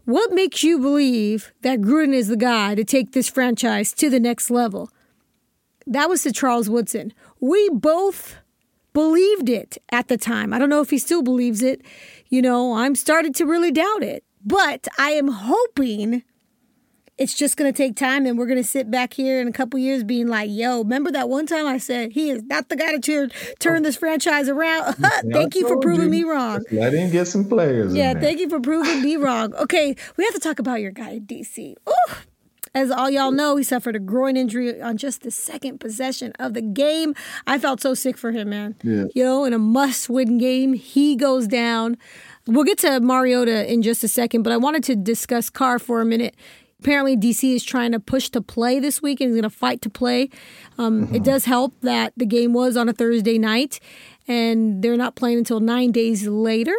what 0.04 0.32
makes 0.32 0.62
you 0.62 0.78
believe 0.78 1.52
that 1.62 1.80
Gruden 1.80 2.14
is 2.14 2.28
the 2.28 2.36
guy 2.36 2.74
to 2.74 2.84
take 2.84 3.12
this 3.12 3.28
franchise 3.28 3.92
to 3.94 4.10
the 4.10 4.20
next 4.20 4.50
level? 4.50 4.90
That 5.86 6.08
was 6.08 6.22
to 6.22 6.32
Charles 6.32 6.68
Woodson. 6.70 7.12
We 7.40 7.68
both 7.70 8.36
believed 8.92 9.48
it 9.48 9.78
at 9.90 10.08
the 10.08 10.16
time. 10.16 10.52
I 10.52 10.58
don't 10.58 10.70
know 10.70 10.80
if 10.80 10.90
he 10.90 10.98
still 10.98 11.22
believes 11.22 11.62
it. 11.62 11.82
You 12.28 12.42
know, 12.42 12.74
I'm 12.74 12.94
starting 12.94 13.32
to 13.34 13.46
really 13.46 13.72
doubt 13.72 14.02
it. 14.02 14.24
But 14.44 14.88
I 14.98 15.10
am 15.10 15.28
hoping 15.28 16.22
it's 17.20 17.34
just 17.34 17.58
going 17.58 17.70
to 17.70 17.76
take 17.76 17.96
time 17.96 18.24
and 18.24 18.38
we're 18.38 18.46
going 18.46 18.56
to 18.56 18.64
sit 18.64 18.90
back 18.90 19.12
here 19.12 19.42
in 19.42 19.46
a 19.46 19.52
couple 19.52 19.78
years 19.78 20.02
being 20.02 20.26
like, 20.26 20.48
yo, 20.50 20.78
remember 20.78 21.12
that 21.12 21.28
one 21.28 21.46
time 21.46 21.66
I 21.66 21.76
said 21.76 22.12
he 22.12 22.30
is 22.30 22.42
not 22.44 22.70
the 22.70 22.76
guy 22.76 22.92
to 22.92 22.98
turn, 22.98 23.30
turn 23.58 23.82
this 23.82 23.96
franchise 23.96 24.48
around? 24.48 24.94
thank 25.30 25.54
you 25.54 25.68
for 25.68 25.76
proving 25.76 26.06
you. 26.06 26.10
me 26.10 26.24
wrong. 26.24 26.60
Just 26.62 26.72
let 26.72 26.94
him 26.94 27.10
get 27.10 27.26
some 27.26 27.46
players. 27.46 27.94
Yeah, 27.94 28.14
thank 28.14 28.40
you 28.40 28.48
for 28.48 28.58
proving 28.58 29.02
me 29.02 29.16
wrong. 29.16 29.54
Okay, 29.54 29.94
we 30.16 30.24
have 30.24 30.32
to 30.32 30.40
talk 30.40 30.58
about 30.58 30.80
your 30.80 30.92
guy 30.92 31.18
DC. 31.18 31.74
Ooh, 31.86 32.14
As 32.74 32.90
all 32.90 33.10
y'all 33.10 33.32
know, 33.32 33.56
he 33.56 33.64
suffered 33.64 33.96
a 33.96 34.00
groin 34.00 34.38
injury 34.38 34.80
on 34.80 34.96
just 34.96 35.20
the 35.20 35.30
second 35.30 35.78
possession 35.78 36.32
of 36.38 36.54
the 36.54 36.62
game. 36.62 37.14
I 37.46 37.58
felt 37.58 37.82
so 37.82 37.92
sick 37.92 38.16
for 38.16 38.32
him, 38.32 38.48
man. 38.48 38.76
Yeah. 38.82 39.04
You 39.14 39.24
know, 39.24 39.44
in 39.44 39.52
a 39.52 39.58
must-win 39.58 40.38
game, 40.38 40.72
he 40.72 41.16
goes 41.16 41.46
down. 41.46 41.98
We'll 42.46 42.64
get 42.64 42.78
to 42.78 42.98
Mariota 43.00 43.70
in 43.70 43.82
just 43.82 44.02
a 44.02 44.08
second, 44.08 44.42
but 44.42 44.52
I 44.52 44.56
wanted 44.56 44.82
to 44.84 44.96
discuss 44.96 45.50
Carr 45.50 45.78
for 45.78 46.00
a 46.00 46.06
minute. 46.06 46.34
Apparently, 46.80 47.14
DC 47.14 47.54
is 47.54 47.62
trying 47.62 47.92
to 47.92 48.00
push 48.00 48.30
to 48.30 48.40
play 48.40 48.80
this 48.80 49.02
week 49.02 49.20
and 49.20 49.28
he's 49.28 49.34
going 49.34 49.42
to 49.42 49.54
fight 49.54 49.82
to 49.82 49.90
play. 49.90 50.30
Um, 50.78 51.14
It 51.14 51.22
does 51.22 51.44
help 51.44 51.74
that 51.82 52.14
the 52.16 52.24
game 52.24 52.54
was 52.54 52.74
on 52.74 52.88
a 52.88 52.94
Thursday 52.94 53.36
night 53.38 53.80
and 54.26 54.82
they're 54.82 54.96
not 54.96 55.14
playing 55.14 55.36
until 55.36 55.60
nine 55.60 55.92
days 55.92 56.26
later. 56.26 56.74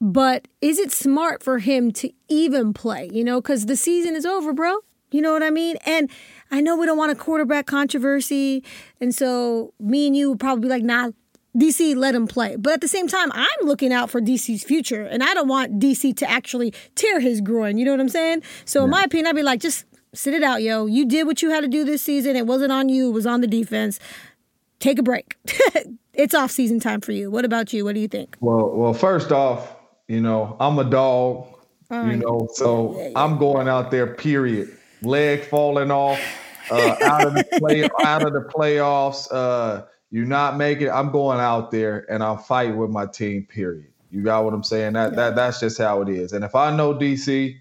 But 0.00 0.48
is 0.60 0.80
it 0.80 0.90
smart 0.90 1.40
for 1.40 1.60
him 1.60 1.92
to 1.92 2.10
even 2.28 2.74
play? 2.74 3.08
You 3.12 3.22
know, 3.22 3.40
because 3.40 3.66
the 3.66 3.76
season 3.76 4.16
is 4.16 4.26
over, 4.26 4.52
bro. 4.52 4.78
You 5.12 5.22
know 5.22 5.32
what 5.32 5.44
I 5.44 5.50
mean? 5.50 5.76
And 5.86 6.10
I 6.50 6.60
know 6.60 6.76
we 6.76 6.86
don't 6.86 6.98
want 6.98 7.12
a 7.12 7.14
quarterback 7.14 7.66
controversy. 7.66 8.64
And 9.00 9.14
so 9.14 9.72
me 9.78 10.08
and 10.08 10.16
you 10.16 10.30
would 10.30 10.40
probably 10.40 10.62
be 10.62 10.68
like, 10.68 10.82
nah, 10.82 11.10
DC, 11.56 11.94
let 11.96 12.14
him 12.14 12.26
play. 12.26 12.56
But 12.56 12.74
at 12.74 12.80
the 12.80 12.88
same 12.88 13.06
time, 13.06 13.30
I'm 13.32 13.66
looking 13.66 13.92
out 13.92 14.10
for 14.10 14.20
DC's 14.20 14.64
future. 14.64 15.04
And 15.04 15.22
I 15.22 15.34
don't 15.34 15.48
want 15.48 15.78
DC 15.78 16.16
to 16.16 16.30
actually 16.30 16.74
tear 16.94 17.20
his 17.20 17.40
groin. 17.40 17.78
You 17.78 17.84
know 17.84 17.92
what 17.92 18.00
I'm 18.00 18.08
saying? 18.08 18.42
So, 18.64 18.84
in 18.84 18.90
my 18.90 19.02
opinion, 19.02 19.28
I'd 19.28 19.36
be 19.36 19.42
like, 19.42 19.60
just 19.60 19.84
sit 20.14 20.34
it 20.34 20.42
out, 20.42 20.62
yo. 20.62 20.86
You 20.86 21.04
did 21.04 21.26
what 21.26 21.42
you 21.42 21.50
had 21.50 21.60
to 21.60 21.68
do 21.68 21.84
this 21.84 22.02
season. 22.02 22.36
It 22.36 22.46
wasn't 22.46 22.72
on 22.72 22.88
you, 22.88 23.10
it 23.10 23.12
was 23.12 23.26
on 23.26 23.40
the 23.40 23.46
defense. 23.46 23.98
Take 24.80 24.98
a 24.98 25.02
break. 25.02 25.36
it's 26.14 26.34
off 26.34 26.50
season 26.50 26.80
time 26.80 27.00
for 27.00 27.12
you. 27.12 27.30
What 27.30 27.44
about 27.44 27.72
you? 27.72 27.84
What 27.84 27.94
do 27.94 28.00
you 28.00 28.08
think? 28.08 28.36
Well, 28.40 28.70
well, 28.70 28.92
first 28.92 29.32
off, 29.32 29.76
you 30.08 30.20
know, 30.20 30.56
I'm 30.60 30.78
a 30.78 30.84
dog, 30.84 31.46
you 31.90 32.16
know, 32.16 32.48
so 32.52 33.12
I'm 33.16 33.38
going 33.38 33.68
out 33.68 33.90
there, 33.90 34.06
period. 34.06 34.76
Leg 35.02 35.44
falling 35.44 35.90
off, 35.90 36.20
uh, 36.70 36.96
out 37.02 37.26
of 37.26 37.34
the 37.34 37.44
play, 37.58 37.88
out 38.04 38.22
of 38.26 38.32
the 38.32 38.40
playoffs. 38.40 39.28
Uh, 39.30 39.84
you 40.14 40.24
not 40.24 40.56
making 40.56 40.86
it. 40.86 40.90
I'm 40.90 41.10
going 41.10 41.40
out 41.40 41.72
there 41.72 42.06
and 42.08 42.22
I'm 42.22 42.38
fighting 42.38 42.76
with 42.76 42.88
my 42.88 43.04
team, 43.04 43.46
period. 43.46 43.88
You 44.12 44.22
got 44.22 44.44
what 44.44 44.54
I'm 44.54 44.62
saying? 44.62 44.92
That 44.92 45.16
that 45.16 45.34
that's 45.34 45.58
just 45.58 45.76
how 45.76 46.02
it 46.02 46.08
is. 46.08 46.32
And 46.32 46.44
if 46.44 46.54
I 46.54 46.74
know 46.74 46.94
DC, 46.94 47.56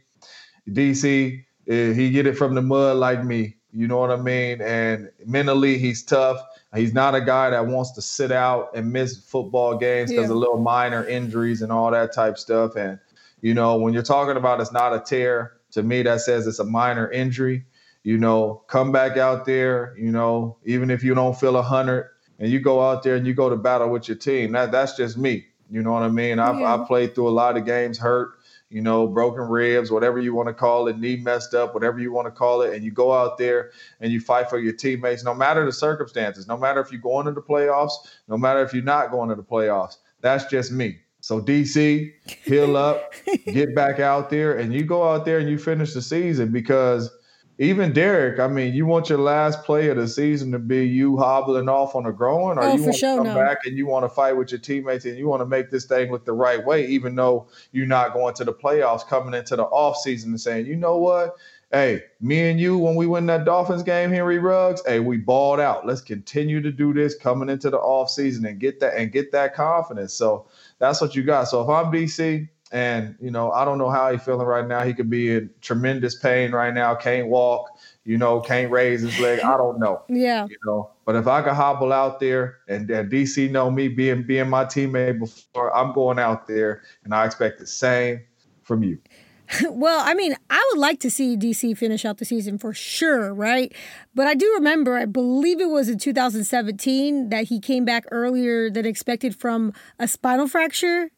DC, 0.70 1.43
eh, 1.68 1.93
he 1.93 2.12
get 2.12 2.28
it 2.28 2.38
from 2.38 2.54
the 2.54 2.62
mud 2.62 2.97
like 2.97 3.24
me. 3.24 3.56
You 3.72 3.88
know 3.88 3.97
what 3.97 4.12
I 4.12 4.18
mean? 4.18 4.62
And 4.62 5.10
mentally, 5.26 5.80
he's 5.80 6.04
tough. 6.04 6.38
He's 6.76 6.93
not 6.93 7.16
a 7.16 7.22
guy 7.22 7.49
that 7.49 7.66
wants 7.66 7.91
to 7.93 8.04
sit 8.04 8.32
out 8.32 8.70
and 8.76 8.93
miss 8.93 9.18
football 9.18 9.76
games 9.76 10.12
because 10.12 10.26
Yeah. 10.26 10.34
of 10.34 10.38
little 10.38 10.60
minor 10.60 11.04
injuries 11.08 11.64
and 11.64 11.72
all 11.72 11.89
that 11.89 12.14
type 12.14 12.38
stuff. 12.38 12.76
And 12.76 12.99
you 13.41 13.56
know, 13.56 13.78
when 13.78 13.95
you're 13.95 14.04
talking 14.04 14.38
about 14.38 14.62
it's 14.62 14.72
not 14.72 14.93
a 14.93 14.99
tear, 14.99 15.54
to 15.72 15.82
me 15.82 16.04
that 16.04 16.22
says 16.22 16.45
it's 16.45 16.60
a 16.60 16.64
minor 16.64 17.10
injury. 17.10 17.66
You 18.04 18.20
know, 18.20 18.62
come 18.68 18.91
back 18.91 19.18
out 19.18 19.45
there. 19.45 19.95
You 19.97 20.12
know, 20.12 20.58
even 20.66 20.91
if 20.91 21.04
you 21.04 21.16
don't 21.16 21.36
feel 21.39 21.58
a 21.58 21.64
hundred, 21.64 22.12
and 22.44 22.52
you 22.52 22.60
go 22.60 22.82
out 22.82 23.04
there 23.04 23.16
and 23.16 23.26
you 23.26 23.34
go 23.34 23.50
to 23.50 23.56
battle 23.56 23.89
with 23.89 24.10
your 24.10 24.18
team. 24.18 24.52
That 24.52 24.72
that's 24.72 24.98
just 24.98 25.18
me. 25.18 25.46
You 25.72 25.82
know 25.82 25.94
what 25.94 26.04
I 26.04 26.10
mean? 26.10 26.39
I've 26.39 26.60
Yeah. 26.60 26.76
I 26.76 26.86
played 26.86 27.16
through 27.16 27.30
a 27.30 27.32
lot 27.32 27.56
of 27.58 27.66
games, 27.66 27.98
hurt 27.98 28.34
you 28.74 28.82
know, 28.82 29.06
broken 29.06 29.44
ribs, 29.44 29.91
whatever 29.91 30.20
you 30.20 30.34
want 30.34 30.48
to 30.48 30.54
call 30.54 30.88
it, 30.88 30.98
knee 30.98 31.18
messed 31.18 31.54
up, 31.54 31.76
whatever 31.76 32.00
you 32.00 32.12
want 32.12 32.26
to 32.26 32.32
call 32.32 32.64
it, 32.64 32.74
and 32.74 32.84
you 32.84 32.89
go 32.89 33.14
out 33.14 33.38
there 33.38 33.70
and 34.02 34.12
you 34.12 34.20
fight 34.20 34.50
for 34.50 34.58
your 34.58 34.74
teammates, 34.74 35.24
no 35.24 35.34
matter 35.34 35.64
the 35.64 35.72
circumstances, 35.72 36.48
no 36.48 36.58
matter 36.58 36.82
if 36.82 36.91
you're 36.91 37.00
going 37.00 37.28
to 37.28 37.32
the 37.32 37.41
playoffs, 37.41 37.91
no 38.28 38.36
matter 38.36 38.64
if 38.64 38.74
you're 38.74 38.84
not 38.84 39.12
going 39.12 39.30
to 39.30 39.36
the 39.36 39.44
playoffs. 39.44 39.98
That's 40.22 40.46
just 40.46 40.72
me. 40.72 40.98
So 41.20 41.39
DC, 41.39 42.12
heal 42.44 42.76
up, 42.76 43.14
get 43.46 43.76
back 43.76 44.00
out 44.00 44.32
there, 44.32 44.58
and 44.58 44.74
you 44.74 44.84
go 44.84 45.08
out 45.08 45.24
there 45.24 45.38
and 45.38 45.48
you 45.48 45.60
finish 45.60 45.94
the 45.94 46.02
season 46.02 46.52
because 46.52 47.12
even 47.60 47.93
Derek, 47.93 48.39
I 48.39 48.47
mean, 48.47 48.74
you 48.74 48.86
want 48.86 49.10
your 49.10 49.20
last 49.20 49.64
play 49.64 49.88
of 49.89 49.97
the 49.97 50.08
season 50.08 50.51
to 50.54 50.60
be 50.60 50.86
you 50.88 51.18
hobbling 51.18 51.70
off 51.70 51.95
on 51.95 52.06
a 52.08 52.12
growing, 52.12 52.58
or 52.58 52.64
Oh, 52.64 52.76
you 52.76 52.82
want 52.84 52.95
sure, 52.95 53.18
to 53.18 53.24
come 53.24 53.28
no. 53.28 53.36
back 53.36 53.60
and 53.66 53.78
you 53.78 53.86
want 53.86 54.06
to 54.06 54.10
fight 54.10 54.34
with 54.34 54.51
your 54.51 54.60
teammates 54.60 55.06
and 55.06 55.18
you 55.18 55.28
want 55.28 55.41
to 55.41 55.45
make 55.45 55.70
this 55.70 55.86
thing 55.86 56.12
look 56.12 56.26
the 56.26 56.34
right 56.34 56.64
way, 56.66 56.88
even 56.88 57.16
though 57.16 57.47
you're 57.72 57.86
not 57.86 58.14
going 58.14 58.34
to 58.36 58.43
the 58.43 58.54
playoffs, 58.54 59.08
coming 59.08 59.34
into 59.36 59.56
the 59.56 59.64
off 59.64 59.97
season 59.97 60.32
and 60.32 60.41
saying, 60.41 60.66
you 60.66 60.76
know 60.76 60.97
what? 60.97 61.36
Hey, 61.72 62.04
me 62.22 62.49
and 62.51 62.60
you, 62.60 62.78
when 62.78 62.95
we 62.95 63.08
win 63.08 63.26
that 63.28 63.45
Dolphins 63.45 63.82
game, 63.82 64.12
Henry 64.12 64.38
Ruggs, 64.38 64.84
hey, 64.86 64.99
we 64.99 65.18
balled 65.18 65.60
out. 65.60 65.88
Let's 65.88 66.01
continue 66.01 66.62
to 66.62 66.72
do 66.72 66.93
this 66.93 67.16
coming 67.16 67.49
into 67.49 67.72
the 67.72 67.80
off 67.80 68.12
season 68.12 68.45
and 68.45 68.60
get 68.60 68.80
that 68.80 68.95
and 68.95 69.12
get 69.12 69.32
that 69.32 69.56
confidence. 69.56 70.14
So 70.14 70.45
that's 70.78 71.01
what 71.01 71.16
you 71.16 71.24
got. 71.24 71.45
So 71.45 71.62
if 71.64 71.70
I'm 71.70 71.91
DC 71.91 72.47
and 72.74 73.16
you 73.22 73.30
know, 73.30 73.52
I 73.52 73.64
don't 73.64 73.78
know 73.78 73.90
how 73.90 74.12
he's 74.12 74.24
feeling 74.24 74.48
right 74.48 74.68
now. 74.68 74.84
He 74.84 74.94
could 74.94 75.10
be 75.10 75.36
in 75.36 75.50
tremendous 75.62 76.16
pain 76.16 76.52
right 76.52 76.74
now, 76.74 76.96
can't 76.96 77.28
walk, 77.28 77.70
you 78.04 78.18
know, 78.18 78.42
can't 78.42 78.72
raise 78.72 79.02
his 79.02 79.18
leg. 79.20 79.40
I 79.42 79.56
don't 79.56 79.80
know 79.80 80.02
Yeah. 80.10 80.48
you 80.48 80.58
know. 80.66 80.90
But 81.06 81.16
if 81.16 81.28
I 81.28 81.44
could 81.44 81.54
hobble 81.54 81.94
out 81.94 82.20
there 82.20 82.58
and, 82.68 82.90
and 82.90 83.12
DC 83.12 83.52
know 83.52 83.70
me 83.70 83.88
being 83.88 84.24
being 84.24 84.50
my 84.50 84.66
teammate 84.66 85.20
before, 85.20 85.74
I'm 85.76 85.94
going 85.94 86.18
out 86.18 86.48
there 86.48 86.82
and 87.04 87.14
I 87.14 87.26
expect 87.26 87.60
the 87.60 87.68
same 87.68 88.22
from 88.64 88.84
you. 88.84 88.98
Well, 89.70 90.02
I 90.04 90.16
mean, 90.16 90.36
I 90.50 90.70
would 90.72 90.80
like 90.80 91.00
to 91.02 91.12
see 91.12 91.38
DC 91.38 91.78
finish 91.78 92.06
out 92.06 92.18
the 92.18 92.26
season 92.26 92.58
for 92.58 92.74
sure, 92.74 93.34
right? 93.34 93.72
But 94.16 94.26
I 94.26 94.34
do 94.34 94.52
remember, 94.56 94.98
I 94.98 95.06
believe 95.06 95.60
it 95.62 95.70
was 95.70 95.90
in 95.90 96.00
2017 96.00 97.30
that 97.30 97.46
he 97.46 97.60
came 97.60 97.86
back 97.86 98.06
earlier 98.10 98.72
than 98.72 98.86
expected 98.86 99.36
from 99.36 99.74
a 100.00 100.08
spinal 100.08 100.48
fracture. 100.48 101.12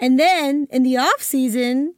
And 0.00 0.18
then 0.18 0.66
in 0.70 0.82
the 0.82 0.96
off 0.96 1.20
season, 1.22 1.94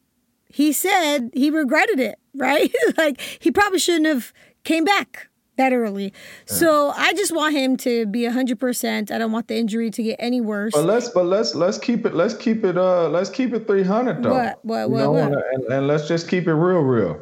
he 0.49 0.73
said 0.73 1.31
he 1.35 1.51
regretted 1.51 2.01
it, 2.01 2.19
right? 2.35 2.73
like 2.97 3.21
he 3.21 3.51
probably 3.51 3.79
shouldn't 3.79 4.07
have 4.07 4.33
came 4.65 4.85
back 4.85 5.29
that 5.57 5.73
early. 5.73 6.13
So 6.47 6.91
I 6.97 7.13
just 7.13 7.35
want 7.35 7.55
him 7.55 7.77
to 7.79 8.07
be 8.07 8.21
100%. 8.23 9.11
I 9.11 9.19
don't 9.19 9.33
want 9.33 9.49
the 9.49 9.57
injury 9.57 9.91
to 9.91 10.03
get 10.03 10.17
any 10.19 10.41
worse. 10.41 10.73
But 10.73 10.85
let's 10.85 11.09
but 11.11 11.25
let's 11.27 11.55
let's 11.55 11.79
keep 11.79 12.07
it 12.07 12.15
let's 12.15 12.35
keep 12.35 12.65
it 12.65 12.77
uh 12.79 13.09
let's 13.11 13.29
keep 13.31 13.53
it 13.53 13.67
300 13.67 14.23
though. 14.23 14.31
What? 14.33 14.65
What? 14.65 14.83
You 14.85 14.89
What? 14.89 14.99
know, 15.01 15.13
What? 15.13 15.23
And, 15.25 15.35
and, 15.35 15.73
and 15.73 15.87
let's 15.87 16.09
just 16.09 16.29
keep 16.29 16.47
it 16.47 16.55
real 16.55 16.81
real. 16.81 17.21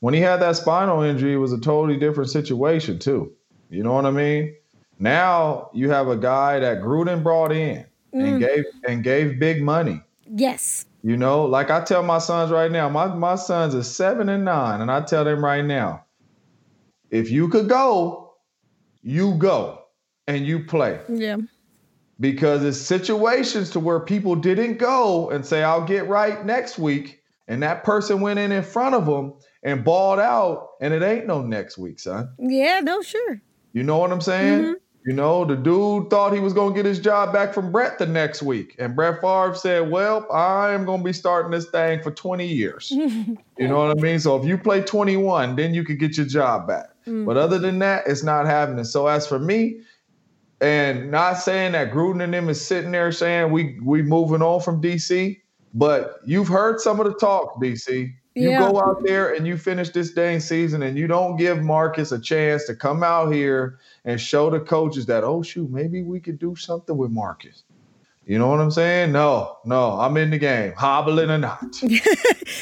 When 0.00 0.14
he 0.14 0.20
had 0.20 0.38
that 0.40 0.56
spinal 0.56 1.02
injury, 1.02 1.32
it 1.34 1.36
was 1.38 1.52
a 1.52 1.60
totally 1.60 1.98
different 1.98 2.30
situation 2.30 2.98
too. 2.98 3.32
You 3.70 3.82
know 3.82 3.92
what 3.92 4.06
I 4.06 4.10
mean? 4.10 4.54
Now 4.98 5.70
you 5.74 5.90
have 5.90 6.08
a 6.08 6.16
guy 6.16 6.60
that 6.60 6.78
Gruden 6.82 7.22
brought 7.22 7.52
in 7.52 7.84
Mm. 8.14 8.28
and 8.28 8.40
gave 8.40 8.64
and 8.86 9.02
gave 9.02 9.38
big 9.40 9.62
money. 9.62 10.02
Yes. 10.34 10.86
You 11.02 11.16
know, 11.16 11.44
like 11.44 11.70
I 11.70 11.82
tell 11.82 12.02
my 12.02 12.18
sons 12.18 12.50
right 12.50 12.70
now, 12.70 12.88
my, 12.88 13.06
my 13.06 13.34
sons 13.34 13.74
are 13.74 13.82
seven 13.82 14.28
and 14.28 14.44
nine, 14.44 14.80
and 14.80 14.90
I 14.90 15.00
tell 15.00 15.24
them 15.24 15.44
right 15.44 15.64
now, 15.64 16.04
if 17.10 17.30
you 17.30 17.48
could 17.48 17.68
go, 17.68 18.34
you 19.02 19.34
go 19.34 19.80
and 20.26 20.46
you 20.46 20.64
play. 20.64 21.00
Yeah. 21.08 21.38
Because 22.20 22.64
it's 22.64 22.78
situations 22.78 23.70
to 23.70 23.80
where 23.80 23.98
people 24.00 24.36
didn't 24.36 24.78
go 24.78 25.30
and 25.30 25.44
say, 25.44 25.64
I'll 25.64 25.84
get 25.84 26.08
right 26.08 26.44
next 26.46 26.78
week. 26.78 27.20
And 27.48 27.62
that 27.64 27.82
person 27.82 28.20
went 28.20 28.38
in 28.38 28.52
in 28.52 28.62
front 28.62 28.94
of 28.94 29.06
them 29.06 29.34
and 29.64 29.84
balled 29.84 30.20
out, 30.20 30.68
and 30.80 30.94
it 30.94 31.02
ain't 31.02 31.26
no 31.26 31.42
next 31.42 31.76
week, 31.76 31.98
son. 31.98 32.32
Yeah, 32.38 32.80
no, 32.80 33.02
sure. 33.02 33.42
You 33.72 33.82
know 33.82 33.98
what 33.98 34.12
I'm 34.12 34.20
saying? 34.20 34.62
Mm-hmm. 34.62 34.72
You 35.04 35.12
know, 35.12 35.44
the 35.44 35.56
dude 35.56 36.10
thought 36.10 36.32
he 36.32 36.38
was 36.38 36.52
going 36.52 36.74
to 36.74 36.76
get 36.76 36.86
his 36.86 37.00
job 37.00 37.32
back 37.32 37.52
from 37.52 37.72
Brett 37.72 37.98
the 37.98 38.06
next 38.06 38.40
week. 38.40 38.76
And 38.78 38.94
Brett 38.94 39.20
Favre 39.20 39.54
said, 39.54 39.90
Well, 39.90 40.30
I 40.32 40.72
am 40.72 40.84
going 40.84 41.00
to 41.00 41.04
be 41.04 41.12
starting 41.12 41.50
this 41.50 41.68
thing 41.70 42.02
for 42.02 42.12
20 42.12 42.46
years. 42.46 42.90
you 42.90 43.36
know 43.58 43.78
what 43.78 43.98
I 43.98 44.00
mean? 44.00 44.20
So 44.20 44.36
if 44.36 44.46
you 44.46 44.56
play 44.56 44.80
21, 44.80 45.56
then 45.56 45.74
you 45.74 45.84
could 45.84 45.98
get 45.98 46.16
your 46.16 46.26
job 46.26 46.68
back. 46.68 46.90
Mm. 47.06 47.26
But 47.26 47.36
other 47.36 47.58
than 47.58 47.80
that, 47.80 48.04
it's 48.06 48.22
not 48.22 48.46
happening. 48.46 48.84
So 48.84 49.08
as 49.08 49.26
for 49.26 49.40
me, 49.40 49.80
and 50.60 51.10
not 51.10 51.34
saying 51.34 51.72
that 51.72 51.90
Gruden 51.90 52.22
and 52.22 52.32
them 52.32 52.48
is 52.48 52.64
sitting 52.64 52.92
there 52.92 53.10
saying 53.10 53.50
we 53.50 53.80
we 53.82 54.00
moving 54.02 54.42
on 54.42 54.60
from 54.60 54.80
DC, 54.80 55.40
but 55.74 56.20
you've 56.24 56.46
heard 56.46 56.80
some 56.80 57.00
of 57.00 57.06
the 57.06 57.14
talk, 57.14 57.60
DC. 57.60 58.12
You 58.34 58.50
Yeah. 58.50 58.70
go 58.70 58.80
out 58.80 59.02
there 59.04 59.34
and 59.34 59.46
you 59.46 59.56
finish 59.58 59.90
this 59.90 60.12
dang 60.12 60.40
season 60.40 60.82
and 60.82 60.96
you 60.96 61.06
don't 61.06 61.36
give 61.36 61.62
Marcus 61.62 62.12
a 62.12 62.18
chance 62.20 62.66
to 62.66 62.74
come 62.74 63.02
out 63.02 63.32
here 63.32 63.78
and 64.04 64.20
show 64.20 64.48
the 64.50 64.60
coaches 64.60 65.06
that, 65.06 65.22
oh 65.22 65.42
shoot, 65.42 65.70
maybe 65.70 66.02
we 66.02 66.18
could 66.18 66.38
do 66.38 66.56
something 66.56 66.96
with 66.96 67.10
Marcus. 67.10 67.64
You 68.24 68.38
know 68.38 68.48
what 68.48 68.60
I'm 68.60 68.70
saying? 68.70 69.12
No, 69.12 69.58
no, 69.64 69.98
I'm 69.98 70.16
in 70.16 70.30
the 70.30 70.38
game, 70.38 70.72
hobbling 70.76 71.30
or 71.30 71.38
not. 71.38 71.64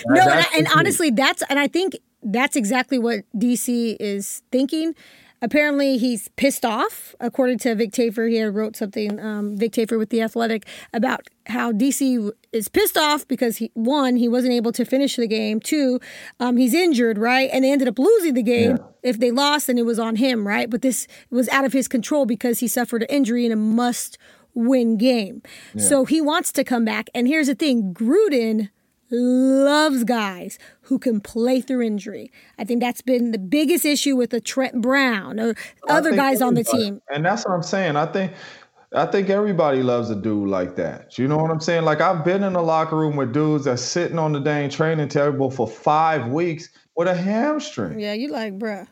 No, 0.06 0.22
and, 0.22 0.30
I, 0.30 0.46
and 0.56 0.66
honestly, 0.74 1.10
that's 1.10 1.42
and 1.50 1.58
I 1.58 1.68
think 1.68 1.98
that's 2.22 2.56
exactly 2.56 2.98
what 2.98 3.20
DC 3.36 3.96
is 4.00 4.42
thinking. 4.50 4.94
Apparently, 5.42 5.96
he's 5.96 6.28
pissed 6.36 6.64
off. 6.64 7.14
According 7.20 7.58
to 7.58 7.74
Vic 7.74 7.92
Tafur, 7.92 8.30
he 8.30 8.36
had 8.36 8.54
wrote 8.54 8.76
something. 8.76 9.18
Um, 9.20 9.56
Vic 9.56 9.72
Tafur 9.72 9.98
with 9.98 10.10
the 10.10 10.20
Athletic 10.20 10.66
about 10.92 11.28
how 11.46 11.72
DC 11.72 12.30
is 12.52 12.68
pissed 12.68 12.96
off 12.96 13.26
because 13.26 13.56
he 13.56 13.70
one 13.74 14.16
he 14.16 14.28
wasn't 14.28 14.52
able 14.52 14.72
to 14.72 14.84
finish 14.84 15.16
the 15.16 15.26
game. 15.26 15.60
Two, 15.60 16.00
um, 16.38 16.56
he's 16.56 16.74
injured, 16.74 17.18
right? 17.18 17.48
And 17.52 17.64
they 17.64 17.72
ended 17.72 17.88
up 17.88 17.98
losing 17.98 18.34
the 18.34 18.42
game. 18.42 18.78
If 19.02 19.18
they 19.18 19.30
lost, 19.30 19.66
then 19.66 19.78
it 19.78 19.86
was 19.86 19.98
on 19.98 20.16
him, 20.16 20.46
right? 20.46 20.68
But 20.68 20.82
this 20.82 21.06
was 21.30 21.48
out 21.48 21.64
of 21.64 21.72
his 21.72 21.88
control 21.88 22.26
because 22.26 22.60
he 22.60 22.68
suffered 22.68 23.02
an 23.02 23.08
injury 23.08 23.46
in 23.46 23.52
a 23.52 23.56
must 23.56 24.18
win 24.54 24.96
game. 24.98 25.42
So 25.78 26.04
he 26.04 26.20
wants 26.20 26.52
to 26.52 26.64
come 26.64 26.84
back. 26.84 27.08
And 27.14 27.26
here's 27.26 27.46
the 27.46 27.54
thing 27.54 27.94
Gruden 27.94 28.68
loves 29.10 30.04
guys 30.04 30.58
who 30.82 30.98
can 30.98 31.20
play 31.20 31.60
through 31.60 31.82
injury. 31.82 32.30
I 32.58 32.64
think 32.64 32.80
that's 32.80 33.02
been 33.02 33.32
the 33.32 33.38
biggest 33.38 33.84
issue 33.84 34.16
with 34.16 34.30
the 34.30 34.40
Trent 34.40 34.80
Brown 34.80 35.40
or 35.40 35.54
other 35.88 36.14
guys 36.14 36.40
on 36.40 36.54
the 36.54 36.64
team. 36.64 37.00
And 37.12 37.24
that's 37.24 37.44
what 37.44 37.54
I'm 37.54 37.62
saying. 37.62 37.96
I 37.96 38.06
think 38.06 38.32
I 38.92 39.06
think 39.06 39.30
everybody 39.30 39.84
loves 39.84 40.10
a 40.10 40.16
dude 40.16 40.48
like 40.48 40.74
that. 40.76 41.16
You 41.16 41.28
know 41.28 41.36
what 41.36 41.50
I'm 41.50 41.60
saying? 41.60 41.84
Like 41.84 42.00
I've 42.00 42.24
been 42.24 42.42
in 42.42 42.54
the 42.54 42.62
locker 42.62 42.96
room 42.96 43.16
with 43.16 43.32
dudes 43.32 43.64
that's 43.64 43.82
sitting 43.82 44.18
on 44.18 44.32
the 44.32 44.40
dang 44.40 44.68
training 44.68 45.08
table 45.08 45.50
for 45.50 45.68
five 45.68 46.26
weeks 46.28 46.68
with 46.96 47.06
a 47.06 47.14
hamstring. 47.14 48.00
Yeah, 48.00 48.14
you 48.14 48.28
like, 48.28 48.58
bruh. 48.58 48.86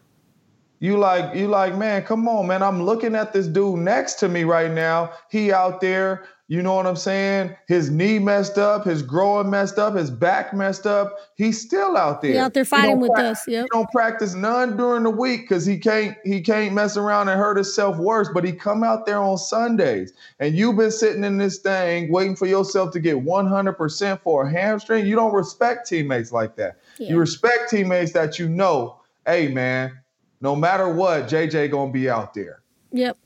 You 0.81 0.97
like, 0.97 1.35
you 1.35 1.49
like, 1.49 1.77
man, 1.77 2.05
come 2.05 2.29
on, 2.29 2.47
man. 2.47 2.63
I'm 2.63 2.85
looking 2.85 3.17
at 3.17 3.33
this 3.33 3.49
dude 3.49 3.81
next 3.81 4.15
to 4.15 4.29
me 4.29 4.45
right 4.45 4.71
now. 4.71 5.11
He 5.29 5.51
out 5.53 5.81
there 5.81 6.25
you 6.51 6.63
know 6.63 6.75
what 6.75 6.87
I'm 6.87 6.97
saying? 6.97 7.55
His 7.67 7.91
knee 7.91 8.19
messed 8.19 8.57
up, 8.57 8.87
his 8.87 9.03
groin 9.03 9.51
messed 9.51 9.79
up, 9.79 9.95
his 9.95 10.11
back 10.11 10.55
messed 10.55 10.87
up. 10.87 11.15
He's 11.35 11.61
still 11.61 11.95
out 11.95 12.23
there. 12.23 12.33
He 12.33 12.39
out 12.39 12.55
there 12.55 12.65
fighting 12.65 13.01
with 13.01 13.17
us. 13.19 13.47
Yep. 13.47 13.65
He 13.65 13.69
don't 13.71 13.91
practice 13.91 14.35
none 14.35 14.79
during 14.79 15.03
the 15.03 15.11
week 15.11 15.43
because 15.43 15.67
he 15.67 15.79
can't 15.79 16.17
he 16.25 16.41
can't 16.41 16.73
mess 16.73 16.97
around 16.97 17.29
and 17.29 17.39
hurt 17.39 17.59
himself 17.59 17.99
worse. 17.99 18.31
But 18.33 18.45
he 18.45 18.53
come 18.53 18.83
out 18.83 19.05
there 19.05 19.23
on 19.23 19.37
Sundays, 19.37 20.15
and 20.41 20.57
you've 20.57 20.77
been 20.77 20.91
sitting 20.91 21.23
in 21.23 21.37
this 21.37 21.59
thing 21.59 22.11
waiting 22.11 22.35
for 22.35 22.47
yourself 22.47 22.93
to 22.93 23.01
get 23.01 23.17
100% 23.17 24.23
for 24.23 24.47
a 24.47 24.51
hamstring. 24.51 25.07
You 25.07 25.17
don't 25.17 25.35
respect 25.35 25.87
teammates 25.87 26.33
like 26.33 26.57
that. 26.57 26.79
Yeah. 26.99 27.11
You 27.11 27.19
respect 27.19 27.69
teammates 27.69 28.13
that 28.13 28.39
you 28.39 28.49
know, 28.49 29.03
hey 29.27 29.49
man, 29.49 29.99
no 30.41 30.57
matter 30.57 30.89
what, 30.89 31.29
JJ 31.29 31.71
gonna 31.71 31.93
be 31.93 32.09
out 32.09 32.33
there. 32.33 32.63
Yep. 32.93 33.19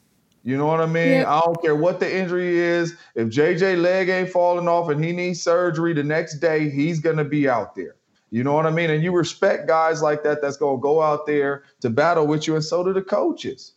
You 0.45 0.57
know 0.57 0.66
what 0.66 0.80
I 0.80 0.86
mean? 0.86 1.24
I 1.24 1.40
don't 1.40 1.61
care 1.62 1.76
what 1.76 2.01
the 2.01 2.16
injury 2.16 2.59
is. 2.59 2.97
If 3.14 3.28
JJ 3.28 3.80
leg 3.80 4.09
ain't 4.09 4.28
falling 4.28 4.66
off 4.66 4.88
and 4.88 5.03
he 5.03 5.12
needs 5.12 5.40
surgery 5.40 5.93
the 5.93 6.03
next 6.03 6.40
day, 6.40 6.68
he's 6.68 6.99
gonna 6.99 7.24
be 7.24 7.49
out 7.49 7.74
there. 7.74 7.97
You 8.30 8.43
know 8.43 8.55
what 8.55 8.66
I 8.66 8.70
mean? 8.70 8.90
And 8.90 9.05
you 9.05 9.12
respect 9.12 9.68
guys 9.68 10.03
like 10.03 10.24
that 10.24 10.43
that's 10.43 10.57
gonna 10.57 10.80
go 10.80 11.01
out 11.01 11.26
there 11.26 11.64
to 11.80 11.90
battle 11.90 12.26
with 12.26 12.47
you, 12.47 12.55
and 12.55 12.64
so 12.64 12.82
do 12.82 12.93
the 12.93 13.03
coaches. 13.03 13.74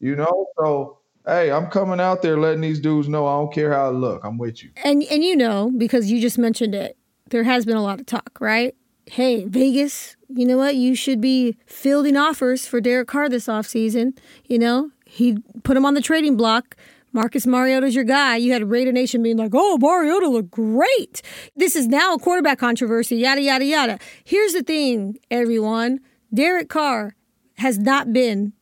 You 0.00 0.16
know, 0.16 0.46
so 0.58 0.98
hey, 1.26 1.52
I'm 1.52 1.66
coming 1.66 2.00
out 2.00 2.22
there 2.22 2.38
letting 2.38 2.62
these 2.62 2.80
dudes 2.80 3.08
know 3.08 3.26
I 3.26 3.32
don't 3.38 3.52
care 3.52 3.72
how 3.72 3.86
I 3.86 3.90
look. 3.90 4.24
I'm 4.24 4.38
with 4.38 4.64
you. 4.64 4.70
And 4.82 5.02
and 5.04 5.22
you 5.22 5.36
know, 5.36 5.70
because 5.76 6.10
you 6.10 6.20
just 6.20 6.38
mentioned 6.38 6.74
it, 6.74 6.96
there 7.28 7.44
has 7.44 7.64
been 7.64 7.76
a 7.76 7.82
lot 7.82 8.00
of 8.00 8.06
talk, 8.06 8.38
right? 8.40 8.74
Hey, 9.06 9.44
Vegas, 9.44 10.16
you 10.28 10.46
know 10.46 10.56
what? 10.56 10.76
You 10.76 10.94
should 10.94 11.20
be 11.20 11.56
fielding 11.66 12.16
offers 12.16 12.66
for 12.66 12.80
Derek 12.80 13.08
Carr 13.08 13.28
this 13.28 13.46
offseason. 13.46 14.16
You 14.46 14.58
know, 14.58 14.90
he 15.10 15.38
put 15.64 15.76
him 15.76 15.84
on 15.84 15.94
the 15.94 16.00
trading 16.00 16.36
block. 16.36 16.76
Marcus 17.12 17.44
Mariota's 17.44 17.96
your 17.96 18.04
guy. 18.04 18.36
You 18.36 18.52
had 18.52 18.70
Raider 18.70 18.92
Nation 18.92 19.22
being 19.24 19.36
like, 19.36 19.50
oh, 19.52 19.76
Mariota 19.78 20.28
looked 20.28 20.52
great. 20.52 21.22
This 21.56 21.74
is 21.74 21.88
now 21.88 22.14
a 22.14 22.18
quarterback 22.18 22.60
controversy, 22.60 23.16
yada, 23.16 23.42
yada, 23.42 23.64
yada. 23.64 23.98
Here's 24.22 24.52
the 24.52 24.62
thing, 24.62 25.18
everyone 25.28 25.98
Derek 26.32 26.68
Carr 26.68 27.16
has 27.56 27.78
not 27.78 28.12
been 28.12 28.52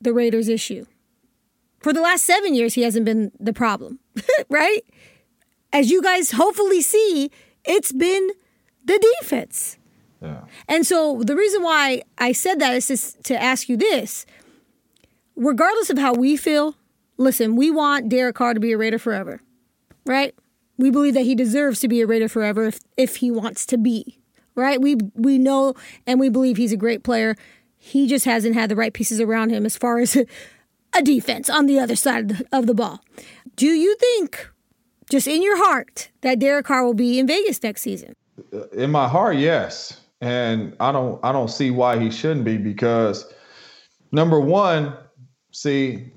the 0.00 0.12
Raiders' 0.12 0.48
issue. 0.48 0.86
For 1.80 1.92
the 1.92 2.00
last 2.00 2.22
seven 2.22 2.54
years, 2.54 2.74
he 2.74 2.82
hasn't 2.82 3.04
been 3.04 3.32
the 3.40 3.52
problem, 3.52 3.98
right? 4.48 4.82
As 5.72 5.90
you 5.90 6.00
guys 6.00 6.30
hopefully 6.30 6.80
see, 6.80 7.32
it's 7.64 7.90
been 7.90 8.30
the 8.84 9.04
defense. 9.20 9.78
Yeah. 10.22 10.42
And 10.68 10.86
so 10.86 11.22
the 11.24 11.36
reason 11.36 11.62
why 11.62 12.02
I 12.16 12.32
said 12.32 12.60
that 12.60 12.74
is 12.74 12.88
just 12.88 13.22
to 13.24 13.40
ask 13.40 13.68
you 13.68 13.76
this 13.76 14.26
regardless 15.38 15.88
of 15.88 15.98
how 15.98 16.12
we 16.12 16.36
feel, 16.36 16.74
listen, 17.16 17.56
we 17.56 17.70
want 17.70 18.08
Derek 18.08 18.34
Carr 18.34 18.54
to 18.54 18.60
be 18.60 18.72
a 18.72 18.78
Raider 18.78 18.98
forever, 18.98 19.40
right? 20.04 20.34
We 20.76 20.90
believe 20.90 21.14
that 21.14 21.22
he 21.22 21.34
deserves 21.34 21.80
to 21.80 21.88
be 21.88 22.00
a 22.00 22.06
Raider 22.06 22.28
forever 22.28 22.64
if, 22.66 22.80
if 22.96 23.16
he 23.16 23.30
wants 23.30 23.64
to 23.66 23.78
be, 23.78 24.18
right? 24.54 24.80
We 24.80 24.96
we 25.14 25.38
know 25.38 25.74
and 26.06 26.20
we 26.20 26.28
believe 26.28 26.56
he's 26.56 26.72
a 26.72 26.76
great 26.76 27.02
player. 27.02 27.36
He 27.78 28.06
just 28.06 28.24
hasn't 28.24 28.54
had 28.54 28.68
the 28.68 28.76
right 28.76 28.92
pieces 28.92 29.20
around 29.20 29.50
him 29.50 29.64
as 29.64 29.76
far 29.76 29.98
as 29.98 30.16
a 30.94 31.02
defense 31.02 31.48
on 31.48 31.66
the 31.66 31.78
other 31.78 31.96
side 31.96 32.30
of 32.30 32.38
the, 32.38 32.46
of 32.52 32.66
the 32.66 32.74
ball. 32.74 33.00
Do 33.56 33.66
you 33.66 33.96
think, 33.96 34.48
just 35.10 35.26
in 35.26 35.42
your 35.42 35.56
heart, 35.64 36.10
that 36.20 36.38
Derek 36.38 36.66
Carr 36.66 36.84
will 36.84 36.94
be 36.94 37.18
in 37.18 37.26
Vegas 37.26 37.62
next 37.62 37.82
season? 37.82 38.14
Uh, 38.52 38.68
in 38.68 38.90
my 38.90 39.08
heart, 39.08 39.36
yes, 39.36 40.00
and 40.20 40.76
I 40.80 40.92
don't 40.92 41.24
I 41.24 41.32
don't 41.32 41.50
see 41.50 41.70
why 41.70 41.98
he 41.98 42.10
shouldn't 42.10 42.44
be 42.44 42.56
because 42.56 43.32
number 44.12 44.40
one, 44.40 44.96
See, 45.58 46.12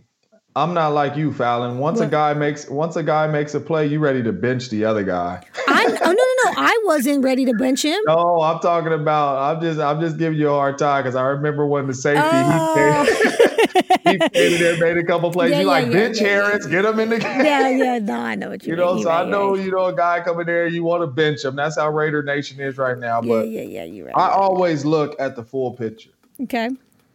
I'm 0.56 0.76
not 0.76 0.90
like 0.90 1.16
you, 1.16 1.34
Fallon. 1.34 1.80
Once 1.80 1.98
what? 1.98 2.10
a 2.10 2.12
guy 2.12 2.36
makes 2.36 2.70
once 2.70 2.96
a 2.96 3.02
guy 3.02 3.26
makes 3.26 3.56
a 3.56 3.60
play, 3.60 3.88
you 3.88 3.98
ready 3.98 4.22
to 4.22 4.32
bench 4.32 4.70
the 4.70 4.86
other 4.86 5.04
guy. 5.04 5.44
I, 5.68 5.86
oh 5.86 5.90
no 5.90 6.12
no 6.12 6.14
no! 6.14 6.62
I 6.62 6.80
wasn't 6.86 7.24
ready 7.24 7.46
to 7.46 7.54
bench 7.56 7.84
him. 7.84 8.00
No, 8.06 8.40
I'm 8.42 8.60
talking 8.60 8.94
about. 8.94 9.40
I'm 9.40 9.60
just 9.60 9.80
I'm 9.80 10.00
just 10.00 10.20
giving 10.20 10.38
you 10.38 10.50
a 10.50 10.52
hard 10.52 10.78
time 10.78 11.02
because 11.02 11.16
I 11.16 11.24
remember 11.24 11.66
when 11.66 11.88
the 11.88 11.96
safety 11.96 12.22
oh. 12.24 13.04
he 14.04 14.20
came, 14.20 14.20
he 14.22 14.30
came 14.30 14.60
there, 14.60 14.78
made 14.78 14.98
a 14.98 15.04
couple 15.04 15.32
plays. 15.32 15.50
Yeah, 15.50 15.62
you 15.62 15.66
yeah, 15.66 15.72
like 15.72 15.86
yeah, 15.88 15.92
bench 15.92 16.20
Harris, 16.20 16.68
get 16.68 16.86
him 16.86 17.00
in 17.00 17.10
the 17.10 17.18
game. 17.18 17.44
Yeah 17.44 17.70
yeah 17.70 17.98
no, 17.98 18.20
I 18.20 18.36
know 18.36 18.50
what 18.50 18.64
you. 18.64 18.74
You 18.76 18.78
mean. 18.78 18.86
know, 18.86 19.02
so 19.02 19.10
right, 19.10 19.26
I 19.26 19.28
know 19.28 19.56
right. 19.56 19.66
you 19.66 19.72
know 19.72 19.86
a 19.86 19.96
guy 19.96 20.20
coming 20.20 20.46
there, 20.46 20.68
you 20.68 20.84
want 20.84 21.02
to 21.02 21.08
bench 21.08 21.44
him. 21.44 21.56
That's 21.56 21.80
how 21.80 21.90
Raider 21.90 22.22
Nation 22.22 22.60
is 22.60 22.78
right 22.78 22.98
now. 22.98 23.22
But 23.22 23.48
yeah 23.48 23.62
yeah 23.62 23.80
yeah, 23.80 23.84
you're 23.86 24.06
right. 24.06 24.16
I 24.16 24.30
always 24.30 24.86
look 24.86 25.20
at 25.20 25.36
the 25.36 25.44
full 25.44 25.72
picture. 25.72 26.12
Okay. 26.44 26.70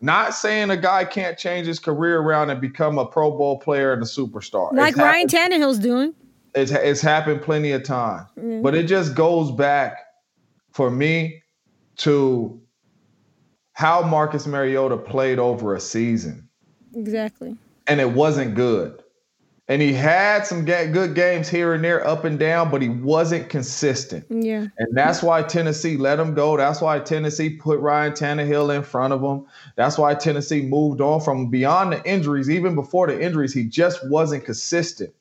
Not 0.06 0.34
saying 0.34 0.70
a 0.70 0.76
guy 0.76 1.04
can't 1.04 1.36
change 1.36 1.66
his 1.66 1.80
career 1.80 2.20
around 2.20 2.50
and 2.50 2.60
become 2.60 2.96
a 2.96 3.04
Pro 3.04 3.32
Bowl 3.32 3.58
player 3.58 3.92
and 3.92 4.00
a 4.00 4.06
superstar. 4.06 4.72
Like 4.72 4.90
it's 4.90 4.98
Ryan 4.98 5.28
happened, 5.28 5.62
Tannehill's 5.62 5.80
doing. 5.80 6.14
It's, 6.54 6.70
it's 6.70 7.00
happened 7.00 7.42
plenty 7.42 7.72
of 7.72 7.82
times. 7.82 8.28
Mm-hmm. 8.38 8.62
But 8.62 8.76
it 8.76 8.84
just 8.84 9.16
goes 9.16 9.50
back 9.50 9.98
for 10.70 10.92
me 10.92 11.42
to 11.96 12.60
how 13.72 14.02
Marcus 14.02 14.46
Mariota 14.46 14.96
played 14.96 15.40
over 15.40 15.74
a 15.74 15.80
season. 15.80 16.48
Exactly. 16.94 17.56
And 17.88 18.00
it 18.00 18.12
wasn't 18.12 18.54
good. 18.54 19.02
And 19.68 19.82
he 19.82 19.92
had 19.92 20.46
some 20.46 20.64
ga- 20.64 20.92
good 20.92 21.16
games 21.16 21.48
here 21.48 21.74
and 21.74 21.82
there, 21.82 22.06
up 22.06 22.24
and 22.24 22.38
down, 22.38 22.70
but 22.70 22.82
he 22.82 22.88
wasn't 22.88 23.48
consistent. 23.48 24.24
Yeah. 24.30 24.66
And 24.78 24.96
that's 24.96 25.24
why 25.24 25.42
Tennessee 25.42 25.96
let 25.96 26.20
him 26.20 26.34
go. 26.34 26.56
That's 26.56 26.80
why 26.80 27.00
Tennessee 27.00 27.50
put 27.50 27.80
Ryan 27.80 28.12
Tannehill 28.12 28.74
in 28.76 28.84
front 28.84 29.12
of 29.12 29.20
him. 29.22 29.44
That's 29.74 29.98
why 29.98 30.14
Tennessee 30.14 30.62
moved 30.62 31.00
on 31.00 31.20
from 31.20 31.50
beyond 31.50 31.92
the 31.92 32.04
injuries. 32.08 32.48
Even 32.48 32.76
before 32.76 33.08
the 33.08 33.20
injuries, 33.20 33.52
he 33.52 33.64
just 33.64 34.08
wasn't 34.08 34.44
consistent. 34.44 35.12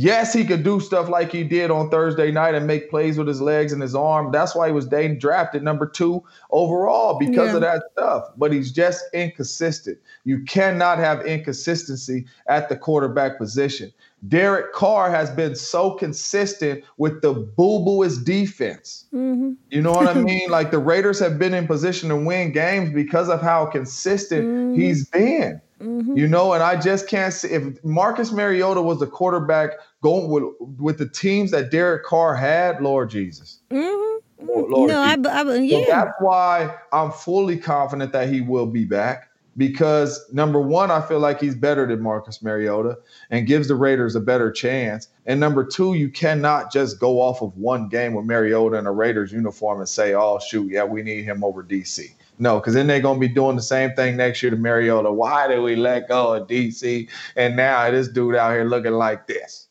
Yes, 0.00 0.32
he 0.32 0.44
could 0.44 0.62
do 0.62 0.78
stuff 0.78 1.08
like 1.08 1.32
he 1.32 1.42
did 1.42 1.72
on 1.72 1.90
Thursday 1.90 2.30
night 2.30 2.54
and 2.54 2.68
make 2.68 2.88
plays 2.88 3.18
with 3.18 3.26
his 3.26 3.40
legs 3.40 3.72
and 3.72 3.82
his 3.82 3.96
arm. 3.96 4.30
That's 4.30 4.54
why 4.54 4.68
he 4.68 4.72
was 4.72 4.86
drafted 4.86 5.64
number 5.64 5.86
two 5.86 6.22
overall 6.52 7.18
because 7.18 7.48
yeah. 7.48 7.54
of 7.56 7.60
that 7.62 7.82
stuff. 7.94 8.28
But 8.36 8.52
he's 8.52 8.70
just 8.70 9.02
inconsistent. 9.12 9.98
You 10.22 10.44
cannot 10.44 10.98
have 10.98 11.26
inconsistency 11.26 12.26
at 12.46 12.68
the 12.68 12.76
quarterback 12.76 13.38
position. 13.38 13.92
Derek 14.28 14.72
Carr 14.72 15.10
has 15.10 15.30
been 15.30 15.56
so 15.56 15.90
consistent 15.90 16.84
with 16.96 17.20
the 17.20 17.32
boo 17.32 17.84
booest 17.84 18.24
defense. 18.24 19.06
Mm-hmm. 19.12 19.54
You 19.70 19.82
know 19.82 19.90
what 19.90 20.06
I 20.06 20.14
mean? 20.22 20.48
like 20.48 20.70
the 20.70 20.78
Raiders 20.78 21.18
have 21.18 21.40
been 21.40 21.54
in 21.54 21.66
position 21.66 22.08
to 22.10 22.16
win 22.16 22.52
games 22.52 22.94
because 22.94 23.28
of 23.28 23.42
how 23.42 23.66
consistent 23.66 24.46
mm-hmm. 24.46 24.80
he's 24.80 25.08
been. 25.08 25.60
Mm-hmm. 25.80 26.16
You 26.16 26.26
know, 26.26 26.54
and 26.54 26.62
I 26.62 26.80
just 26.80 27.06
can't 27.06 27.32
see 27.32 27.48
if 27.48 27.82
Marcus 27.84 28.32
Mariota 28.32 28.82
was 28.82 28.98
the 28.98 29.06
quarterback 29.06 29.70
going 30.02 30.28
with 30.28 30.44
with 30.78 30.98
the 30.98 31.08
teams 31.08 31.50
that 31.50 31.70
Derek 31.70 32.04
Carr 32.04 32.34
had, 32.34 32.80
Lord 32.82 33.10
Jesus. 33.10 33.60
Mm-hmm. 33.70 34.46
Lord 34.46 34.70
no, 34.70 35.04
Jesus. 35.04 35.26
I, 35.32 35.40
I, 35.42 35.56
yeah. 35.56 35.84
So 35.84 35.90
that's 35.90 36.12
why 36.20 36.76
I'm 36.92 37.10
fully 37.10 37.56
confident 37.56 38.12
that 38.12 38.28
he 38.28 38.40
will 38.40 38.66
be 38.66 38.84
back 38.84 39.28
because 39.58 40.24
number 40.32 40.60
one, 40.60 40.90
I 40.90 41.02
feel 41.02 41.18
like 41.18 41.40
he's 41.40 41.56
better 41.56 41.84
than 41.86 42.00
Marcus 42.00 42.42
Mariota 42.42 42.96
and 43.30 43.46
gives 43.46 43.68
the 43.68 43.74
Raiders 43.74 44.14
a 44.14 44.20
better 44.20 44.52
chance. 44.52 45.08
And 45.26 45.40
number 45.40 45.64
two, 45.64 45.94
you 45.94 46.08
cannot 46.08 46.72
just 46.72 47.00
go 47.00 47.20
off 47.20 47.42
of 47.42 47.56
one 47.56 47.88
game 47.88 48.14
with 48.14 48.24
Mariota 48.24 48.78
in 48.78 48.86
a 48.86 48.92
Raiders 48.92 49.32
uniform 49.32 49.80
and 49.80 49.88
say, 49.88 50.14
"Oh 50.14 50.38
shoot, 50.38 50.70
yeah, 50.70 50.84
we 50.84 51.02
need 51.02 51.24
him 51.24 51.44
over 51.44 51.62
DC." 51.62 52.14
No, 52.38 52.60
because 52.60 52.74
then 52.74 52.86
they're 52.86 53.00
gonna 53.00 53.18
be 53.18 53.28
doing 53.28 53.56
the 53.56 53.62
same 53.62 53.90
thing 53.94 54.16
next 54.16 54.42
year 54.42 54.50
to 54.50 54.56
Mariota. 54.56 55.10
Why 55.10 55.48
did 55.48 55.58
we 55.58 55.74
let 55.74 56.08
go 56.08 56.34
of 56.34 56.46
DC? 56.46 57.08
And 57.34 57.56
now 57.56 57.90
this 57.90 58.06
dude 58.08 58.36
out 58.36 58.52
here 58.52 58.64
looking 58.64 58.92
like 58.92 59.26
this. 59.26 59.67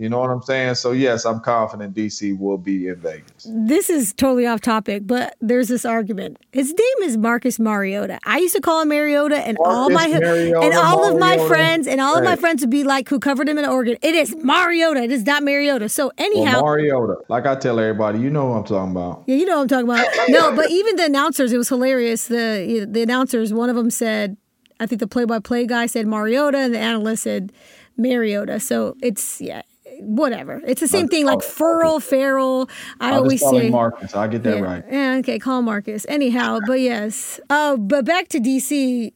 You 0.00 0.08
know 0.08 0.18
what 0.18 0.30
I'm 0.30 0.40
saying? 0.40 0.76
So 0.76 0.92
yes, 0.92 1.26
I'm 1.26 1.40
confident 1.40 1.94
DC 1.94 2.38
will 2.38 2.56
be 2.56 2.88
in 2.88 2.96
Vegas. 2.96 3.46
This 3.46 3.90
is 3.90 4.14
totally 4.14 4.46
off 4.46 4.62
topic, 4.62 5.02
but 5.04 5.36
there's 5.42 5.68
this 5.68 5.84
argument. 5.84 6.38
His 6.52 6.72
name 6.72 7.06
is 7.06 7.18
Marcus 7.18 7.58
Mariota. 7.58 8.18
I 8.24 8.38
used 8.38 8.54
to 8.54 8.62
call 8.62 8.80
him 8.80 8.88
Mariota, 8.88 9.36
and 9.36 9.58
Marcus 9.60 9.76
all 9.76 9.90
my 9.90 10.08
Mariota, 10.08 10.60
and 10.64 10.74
all 10.74 11.00
Mariota. 11.00 11.14
of 11.14 11.20
my 11.20 11.48
friends 11.48 11.86
and 11.86 12.00
all 12.00 12.16
of 12.16 12.24
my 12.24 12.34
friends 12.36 12.62
would 12.62 12.70
be 12.70 12.82
like, 12.82 13.10
who 13.10 13.20
covered 13.20 13.46
him 13.46 13.58
in 13.58 13.66
Oregon. 13.66 13.98
It 14.00 14.14
is 14.14 14.34
Mariota. 14.36 15.02
It 15.02 15.12
is 15.12 15.26
not 15.26 15.42
Mariota. 15.42 15.90
So 15.90 16.12
anyhow, 16.16 16.62
well, 16.62 16.76
Mariota. 16.76 17.16
Like 17.28 17.44
I 17.44 17.54
tell 17.56 17.78
everybody, 17.78 18.20
you 18.20 18.30
know 18.30 18.46
what 18.46 18.56
I'm 18.56 18.64
talking 18.64 18.92
about. 18.92 19.24
Yeah, 19.26 19.36
you 19.36 19.44
know 19.44 19.56
what 19.56 19.70
I'm 19.70 19.84
talking 19.84 19.90
about. 19.90 20.06
no, 20.30 20.56
but 20.56 20.70
even 20.70 20.96
the 20.96 21.04
announcers, 21.04 21.52
it 21.52 21.58
was 21.58 21.68
hilarious. 21.68 22.26
The 22.26 22.86
the 22.88 23.02
announcers, 23.02 23.52
one 23.52 23.68
of 23.68 23.76
them 23.76 23.90
said, 23.90 24.38
I 24.80 24.86
think 24.86 25.00
the 25.00 25.06
play-by-play 25.06 25.66
guy 25.66 25.84
said 25.84 26.06
Mariota, 26.06 26.56
and 26.56 26.74
the 26.74 26.78
analyst 26.78 27.24
said 27.24 27.52
Mariota. 27.98 28.60
So 28.60 28.96
it's 29.02 29.42
yeah 29.42 29.60
whatever. 30.02 30.60
It's 30.66 30.80
the 30.80 30.88
same 30.88 31.08
thing 31.08 31.26
like 31.26 31.42
Furl, 31.42 32.00
Farrell. 32.00 32.68
I 33.00 33.10
I'll 33.10 33.22
always 33.22 33.40
say 33.40 33.70
Marcus. 33.70 34.14
I 34.14 34.26
get 34.28 34.42
that 34.44 34.58
yeah. 34.58 34.62
right. 34.62 34.84
Yeah, 34.90 35.16
okay, 35.20 35.38
call 35.38 35.62
Marcus. 35.62 36.06
Anyhow, 36.08 36.58
but 36.66 36.80
yes. 36.80 37.40
Uh, 37.48 37.76
but 37.76 38.04
back 38.04 38.28
to 38.28 38.38
DC. 38.38 39.12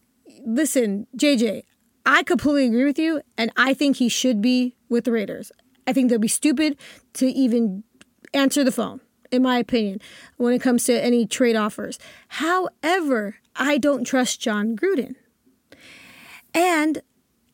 Listen, 0.46 1.06
JJ, 1.16 1.62
I 2.04 2.22
completely 2.22 2.66
agree 2.66 2.84
with 2.84 2.98
you, 2.98 3.22
and 3.38 3.50
I 3.56 3.72
think 3.74 3.96
he 3.96 4.08
should 4.08 4.42
be 4.42 4.76
with 4.88 5.04
the 5.04 5.12
Raiders. 5.12 5.50
I 5.86 5.92
think 5.92 6.10
they'll 6.10 6.18
be 6.18 6.28
stupid 6.28 6.78
to 7.14 7.26
even 7.26 7.84
answer 8.32 8.64
the 8.64 8.72
phone, 8.72 9.00
in 9.30 9.42
my 9.42 9.58
opinion, 9.58 10.00
when 10.36 10.52
it 10.52 10.60
comes 10.60 10.84
to 10.84 11.04
any 11.04 11.26
trade 11.26 11.56
offers. 11.56 11.98
However, 12.28 13.36
I 13.56 13.78
don't 13.78 14.04
trust 14.04 14.40
Jon 14.40 14.76
Gruden. 14.76 15.14
And 16.52 17.02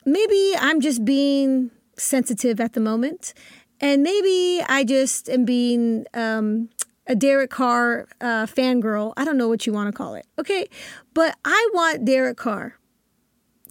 maybe 0.05 0.55
I'm 0.59 0.81
just 0.81 1.05
being 1.05 1.71
sensitive 2.01 2.61
at 2.61 2.73
the 2.73 2.81
moment. 2.81 3.35
And 3.81 4.03
maybe 4.03 4.63
I 4.69 4.85
just 4.85 5.29
am 5.29 5.45
being 5.45 6.07
um, 6.13 6.69
a 7.07 7.15
Derek 7.15 7.51
Carr 7.51 8.09
uh, 8.21 8.47
fangirl. 8.47 9.13
I 9.17 9.25
don't 9.25 9.39
know 9.39 9.49
what 9.49 9.67
you 9.67 9.73
want 9.73 9.89
to 9.89 9.93
call 9.93 10.15
it. 10.15 10.27
Okay. 10.39 10.67
But 11.15 11.37
I 11.45 11.71
want 11.73 12.05
Derek 12.05 12.37
Carr 12.37 12.77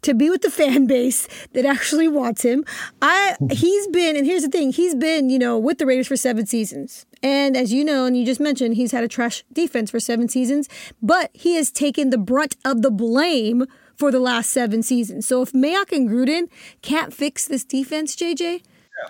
to 0.02 0.14
be 0.14 0.30
with 0.30 0.42
the 0.42 0.50
fan 0.50 0.88
base 0.88 1.28
that 1.54 1.66
actually 1.66 2.08
wants 2.08 2.42
him. 2.44 2.64
I 3.02 3.36
he's 3.52 3.88
been, 3.88 4.16
and 4.16 4.26
here's 4.26 4.44
the 4.44 4.50
thing, 4.50 4.72
he's 4.72 4.96
been, 4.96 5.30
you 5.30 5.40
know, 5.40 5.58
with 5.58 5.78
the 5.78 5.86
Raiders 5.86 6.08
for 6.08 6.16
seven 6.16 6.46
seasons. 6.46 7.06
And 7.22 7.58
as 7.58 7.74
you 7.74 7.84
know, 7.84 8.06
and 8.06 8.18
you 8.18 8.26
just 8.26 8.40
mentioned, 8.40 8.76
he's 8.76 8.92
had 8.92 9.04
a 9.04 9.08
trash 9.08 9.44
defense 9.52 9.92
for 9.92 10.00
seven 10.00 10.30
seasons, 10.30 10.70
but 11.02 11.32
he 11.34 11.56
has 11.56 11.72
taken 11.72 12.10
the 12.10 12.18
brunt 12.18 12.56
of 12.64 12.82
the 12.82 12.92
blame 12.92 13.66
for 14.00 14.12
the 14.12 14.20
last 14.20 14.50
seven 14.52 14.82
seasons. 14.82 15.28
So 15.28 15.42
if 15.42 15.52
Mayock 15.52 15.92
and 15.92 16.10
Gruden 16.10 16.48
can't 16.82 17.14
fix 17.14 17.46
this 17.46 17.66
defense, 17.66 18.16
JJ, 18.16 18.62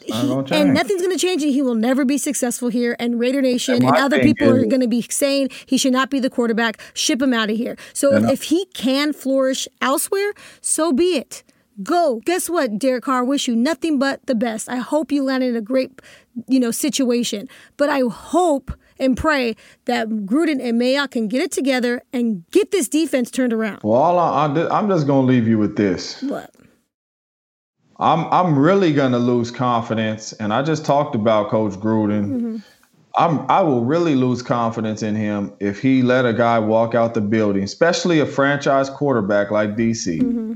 not 0.10 0.48
gonna 0.50 0.62
and 0.62 0.74
nothing's 0.74 1.02
going 1.04 1.16
to 1.16 1.20
change, 1.20 1.44
and 1.44 1.52
he 1.54 1.62
will 1.62 1.76
never 1.76 2.06
be 2.06 2.18
successful 2.18 2.70
here. 2.70 2.96
And 3.00 3.20
Raider 3.20 3.42
Nation 3.42 3.76
And 3.76 3.84
and, 3.86 3.96
other 3.96 4.20
people 4.20 4.50
are 4.50 4.66
going 4.66 4.82
to 4.82 4.88
be 4.88 5.04
saying 5.04 5.50
he 5.68 5.78
should 5.78 5.94
not 5.94 6.10
be 6.10 6.20
the 6.20 6.30
quarterback. 6.30 6.80
Ship 6.96 7.22
him 7.22 7.34
out 7.36 7.52
of 7.52 7.58
here. 7.58 7.78
So 7.94 8.16
And 8.16 8.26
I- 8.26 8.32
if 8.32 8.44
he 8.44 8.66
can 8.74 9.14
flourish 9.14 9.68
elsewhere, 9.80 10.34
so 10.60 10.92
be 10.92 11.16
it. 11.18 11.44
Go. 11.84 12.22
Guess 12.26 12.50
what, 12.50 12.78
Derek 12.80 13.04
Carr? 13.04 13.24
Wish 13.24 13.48
you 13.48 13.56
nothing 13.56 14.00
but 14.00 14.26
the 14.26 14.36
best. 14.36 14.70
I 14.70 14.78
hope 14.78 15.12
you 15.12 15.24
land 15.24 15.44
in 15.44 15.56
a 15.56 15.62
great, 15.62 16.02
you 16.48 16.60
know, 16.60 16.72
situation. 16.72 17.48
But 17.78 17.90
I 17.90 18.02
hope 18.12 18.72
and 19.00 19.16
pray 19.16 19.56
that 19.86 20.10
Gruden 20.10 20.62
and 20.62 20.80
Mayock 20.80 21.12
can 21.12 21.28
get 21.28 21.42
it 21.42 21.52
together 21.52 22.02
and 22.14 22.44
get 22.52 22.72
this 22.72 22.88
defense 22.88 23.32
turned 23.32 23.54
around. 23.54 23.82
Well, 23.84 23.96
all 23.96 24.20
I, 24.20 24.46
I'm 24.68 24.90
just 24.90 25.08
gonna 25.08 25.28
leave 25.28 25.48
you 25.48 25.58
with 25.58 25.76
this. 25.76 26.22
What? 26.24 26.54
I'm 28.00 28.26
I'm 28.32 28.58
really 28.58 28.94
gonna 28.94 29.20
lose 29.20 29.52
confidence, 29.52 30.34
and 30.34 30.54
I 30.54 30.62
just 30.62 30.86
talked 30.86 31.16
about 31.16 31.50
Coach 31.50 31.74
Gruden. 31.74 32.26
Mm-hmm. 32.26 32.58
I'm 33.16 33.46
I 33.50 33.62
will 33.62 33.84
really 33.84 34.16
lose 34.16 34.42
confidence 34.42 35.04
in 35.04 35.16
him 35.16 35.54
if 35.60 35.82
he 35.82 36.02
let 36.02 36.26
a 36.26 36.34
guy 36.34 36.60
walk 36.60 36.96
out 36.96 37.14
the 37.14 37.22
building, 37.22 37.64
especially 37.64 38.20
a 38.20 38.26
franchise 38.26 38.90
quarterback 38.90 39.52
like 39.52 39.76
DC, 39.76 40.22
mm-hmm. 40.22 40.54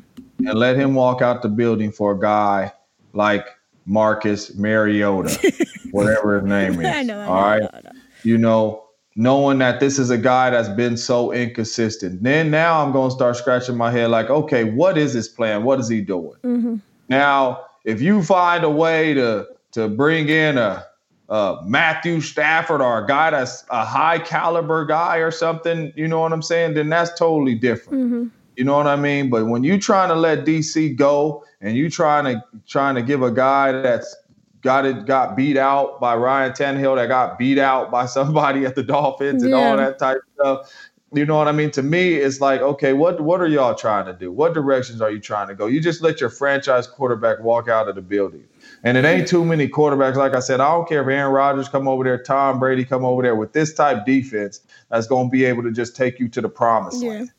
and 0.48 0.60
let 0.60 0.78
him 0.78 0.94
walk 0.94 1.22
out 1.22 1.42
the 1.42 1.50
building 1.50 1.92
for 1.92 2.14
a 2.14 2.20
guy 2.20 2.72
like 3.12 3.46
Marcus 3.86 4.56
Mariota, 4.56 5.54
whatever 5.92 6.40
his 6.40 6.48
name 6.48 6.74
is. 6.82 6.88
I 6.88 7.04
know, 7.04 7.20
I 7.20 7.26
know, 7.26 7.32
all 7.32 7.60
know, 7.60 7.70
I 7.74 7.82
know. 7.82 7.92
You 8.24 8.38
know, 8.38 8.84
knowing 9.16 9.60
that 9.60 9.80
this 9.80 10.00
is 10.00 10.10
a 10.10 10.18
guy 10.18 10.50
that's 10.50 10.70
been 10.70 10.98
so 10.98 11.32
inconsistent. 11.32 12.24
Then 12.24 12.50
now 12.50 12.84
I'm 12.84 12.92
gonna 12.92 13.12
start 13.12 13.36
scratching 13.36 13.78
my 13.78 13.92
head 13.92 14.10
like, 14.10 14.30
okay, 14.30 14.64
what 14.64 14.98
is 14.98 15.14
his 15.14 15.28
plan? 15.28 15.64
What 15.64 15.80
is 15.80 15.88
he 15.88 16.02
doing? 16.02 16.38
Mm-hmm. 16.44 16.76
Now, 17.10 17.66
if 17.86 18.02
you 18.02 18.24
find 18.24 18.64
a 18.64 18.70
way 18.70 19.14
to 19.14 19.48
to 19.74 19.88
bring 19.88 20.30
in 20.30 20.58
a, 20.58 20.86
a 21.30 21.58
Matthew 21.66 22.22
Stafford 22.22 22.82
or 22.82 23.04
a 23.04 23.08
guy 23.08 23.32
that's 23.32 23.66
a 23.70 23.86
high 23.86 24.20
caliber 24.20 24.86
guy 24.86 25.18
or 25.18 25.32
something, 25.32 25.92
you 25.96 26.08
know 26.08 26.20
what 26.20 26.34
I'm 26.34 26.42
saying? 26.42 26.76
Then 26.76 26.90
that's 26.90 27.18
totally 27.18 27.56
different. 27.56 28.04
Mm-hmm. 28.04 28.28
You 28.56 28.64
know 28.64 28.78
what 28.78 28.88
I 28.88 28.96
mean? 28.96 29.30
But 29.30 29.48
when 29.48 29.64
you 29.64 29.80
trying 29.80 30.10
to 30.10 30.16
let 30.16 30.46
DC 30.46 30.96
go 30.96 31.44
and 31.62 31.76
you 31.76 31.90
trying 31.90 32.26
to 32.26 32.44
trying 32.68 32.96
to 32.96 33.02
give 33.02 33.24
a 33.24 33.32
guy 33.32 33.72
that's 33.72 34.16
got 34.64 34.86
it 34.86 35.06
got 35.06 35.36
beat 35.36 35.58
out 35.58 36.00
by 36.02 36.16
Ryan 36.16 36.54
Tannehill 36.54 36.96
that 36.96 37.08
got 37.08 37.38
beat 37.38 37.60
out 37.60 37.92
by 37.92 38.06
somebody 38.08 38.66
at 38.66 38.76
the 38.76 38.84
Dolphins 38.84 39.44
and 39.44 39.54
all 39.54 39.78
that 39.78 40.00
type 40.00 40.18
of 40.18 40.24
stuff. 40.36 40.90
You 41.16 41.28
know 41.28 41.38
what 41.38 41.48
I 41.48 41.52
mean? 41.52 41.70
To 41.72 41.84
me, 41.84 42.16
it's 42.16 42.42
like, 42.42 42.62
okay, 42.62 42.94
what 42.94 43.22
what 43.22 43.40
are 43.40 43.48
y'all 43.48 43.76
trying 43.76 44.08
to 44.08 44.14
do? 44.14 44.32
What 44.32 44.56
directions 44.56 45.00
are 45.00 45.12
you 45.12 45.20
trying 45.20 45.48
to 45.48 45.54
go? 45.54 45.68
You 45.68 45.80
just 45.80 46.02
let 46.02 46.20
your 46.20 46.32
franchise 46.32 46.88
quarterback 46.88 47.40
walk 47.42 47.70
out 47.70 47.88
of 47.88 47.94
the 47.94 48.02
building. 48.02 48.46
And 48.84 48.98
it 48.98 49.06
ain't 49.06 49.28
too 49.28 49.46
many 49.46 49.68
quarterbacks. 49.68 50.16
Like 50.16 50.34
I 50.34 50.40
said, 50.40 50.60
I 50.60 50.72
don't 50.72 50.90
care 50.90 51.04
if 51.04 51.08
Aaron 51.08 51.32
Rodgers 51.32 51.70
come 51.70 51.88
over 51.88 52.04
there, 52.04 52.18
Tom 52.24 52.58
Brady 52.58 52.84
come 52.84 53.06
over 53.06 53.22
there 53.22 53.36
with 53.36 53.54
this 53.54 53.76
type 53.76 54.08
defense 54.08 54.62
that's 54.90 55.06
going 55.06 55.28
to 55.28 55.32
be 55.32 55.46
able 55.46 55.62
to 55.64 55.72
just 55.72 55.96
take 55.96 56.20
you 56.20 56.28
to 56.30 56.42
the 56.42 56.50
promised 56.50 57.04
Yeah. 57.04 57.10
land. 57.10 57.32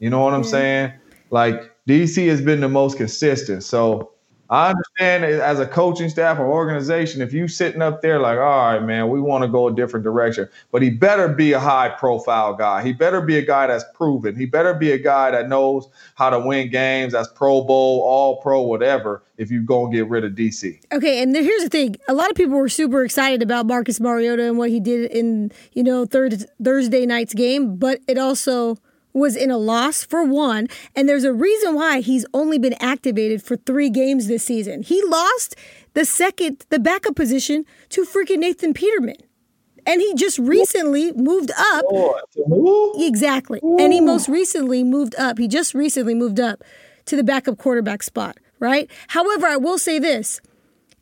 You 0.00 0.10
know 0.10 0.20
what 0.24 0.34
I'm 0.34 0.42
saying? 0.42 0.92
Like 1.30 1.70
DC 1.88 2.26
has 2.28 2.40
been 2.40 2.60
the 2.60 2.68
most 2.68 2.96
consistent. 2.96 3.62
So 3.62 4.10
I 4.50 4.70
understand 4.70 5.24
as 5.24 5.60
a 5.60 5.66
coaching 5.66 6.08
staff 6.08 6.40
or 6.40 6.44
organization, 6.44 7.22
if 7.22 7.32
you 7.32 7.46
sitting 7.46 7.80
up 7.80 8.02
there 8.02 8.18
like, 8.18 8.36
all 8.36 8.72
right, 8.72 8.82
man, 8.82 9.08
we 9.08 9.20
want 9.20 9.42
to 9.42 9.48
go 9.48 9.68
a 9.68 9.72
different 9.72 10.02
direction, 10.02 10.48
but 10.72 10.82
he 10.82 10.90
better 10.90 11.28
be 11.28 11.52
a 11.52 11.60
high 11.60 11.88
profile 11.88 12.54
guy. 12.54 12.82
He 12.82 12.92
better 12.92 13.20
be 13.20 13.38
a 13.38 13.46
guy 13.46 13.68
that's 13.68 13.84
proven. 13.94 14.34
He 14.34 14.46
better 14.46 14.74
be 14.74 14.90
a 14.90 14.98
guy 14.98 15.30
that 15.30 15.48
knows 15.48 15.86
how 16.16 16.30
to 16.30 16.40
win 16.40 16.68
games, 16.68 17.12
that's 17.12 17.28
Pro 17.28 17.62
Bowl, 17.62 18.02
All 18.02 18.42
Pro, 18.42 18.62
whatever. 18.62 19.22
If 19.36 19.52
you 19.52 19.62
go 19.62 19.84
and 19.84 19.94
get 19.94 20.06
rid 20.08 20.24
of 20.24 20.32
DC, 20.32 20.80
Okay, 20.92 21.22
and 21.22 21.34
here's 21.34 21.62
the 21.62 21.70
thing: 21.70 21.96
a 22.08 22.12
lot 22.12 22.28
of 22.28 22.36
people 22.36 22.58
were 22.58 22.68
super 22.68 23.04
excited 23.04 23.42
about 23.42 23.64
Marcus 23.64 23.98
Mariota 23.98 24.42
and 24.42 24.58
what 24.58 24.68
he 24.68 24.80
did 24.80 25.10
in 25.12 25.50
you 25.72 25.82
know 25.82 26.04
third 26.04 26.44
Thursday 26.62 27.06
night's 27.06 27.32
game, 27.32 27.76
but 27.76 28.00
it 28.06 28.18
also 28.18 28.76
was 29.12 29.36
in 29.36 29.50
a 29.50 29.58
loss 29.58 30.04
for 30.04 30.24
one, 30.24 30.68
and 30.94 31.08
there's 31.08 31.24
a 31.24 31.32
reason 31.32 31.74
why 31.74 32.00
he's 32.00 32.26
only 32.32 32.58
been 32.58 32.74
activated 32.80 33.42
for 33.42 33.56
three 33.56 33.90
games 33.90 34.26
this 34.26 34.44
season. 34.44 34.82
He 34.82 35.02
lost 35.04 35.56
the 35.94 36.04
second, 36.04 36.64
the 36.70 36.78
backup 36.78 37.16
position 37.16 37.64
to 37.90 38.04
freaking 38.04 38.38
Nathan 38.38 38.72
Peterman, 38.72 39.16
and 39.86 40.00
he 40.00 40.14
just 40.14 40.38
recently 40.38 41.12
moved 41.12 41.50
up. 41.58 41.84
Exactly. 42.96 43.60
And 43.62 43.92
he 43.92 44.00
most 44.00 44.28
recently 44.28 44.84
moved 44.84 45.14
up. 45.16 45.38
He 45.38 45.48
just 45.48 45.74
recently 45.74 46.14
moved 46.14 46.38
up 46.38 46.62
to 47.06 47.16
the 47.16 47.24
backup 47.24 47.58
quarterback 47.58 48.02
spot, 48.02 48.38
right? 48.58 48.90
However, 49.08 49.46
I 49.46 49.56
will 49.56 49.78
say 49.78 49.98
this 49.98 50.40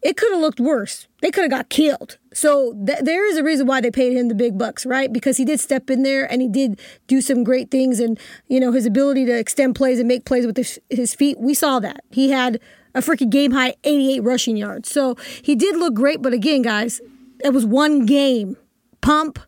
it 0.02 0.16
could 0.16 0.30
have 0.32 0.40
looked 0.40 0.60
worse. 0.60 1.08
They 1.22 1.30
could 1.30 1.42
have 1.42 1.50
got 1.50 1.68
killed. 1.70 2.18
So 2.32 2.72
th- 2.86 3.00
there 3.02 3.26
is 3.26 3.36
a 3.36 3.42
reason 3.42 3.66
why 3.66 3.80
they 3.80 3.90
paid 3.90 4.16
him 4.16 4.28
the 4.28 4.34
big 4.34 4.56
bucks, 4.56 4.86
right? 4.86 5.12
Because 5.12 5.36
he 5.36 5.44
did 5.44 5.58
step 5.60 5.90
in 5.90 6.02
there 6.02 6.30
and 6.30 6.40
he 6.40 6.48
did 6.48 6.80
do 7.08 7.20
some 7.20 7.42
great 7.42 7.70
things, 7.70 7.98
and 8.00 8.18
you 8.48 8.60
know 8.60 8.72
his 8.72 8.86
ability 8.86 9.24
to 9.26 9.36
extend 9.36 9.74
plays 9.74 9.98
and 9.98 10.08
make 10.08 10.24
plays 10.24 10.46
with 10.46 10.56
his, 10.56 10.78
his 10.90 11.14
feet. 11.14 11.38
We 11.38 11.54
saw 11.54 11.80
that 11.80 12.04
he 12.10 12.30
had 12.30 12.60
a 12.94 13.00
freaking 13.00 13.30
game 13.30 13.52
high 13.52 13.74
88 13.84 14.20
rushing 14.20 14.56
yards. 14.56 14.90
So 14.90 15.16
he 15.42 15.54
did 15.54 15.76
look 15.76 15.94
great, 15.94 16.22
but 16.22 16.32
again, 16.32 16.62
guys, 16.62 17.00
it 17.44 17.52
was 17.52 17.66
one 17.66 18.06
game. 18.06 18.56
Pump 19.00 19.38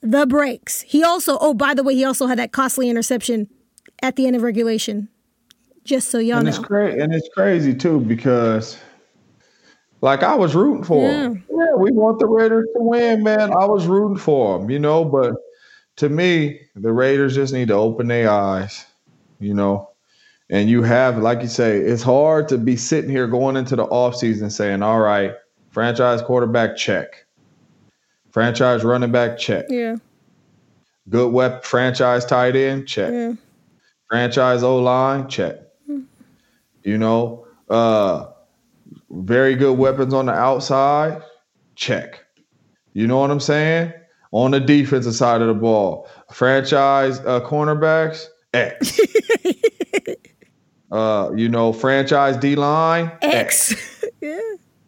the 0.00 0.26
brakes. 0.26 0.82
He 0.82 1.02
also, 1.02 1.36
oh, 1.40 1.54
by 1.54 1.74
the 1.74 1.82
way, 1.82 1.94
he 1.94 2.04
also 2.04 2.26
had 2.26 2.38
that 2.38 2.52
costly 2.52 2.88
interception 2.88 3.48
at 4.02 4.16
the 4.16 4.26
end 4.26 4.36
of 4.36 4.42
regulation. 4.42 5.08
Just 5.84 6.10
so 6.10 6.18
y'all 6.18 6.38
and 6.38 6.44
know. 6.44 6.50
it's 6.50 6.58
crazy, 6.58 7.00
and 7.00 7.14
it's 7.14 7.28
crazy 7.34 7.74
too 7.74 8.00
because, 8.00 8.78
like, 10.00 10.22
I 10.22 10.34
was 10.34 10.54
rooting 10.54 10.84
for 10.84 11.00
him. 11.08 11.44
Yeah, 11.50 11.74
we 11.76 11.90
want 11.90 12.18
the 12.18 12.26
Raiders 12.26 12.66
to 12.76 12.82
win, 12.82 13.22
man. 13.22 13.52
I 13.52 13.64
was 13.64 13.86
rooting 13.86 14.18
for 14.18 14.58
them, 14.58 14.70
you 14.70 14.78
know. 14.78 15.04
But 15.04 15.34
to 15.96 16.08
me, 16.08 16.60
the 16.76 16.92
Raiders 16.92 17.34
just 17.34 17.52
need 17.52 17.68
to 17.68 17.74
open 17.74 18.06
their 18.08 18.30
eyes, 18.30 18.84
you 19.40 19.54
know. 19.54 19.90
And 20.50 20.70
you 20.70 20.82
have, 20.82 21.18
like 21.18 21.42
you 21.42 21.48
say, 21.48 21.78
it's 21.78 22.02
hard 22.02 22.48
to 22.48 22.58
be 22.58 22.76
sitting 22.76 23.10
here 23.10 23.26
going 23.26 23.56
into 23.56 23.76
the 23.76 23.86
offseason 23.86 24.50
saying, 24.50 24.82
all 24.82 25.00
right, 25.00 25.34
franchise 25.70 26.22
quarterback 26.22 26.76
check, 26.76 27.26
franchise 28.30 28.82
running 28.84 29.12
back 29.12 29.36
check, 29.36 29.66
Yeah. 29.68 29.96
good 31.10 31.32
web 31.32 31.64
franchise 31.64 32.24
tight 32.24 32.56
end 32.56 32.88
check, 32.88 33.12
Yeah. 33.12 33.32
franchise 34.08 34.62
O 34.62 34.78
line 34.78 35.28
check. 35.28 35.56
You 36.82 36.96
know, 36.96 37.46
uh, 37.68 38.28
very 39.10 39.54
good 39.54 39.78
weapons 39.78 40.12
on 40.14 40.26
the 40.26 40.32
outside 40.32 41.22
check. 41.74 42.24
You 42.92 43.06
know 43.06 43.18
what 43.18 43.30
I'm 43.30 43.40
saying? 43.40 43.92
On 44.32 44.50
the 44.50 44.60
defensive 44.60 45.14
side 45.14 45.40
of 45.40 45.48
the 45.48 45.54
ball, 45.54 46.08
franchise 46.32 47.20
uh, 47.20 47.40
cornerbacks 47.40 48.26
X. 48.52 49.00
uh, 50.92 51.30
you 51.34 51.48
know, 51.48 51.72
franchise 51.72 52.36
D 52.36 52.54
line 52.54 53.10
X. 53.22 53.74
yeah. 54.20 54.40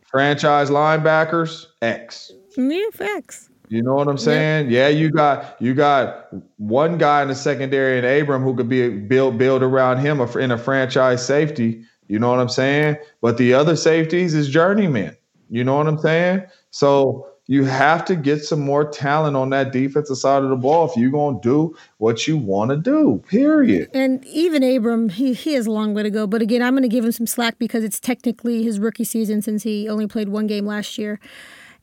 franchise 0.07 0.69
linebackers 0.71 1.67
X. 1.81 2.33
Yeah, 2.57 2.91
facts. 2.93 3.49
You 3.69 3.83
know 3.83 3.95
what 3.95 4.09
I'm 4.09 4.19
saying? 4.19 4.69
Yeah, 4.71 4.89
you 4.89 5.11
got 5.11 5.57
you 5.61 5.75
got 5.75 6.29
one 6.57 6.99
guy 6.99 7.23
in 7.23 7.29
the 7.29 7.37
secondary 7.37 7.99
in 7.99 8.05
Abram 8.05 8.43
who 8.43 8.57
could 8.57 8.69
be 8.69 8.89
build 8.89 9.39
build 9.39 9.63
around 9.63 9.99
him 9.99 10.21
in 10.21 10.51
a 10.51 10.59
franchise 10.59 11.25
safety. 11.25 11.85
You 12.11 12.19
know 12.19 12.29
what 12.29 12.41
I'm 12.41 12.49
saying? 12.49 12.97
But 13.21 13.39
the 13.39 13.55
other 13.55 13.77
safeties 13.77 14.35
is 14.35 14.49
journeyman. 14.49 15.17
You 15.49 15.63
know 15.63 15.77
what 15.77 15.87
I'm 15.87 15.99
saying? 15.99 16.43
So 16.73 17.29
you 17.47 17.65
have 17.65 18.05
to 18.07 18.17
get 18.17 18.45
some 18.45 18.59
more 18.59 18.85
talent 18.91 19.37
on 19.37 19.51
that 19.51 19.73
defensive 19.73 20.17
side 20.17 20.43
of 20.43 20.51
the 20.51 20.57
ball 20.57 20.91
if 20.91 20.97
you're 20.97 21.13
going 21.13 21.41
to 21.41 21.49
do 21.49 21.77
what 21.99 22.27
you 22.27 22.37
want 22.37 22.73
to 22.73 22.77
do, 22.77 23.23
period. 23.29 23.91
And 23.95 24.25
even 24.25 24.65
Abram, 24.65 25.09
he, 25.09 25.35
he 25.35 25.55
has 25.55 25.69
a 25.69 25.71
long 25.71 25.95
way 25.95 26.03
to 26.03 26.11
go. 26.11 26.27
But 26.27 26.43
again, 26.43 26.63
I'm 26.63 26.73
going 26.73 26.83
to 26.83 26.89
give 26.89 27.05
him 27.05 27.13
some 27.13 27.29
slack 27.29 27.61
because 27.61 27.85
it's 27.85 28.01
technically 28.01 28.65
his 28.65 28.81
rookie 28.81 29.05
season 29.05 29.41
since 29.41 29.63
he 29.63 29.89
only 29.89 30.09
played 30.09 30.31
one 30.31 30.49
game 30.49 30.67
last 30.67 30.99
year. 30.99 31.21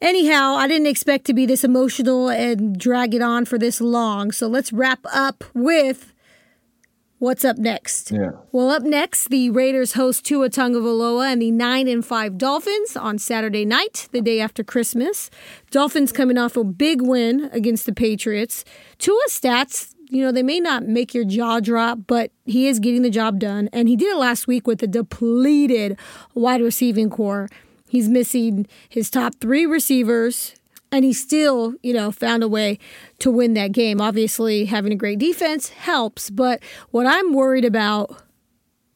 Anyhow, 0.02 0.56
I 0.56 0.68
didn't 0.68 0.88
expect 0.88 1.24
to 1.28 1.34
be 1.34 1.46
this 1.46 1.64
emotional 1.64 2.30
and 2.30 2.78
drag 2.78 3.16
it 3.16 3.22
on 3.22 3.46
for 3.46 3.58
this 3.58 3.80
long. 3.80 4.34
So 4.34 4.48
let's 4.48 4.74
wrap 4.74 5.00
up 5.14 5.46
with 5.54 6.14
What's 7.20 7.44
up 7.44 7.58
next? 7.58 8.12
Yeah. 8.12 8.34
Well, 8.52 8.70
up 8.70 8.84
next, 8.84 9.30
the 9.30 9.50
Raiders 9.50 9.94
host 9.94 10.24
Tua 10.24 10.52
Tagovailoa 10.52 11.32
and 11.32 11.42
the 11.42 11.50
nine 11.50 11.88
and 11.88 12.06
five 12.06 12.38
Dolphins 12.38 12.96
on 12.96 13.18
Saturday 13.18 13.66
night, 13.66 14.08
the 14.12 14.22
day 14.22 14.40
after 14.40 14.64
Christmas. 14.64 15.32
Dolphins 15.72 16.12
coming 16.12 16.38
off 16.38 16.56
a 16.56 16.64
big 16.64 17.02
win 17.02 17.50
against 17.52 17.88
the 17.88 17.94
Patriots. 17.94 18.64
Tua's 19.00 19.32
stats, 19.32 19.96
you 20.12 20.22
know, 20.22 20.32
they 20.32 20.44
may 20.44 20.60
not 20.60 20.84
make 20.84 21.16
your 21.16 21.26
jaw 21.26 21.60
drop, 21.60 22.02
but 22.06 22.32
he 22.46 22.68
is 22.68 22.80
getting 22.80 23.02
the 23.02 23.10
job 23.10 23.40
done, 23.40 23.68
and 23.74 23.90
he 23.90 23.96
did 23.96 24.10
it 24.12 24.18
last 24.18 24.46
week 24.46 24.68
with 24.68 24.84
a 24.84 24.88
depleted 24.88 25.98
wide 26.36 26.62
receiving 26.62 27.10
core. 27.10 27.50
He's 27.90 28.08
missing 28.08 28.68
his 28.88 29.10
top 29.10 29.34
three 29.42 29.66
receivers, 29.66 30.54
and 30.92 31.04
he 31.04 31.14
still, 31.14 31.74
you 31.84 31.94
know, 31.94 32.12
found 32.12 32.44
a 32.44 32.48
way 32.48 32.80
to 33.20 33.32
win 33.32 33.54
that 33.56 33.72
game. 33.72 34.00
Obviously, 34.00 34.66
having 34.66 34.92
a 34.92 34.96
great 34.96 35.20
defense 35.20 35.70
helps, 35.70 36.30
but 36.30 36.62
what 36.92 37.06
I'm 37.06 37.34
worried 37.34 37.66
about 37.66 38.22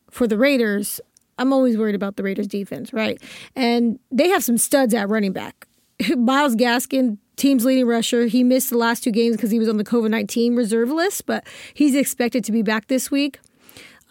for 0.10 0.28
the 0.28 0.38
Raiders, 0.38 1.02
I'm 1.38 1.52
always 1.54 1.78
worried 1.78 1.96
about 1.96 2.16
the 2.16 2.24
Raiders 2.24 2.48
defense, 2.48 2.94
right? 2.94 3.22
And 3.56 4.00
they 4.12 4.30
have 4.30 4.44
some 4.44 4.58
studs 4.58 4.94
at 4.94 5.10
running 5.10 5.34
back. 5.34 5.68
Myles 6.18 6.56
Gaskin, 6.56 7.18
team's 7.36 7.66
leading 7.66 7.88
rusher, 7.88 8.26
he 8.26 8.44
missed 8.44 8.70
the 8.70 8.78
last 8.78 9.04
two 9.04 9.12
games 9.12 9.36
because 9.36 9.52
he 9.52 9.60
was 9.60 9.68
on 9.68 9.78
the 9.78 9.84
COVID 9.84 10.10
19 10.10 10.56
reserve 10.56 10.92
list, 10.92 11.26
but 11.26 11.46
he's 11.74 11.96
expected 11.96 12.44
to 12.46 12.52
be 12.52 12.62
back 12.62 12.88
this 12.88 13.10
week. 13.12 13.40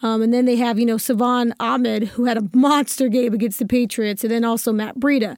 Um, 0.03 0.23
and 0.23 0.33
then 0.33 0.45
they 0.45 0.55
have, 0.55 0.79
you 0.79 0.85
know, 0.85 0.97
Salvon 0.97 1.53
Ahmed, 1.59 2.09
who 2.09 2.25
had 2.25 2.37
a 2.37 2.47
monster 2.53 3.07
game 3.07 3.33
against 3.33 3.59
the 3.59 3.67
Patriots, 3.67 4.23
and 4.23 4.31
then 4.31 4.43
also 4.43 4.71
Matt 4.71 4.99
Breida 4.99 5.37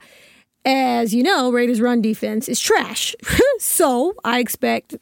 as 0.65 1.13
you 1.13 1.23
know, 1.23 1.51
Raiders' 1.51 1.81
run 1.81 2.01
defense 2.01 2.47
is 2.47 2.59
trash. 2.59 3.15
so 3.59 4.13
I 4.23 4.39
expect 4.39 4.95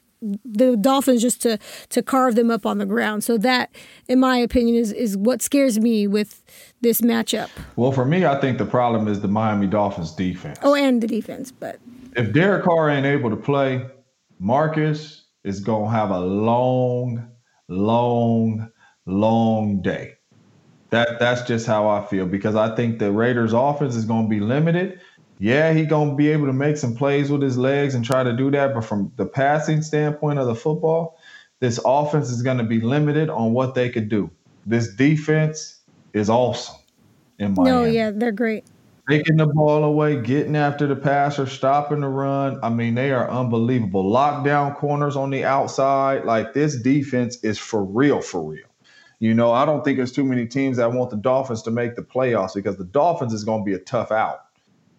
the 0.44 0.76
Dolphins 0.76 1.20
just 1.20 1.42
to 1.42 1.58
to 1.90 2.02
carve 2.02 2.34
them 2.34 2.50
up 2.50 2.64
on 2.64 2.78
the 2.78 2.86
ground. 2.86 3.24
So 3.24 3.36
that, 3.38 3.70
in 4.08 4.20
my 4.20 4.36
opinion, 4.36 4.76
is 4.76 4.92
is 4.92 5.16
what 5.16 5.42
scares 5.42 5.78
me 5.78 6.06
with 6.06 6.42
this 6.80 7.00
matchup. 7.00 7.50
Well, 7.76 7.92
for 7.92 8.04
me, 8.04 8.24
I 8.24 8.40
think 8.40 8.58
the 8.58 8.64
problem 8.64 9.08
is 9.08 9.20
the 9.20 9.28
Miami 9.28 9.66
Dolphins 9.66 10.12
defense. 10.12 10.58
Oh, 10.62 10.74
and 10.74 11.02
the 11.02 11.06
defense, 11.06 11.50
but 11.52 11.78
if 12.16 12.32
Derek 12.32 12.64
Carr 12.64 12.90
ain't 12.90 13.06
able 13.06 13.30
to 13.30 13.36
play, 13.36 13.86
Marcus 14.38 15.24
is 15.44 15.60
gonna 15.60 15.90
have 15.90 16.10
a 16.10 16.20
long, 16.20 17.28
long, 17.68 18.70
long 19.06 19.82
day. 19.82 20.14
That 20.90 21.18
that's 21.18 21.42
just 21.42 21.66
how 21.66 21.88
I 21.88 22.04
feel 22.04 22.26
because 22.26 22.54
I 22.54 22.76
think 22.76 22.98
the 22.98 23.10
Raiders' 23.10 23.54
offense 23.54 23.96
is 23.96 24.04
gonna 24.04 24.28
be 24.28 24.40
limited 24.40 25.00
yeah, 25.42 25.72
he 25.72 25.84
gonna 25.84 26.14
be 26.14 26.28
able 26.28 26.46
to 26.46 26.52
make 26.52 26.76
some 26.76 26.94
plays 26.94 27.28
with 27.28 27.42
his 27.42 27.58
legs 27.58 27.96
and 27.96 28.04
try 28.04 28.22
to 28.22 28.32
do 28.32 28.48
that. 28.52 28.74
But 28.74 28.84
from 28.84 29.12
the 29.16 29.26
passing 29.26 29.82
standpoint 29.82 30.38
of 30.38 30.46
the 30.46 30.54
football, 30.54 31.18
this 31.58 31.80
offense 31.84 32.30
is 32.30 32.42
gonna 32.42 32.62
be 32.62 32.80
limited 32.80 33.28
on 33.28 33.52
what 33.52 33.74
they 33.74 33.90
could 33.90 34.08
do. 34.08 34.30
This 34.66 34.94
defense 34.94 35.80
is 36.12 36.30
awesome 36.30 36.76
in 37.40 37.54
Miami. 37.54 37.70
No, 37.70 37.84
yeah, 37.84 38.12
they're 38.14 38.30
great. 38.30 38.66
Taking 39.10 39.36
the 39.36 39.46
ball 39.46 39.82
away, 39.82 40.22
getting 40.22 40.54
after 40.54 40.86
the 40.86 40.94
passer, 40.94 41.46
stopping 41.46 42.02
the 42.02 42.08
run. 42.08 42.60
I 42.62 42.68
mean, 42.68 42.94
they 42.94 43.10
are 43.10 43.28
unbelievable. 43.28 44.04
Lockdown 44.04 44.76
corners 44.76 45.16
on 45.16 45.30
the 45.30 45.44
outside. 45.44 46.24
Like 46.24 46.54
this 46.54 46.80
defense 46.80 47.42
is 47.42 47.58
for 47.58 47.82
real, 47.82 48.20
for 48.20 48.48
real. 48.48 48.68
You 49.18 49.34
know, 49.34 49.50
I 49.50 49.66
don't 49.66 49.84
think 49.84 49.96
there's 49.96 50.12
too 50.12 50.24
many 50.24 50.46
teams 50.46 50.76
that 50.76 50.92
want 50.92 51.10
the 51.10 51.16
Dolphins 51.16 51.62
to 51.62 51.72
make 51.72 51.96
the 51.96 52.02
playoffs 52.02 52.54
because 52.54 52.76
the 52.76 52.84
Dolphins 52.84 53.32
is 53.32 53.42
going 53.42 53.62
to 53.62 53.64
be 53.64 53.74
a 53.74 53.80
tough 53.80 54.12
out. 54.12 54.38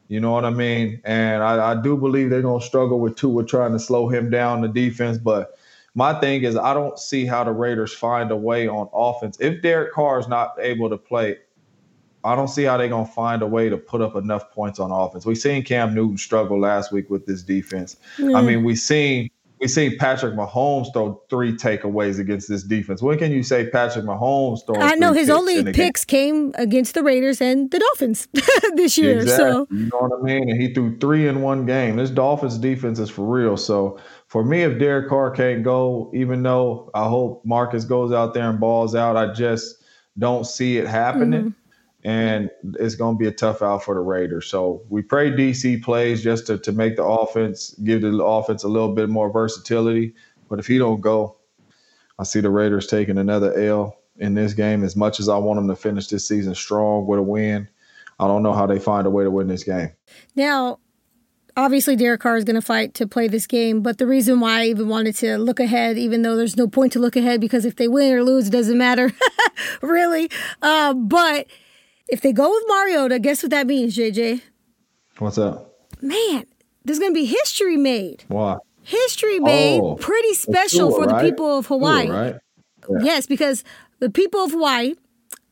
You 0.07 0.19
know 0.19 0.31
what 0.31 0.45
I 0.45 0.49
mean? 0.49 1.01
And 1.05 1.41
I, 1.41 1.71
I 1.71 1.81
do 1.81 1.97
believe 1.97 2.29
they're 2.29 2.41
going 2.41 2.59
to 2.59 2.65
struggle 2.65 2.99
with 2.99 3.15
Tua 3.15 3.45
trying 3.45 3.71
to 3.71 3.79
slow 3.79 4.09
him 4.09 4.29
down 4.29 4.61
the 4.61 4.67
defense. 4.67 5.17
But 5.17 5.57
my 5.95 6.19
thing 6.19 6.43
is, 6.43 6.55
I 6.55 6.73
don't 6.73 6.99
see 6.99 7.25
how 7.25 7.43
the 7.43 7.51
Raiders 7.51 7.93
find 7.93 8.31
a 8.31 8.35
way 8.35 8.67
on 8.67 8.89
offense. 8.93 9.37
If 9.39 9.61
Derek 9.61 9.93
Carr 9.93 10.19
is 10.19 10.27
not 10.27 10.55
able 10.59 10.89
to 10.89 10.97
play, 10.97 11.37
I 12.23 12.35
don't 12.35 12.47
see 12.47 12.63
how 12.63 12.77
they're 12.77 12.89
going 12.89 13.05
to 13.05 13.11
find 13.11 13.41
a 13.41 13.47
way 13.47 13.69
to 13.69 13.77
put 13.77 14.01
up 14.01 14.15
enough 14.15 14.51
points 14.51 14.79
on 14.79 14.91
offense. 14.91 15.25
We 15.25 15.35
seen 15.35 15.63
Cam 15.63 15.93
Newton 15.93 16.17
struggle 16.17 16.59
last 16.59 16.91
week 16.91 17.09
with 17.09 17.25
this 17.25 17.43
defense. 17.43 17.97
I 18.19 18.41
mean, 18.41 18.63
we 18.63 18.75
seen 18.75 19.29
we 19.63 19.69
seen 19.69 19.97
Patrick 19.97 20.33
Mahomes 20.33 20.91
throw 20.91 21.21
three 21.29 21.55
takeaways 21.55 22.19
against 22.19 22.49
this 22.49 22.63
defense. 22.63 23.01
When 23.01 23.17
can 23.17 23.31
you 23.31 23.43
say 23.43 23.69
Patrick 23.69 24.03
Mahomes 24.03 24.59
throw? 24.65 24.75
I 24.75 24.95
know 24.95 25.13
his 25.13 25.29
only 25.29 25.71
picks 25.71 26.03
came 26.03 26.51
against 26.55 26.95
the 26.95 27.01
Raiders 27.01 27.39
and 27.39 27.71
the 27.71 27.79
Dolphins 27.79 28.27
this 28.75 28.97
year. 28.97 29.21
Exactly. 29.21 29.45
So 29.45 29.67
you 29.71 29.85
know 29.85 29.99
what 29.99 30.19
I 30.19 30.21
mean. 30.21 30.49
And 30.49 30.61
he 30.61 30.73
threw 30.73 30.97
three 30.99 31.29
in 31.29 31.41
one 31.41 31.65
game. 31.65 31.95
This 31.95 32.09
Dolphins 32.09 32.57
defense 32.57 32.99
is 32.99 33.09
for 33.09 33.25
real. 33.25 33.55
So 33.55 33.97
for 34.27 34.43
me, 34.43 34.63
if 34.63 34.79
Derek 34.79 35.07
Carr 35.07 35.31
can't 35.31 35.63
go, 35.63 36.11
even 36.13 36.43
though 36.43 36.91
I 36.93 37.07
hope 37.07 37.45
Marcus 37.45 37.85
goes 37.85 38.11
out 38.11 38.33
there 38.33 38.49
and 38.49 38.59
balls 38.59 38.95
out, 38.95 39.15
I 39.15 39.31
just 39.31 39.77
don't 40.19 40.45
see 40.45 40.77
it 40.77 40.87
happening. 40.87 41.39
Mm-hmm 41.39 41.62
and 42.03 42.49
it's 42.79 42.95
going 42.95 43.15
to 43.15 43.19
be 43.19 43.27
a 43.27 43.31
tough 43.31 43.61
out 43.61 43.83
for 43.83 43.95
the 43.95 44.01
Raiders. 44.01 44.47
So 44.47 44.83
we 44.89 45.01
pray 45.01 45.31
DC 45.31 45.81
plays 45.83 46.21
just 46.21 46.47
to, 46.47 46.57
to 46.57 46.71
make 46.73 46.97
the 46.97 47.03
offense, 47.03 47.73
give 47.83 48.01
the 48.01 48.23
offense 48.23 48.63
a 48.63 48.67
little 48.67 48.93
bit 48.93 49.09
more 49.09 49.31
versatility. 49.31 50.13
But 50.49 50.59
if 50.59 50.67
he 50.67 50.77
don't 50.77 50.99
go, 50.99 51.37
I 52.19 52.23
see 52.23 52.41
the 52.41 52.49
Raiders 52.49 52.87
taking 52.87 53.17
another 53.17 53.57
L 53.57 53.97
in 54.17 54.33
this 54.33 54.53
game. 54.53 54.83
As 54.83 54.95
much 54.95 55.19
as 55.19 55.29
I 55.29 55.37
want 55.37 55.57
them 55.59 55.69
to 55.69 55.75
finish 55.75 56.07
this 56.07 56.27
season 56.27 56.53
strong 56.55 57.07
with 57.07 57.19
a 57.19 57.23
win, 57.23 57.69
I 58.19 58.27
don't 58.27 58.43
know 58.43 58.53
how 58.53 58.65
they 58.65 58.79
find 58.79 59.07
a 59.07 59.09
way 59.09 59.23
to 59.23 59.31
win 59.31 59.47
this 59.47 59.63
game. 59.63 59.91
Now, 60.35 60.79
obviously 61.55 61.95
Derek 61.95 62.19
Carr 62.19 62.35
is 62.35 62.43
going 62.43 62.55
to 62.55 62.61
fight 62.61 62.93
to 62.95 63.07
play 63.07 63.29
this 63.29 63.47
game, 63.47 63.81
but 63.81 63.97
the 63.97 64.05
reason 64.05 64.41
why 64.41 64.61
I 64.61 64.65
even 64.65 64.89
wanted 64.89 65.15
to 65.15 65.37
look 65.37 65.61
ahead, 65.61 65.97
even 65.97 66.21
though 66.21 66.35
there's 66.35 66.57
no 66.57 66.67
point 66.67 66.91
to 66.93 66.99
look 66.99 67.15
ahead 67.15 67.39
because 67.39 67.63
if 67.63 67.77
they 67.77 67.87
win 67.87 68.11
or 68.11 68.23
lose, 68.23 68.49
it 68.49 68.51
doesn't 68.51 68.77
matter, 68.77 69.13
really. 69.81 70.29
Uh, 70.61 70.93
but– 70.93 71.47
if 72.13 72.21
they 72.21 72.31
go 72.31 72.47
with 72.47 72.63
Mariota, 72.67 73.17
guess 73.17 73.41
what 73.41 73.49
that 73.49 73.65
means, 73.65 73.97
JJ? 73.97 74.39
What's 75.17 75.39
up? 75.39 75.73
Man, 75.99 76.45
there's 76.85 76.99
going 76.99 77.11
to 77.11 77.19
be 77.19 77.25
history 77.25 77.75
made. 77.75 78.23
Why? 78.27 78.57
History 78.83 79.39
made 79.39 79.81
oh, 79.81 79.95
pretty 79.95 80.35
special 80.35 80.89
cool, 80.89 80.99
for 80.99 81.07
the 81.07 81.13
right? 81.13 81.25
people 81.25 81.57
of 81.57 81.65
Hawaii. 81.65 82.05
Cool, 82.05 82.15
right? 82.15 82.35
Yeah. 82.87 82.97
Yes, 83.01 83.25
because 83.25 83.63
the 83.97 84.11
people 84.11 84.41
of 84.41 84.51
Hawaii 84.51 84.93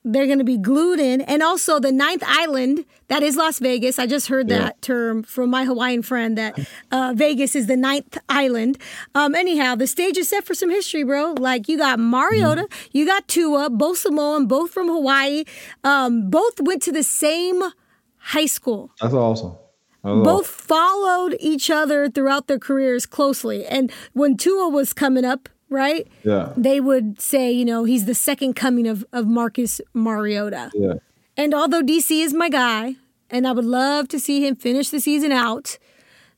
they're 0.04 0.26
going 0.26 0.40
to 0.40 0.44
be 0.44 0.58
glued 0.58 1.00
in. 1.00 1.22
And 1.22 1.44
also 1.44 1.80
the 1.80 1.92
ninth 1.92 2.24
island, 2.26 2.86
that 3.08 3.24
is 3.24 3.36
Las 3.36 3.60
Vegas. 3.60 4.00
I 4.00 4.08
just 4.08 4.28
heard 4.28 4.50
yeah. 4.50 4.60
that 4.60 4.82
term 4.82 5.24
from 5.24 5.50
my 5.50 5.66
Hawaiian 5.66 6.02
friend 6.02 6.38
that 6.38 6.60
uh, 6.92 7.14
Vegas 7.16 7.56
is 7.56 7.68
the 7.68 7.78
ninth 7.78 8.18
island. 8.28 8.78
Um, 9.14 9.36
anyhow, 9.36 9.76
the 9.76 9.88
stage 9.88 10.18
is 10.18 10.30
set 10.30 10.46
for 10.46 10.56
some 10.56 10.70
history, 10.70 11.04
bro. 11.04 11.34
Like 11.38 11.68
you 11.68 11.78
got 11.78 12.00
Mariota, 12.00 12.64
mm. 12.64 12.90
you 12.92 13.06
got 13.06 13.28
Tua, 13.28 13.70
both 13.70 14.00
Samoan, 14.00 14.48
both 14.48 14.72
from 14.72 14.88
Hawaii. 14.88 15.44
Um, 15.84 16.30
both 16.30 16.60
went 16.62 16.82
to 16.84 16.92
the 16.92 17.04
same 17.04 17.62
high 18.18 18.46
school. 18.48 18.92
That's 19.02 19.14
awesome. 19.14 19.56
Both 20.04 20.48
followed 20.48 21.38
each 21.40 21.70
other 21.70 22.10
throughout 22.10 22.48
their 22.48 22.58
careers 22.58 23.06
closely. 23.06 23.68
And 23.68 23.92
when 24.14 24.36
Tua 24.36 24.68
was 24.68 24.94
coming 24.94 25.24
up, 25.24 25.48
right? 25.72 26.08
Yeah. 26.24 26.54
They 26.56 26.80
would 26.80 27.20
say, 27.20 27.52
you 27.52 27.66
know, 27.66 27.86
he's 27.86 28.06
the 28.06 28.14
second 28.14 28.56
coming 28.56 28.88
of, 28.88 29.04
of 29.12 29.26
Marcus 29.26 29.82
Mariota. 29.94 30.70
Yeah. 30.76 30.96
And 31.38 31.56
although 31.56 31.82
DC 31.82 32.24
is 32.24 32.34
my 32.34 32.50
guy, 32.50 32.96
and 33.32 33.48
I 33.48 33.54
would 33.54 33.66
love 33.66 34.08
to 34.10 34.20
see 34.20 34.46
him 34.46 34.56
finish 34.56 34.90
the 34.90 35.00
season 35.00 35.32
out, 35.32 35.80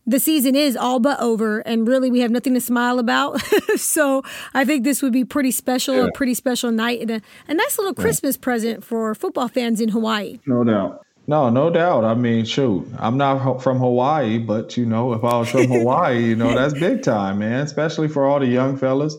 the 0.06 0.20
season 0.20 0.56
is 0.56 0.78
all 0.78 1.00
but 1.00 1.20
over, 1.20 1.60
and 1.62 1.88
really 1.88 2.12
we 2.12 2.20
have 2.20 2.30
nothing 2.30 2.54
to 2.54 2.62
smile 2.62 3.00
about. 3.00 3.42
so 3.76 4.22
I 4.54 4.66
think 4.66 4.84
this 4.84 5.02
would 5.02 5.14
be 5.14 5.26
pretty 5.26 5.52
special, 5.52 5.96
yeah. 5.96 6.08
a 6.08 6.12
pretty 6.12 6.34
special 6.34 6.72
night, 6.72 7.02
and 7.02 7.10
a, 7.10 7.22
a 7.48 7.54
nice 7.54 7.78
little 7.78 7.94
Christmas 7.94 8.38
present 8.38 8.84
for 8.84 9.16
football 9.16 9.48
fans 9.48 9.82
in 9.82 9.90
Hawaii. 9.90 10.40
No 10.46 10.64
doubt. 10.64 11.06
No, 11.26 11.50
no 11.50 11.70
doubt. 11.70 12.04
I 12.04 12.16
mean, 12.16 12.46
shoot, 12.46 12.86
I'm 13.00 13.18
not 13.18 13.62
from 13.62 13.80
Hawaii, 13.80 14.40
but 14.40 14.76
you 14.76 14.86
know, 14.86 15.14
if 15.14 15.24
I 15.24 15.38
was 15.38 15.50
from 15.50 15.68
Hawaii, 15.68 16.22
you 16.22 16.36
know, 16.36 16.54
that's 16.54 16.74
big 16.74 17.02
time, 17.02 17.40
man. 17.40 17.62
Especially 17.62 18.08
for 18.08 18.26
all 18.26 18.40
the 18.40 18.48
young 18.48 18.78
fellas, 18.78 19.16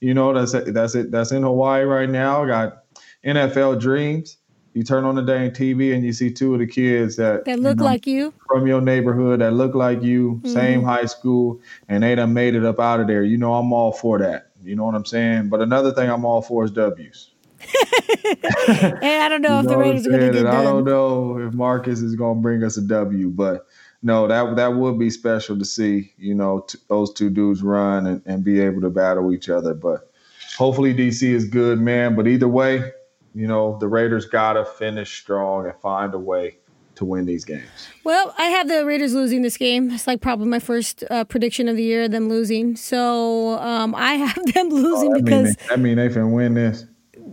you 0.00 0.12
know, 0.12 0.34
that's 0.34 0.52
that's 0.72 0.94
it. 0.94 1.10
That's 1.10 1.32
in 1.32 1.42
Hawaii 1.42 1.84
right 1.84 2.08
now. 2.08 2.44
Got 2.44 2.84
NFL 3.24 3.80
dreams. 3.80 4.36
You 4.74 4.82
turn 4.82 5.04
on 5.04 5.14
the 5.14 5.22
dang 5.22 5.52
TV 5.52 5.94
and 5.94 6.04
you 6.04 6.12
see 6.12 6.30
two 6.30 6.52
of 6.52 6.60
the 6.60 6.66
kids 6.66 7.16
that 7.16 7.46
that 7.46 7.58
look 7.58 7.76
you 7.78 7.82
know, 7.82 7.84
like 7.84 8.06
you 8.06 8.34
from 8.46 8.66
your 8.66 8.82
neighborhood 8.82 9.40
that 9.40 9.54
look 9.54 9.74
like 9.74 10.02
you, 10.02 10.34
mm-hmm. 10.34 10.52
same 10.52 10.82
high 10.82 11.06
school, 11.06 11.62
and 11.88 12.02
they 12.02 12.14
done 12.14 12.34
made 12.34 12.54
it 12.54 12.66
up 12.66 12.78
out 12.78 13.00
of 13.00 13.06
there. 13.06 13.24
You 13.24 13.38
know, 13.38 13.54
I'm 13.54 13.72
all 13.72 13.92
for 13.92 14.18
that. 14.18 14.50
You 14.62 14.76
know 14.76 14.84
what 14.84 14.94
I'm 14.94 15.06
saying? 15.06 15.48
But 15.48 15.62
another 15.62 15.92
thing 15.92 16.10
I'm 16.10 16.26
all 16.26 16.42
for 16.42 16.64
is 16.64 16.70
W's. 16.72 17.30
and 18.68 19.04
I 19.04 19.28
don't 19.28 19.42
know 19.42 19.58
if 19.58 19.64
You 19.64 19.68
the 19.68 19.74
know 19.74 19.78
what 19.78 19.86
I'm 19.86 19.90
Raiders 19.90 20.06
are 20.06 20.10
going 20.10 20.20
to 20.20 20.32
get 20.32 20.38
And 20.46 20.48
I 20.48 20.62
don't 20.62 20.84
know 20.84 21.38
if 21.38 21.54
Marcus 21.54 22.00
is 22.00 22.14
going 22.14 22.38
to 22.38 22.42
bring 22.42 22.62
us 22.62 22.76
a 22.76 22.82
W, 22.82 23.30
but 23.30 23.66
no, 24.02 24.26
that 24.28 24.56
that 24.56 24.74
would 24.74 24.98
be 24.98 25.10
special 25.10 25.58
to 25.58 25.64
see. 25.64 26.12
You 26.18 26.34
know, 26.34 26.60
t- 26.60 26.78
those 26.88 27.12
two 27.12 27.30
dudes 27.30 27.62
run 27.62 28.06
and, 28.06 28.22
and 28.26 28.44
be 28.44 28.60
able 28.60 28.80
to 28.82 28.90
battle 28.90 29.32
each 29.32 29.48
other. 29.48 29.74
But 29.74 30.10
hopefully, 30.56 30.94
DC 30.94 31.22
is 31.22 31.46
good, 31.46 31.80
man. 31.80 32.14
But 32.14 32.28
either 32.28 32.48
way, 32.48 32.92
you 33.34 33.46
know, 33.46 33.78
the 33.78 33.88
Raiders 33.88 34.26
gotta 34.26 34.64
finish 34.64 35.20
strong 35.20 35.66
and 35.66 35.74
find 35.80 36.14
a 36.14 36.18
way 36.18 36.58
to 36.96 37.04
win 37.04 37.26
these 37.26 37.44
games. 37.44 37.88
Well, 38.04 38.34
I 38.38 38.44
have 38.44 38.68
the 38.68 38.84
Raiders 38.84 39.14
losing 39.14 39.42
this 39.42 39.56
game. 39.56 39.90
It's 39.90 40.06
like 40.06 40.20
probably 40.20 40.46
my 40.46 40.58
first 40.58 41.04
uh, 41.10 41.24
prediction 41.24 41.68
of 41.68 41.76
the 41.76 41.82
year, 41.82 42.08
them 42.08 42.28
losing. 42.28 42.76
So 42.76 43.58
um, 43.58 43.94
I 43.94 44.14
have 44.14 44.34
them 44.54 44.68
losing 44.70 45.12
Oh, 45.12 45.14
that, 45.14 45.24
because 45.24 45.44
mean 45.44 45.54
they, 45.58 45.66
that 45.68 45.80
mean 45.80 45.96
they 45.96 46.08
can 46.08 46.32
win 46.32 46.54
this. 46.54 46.84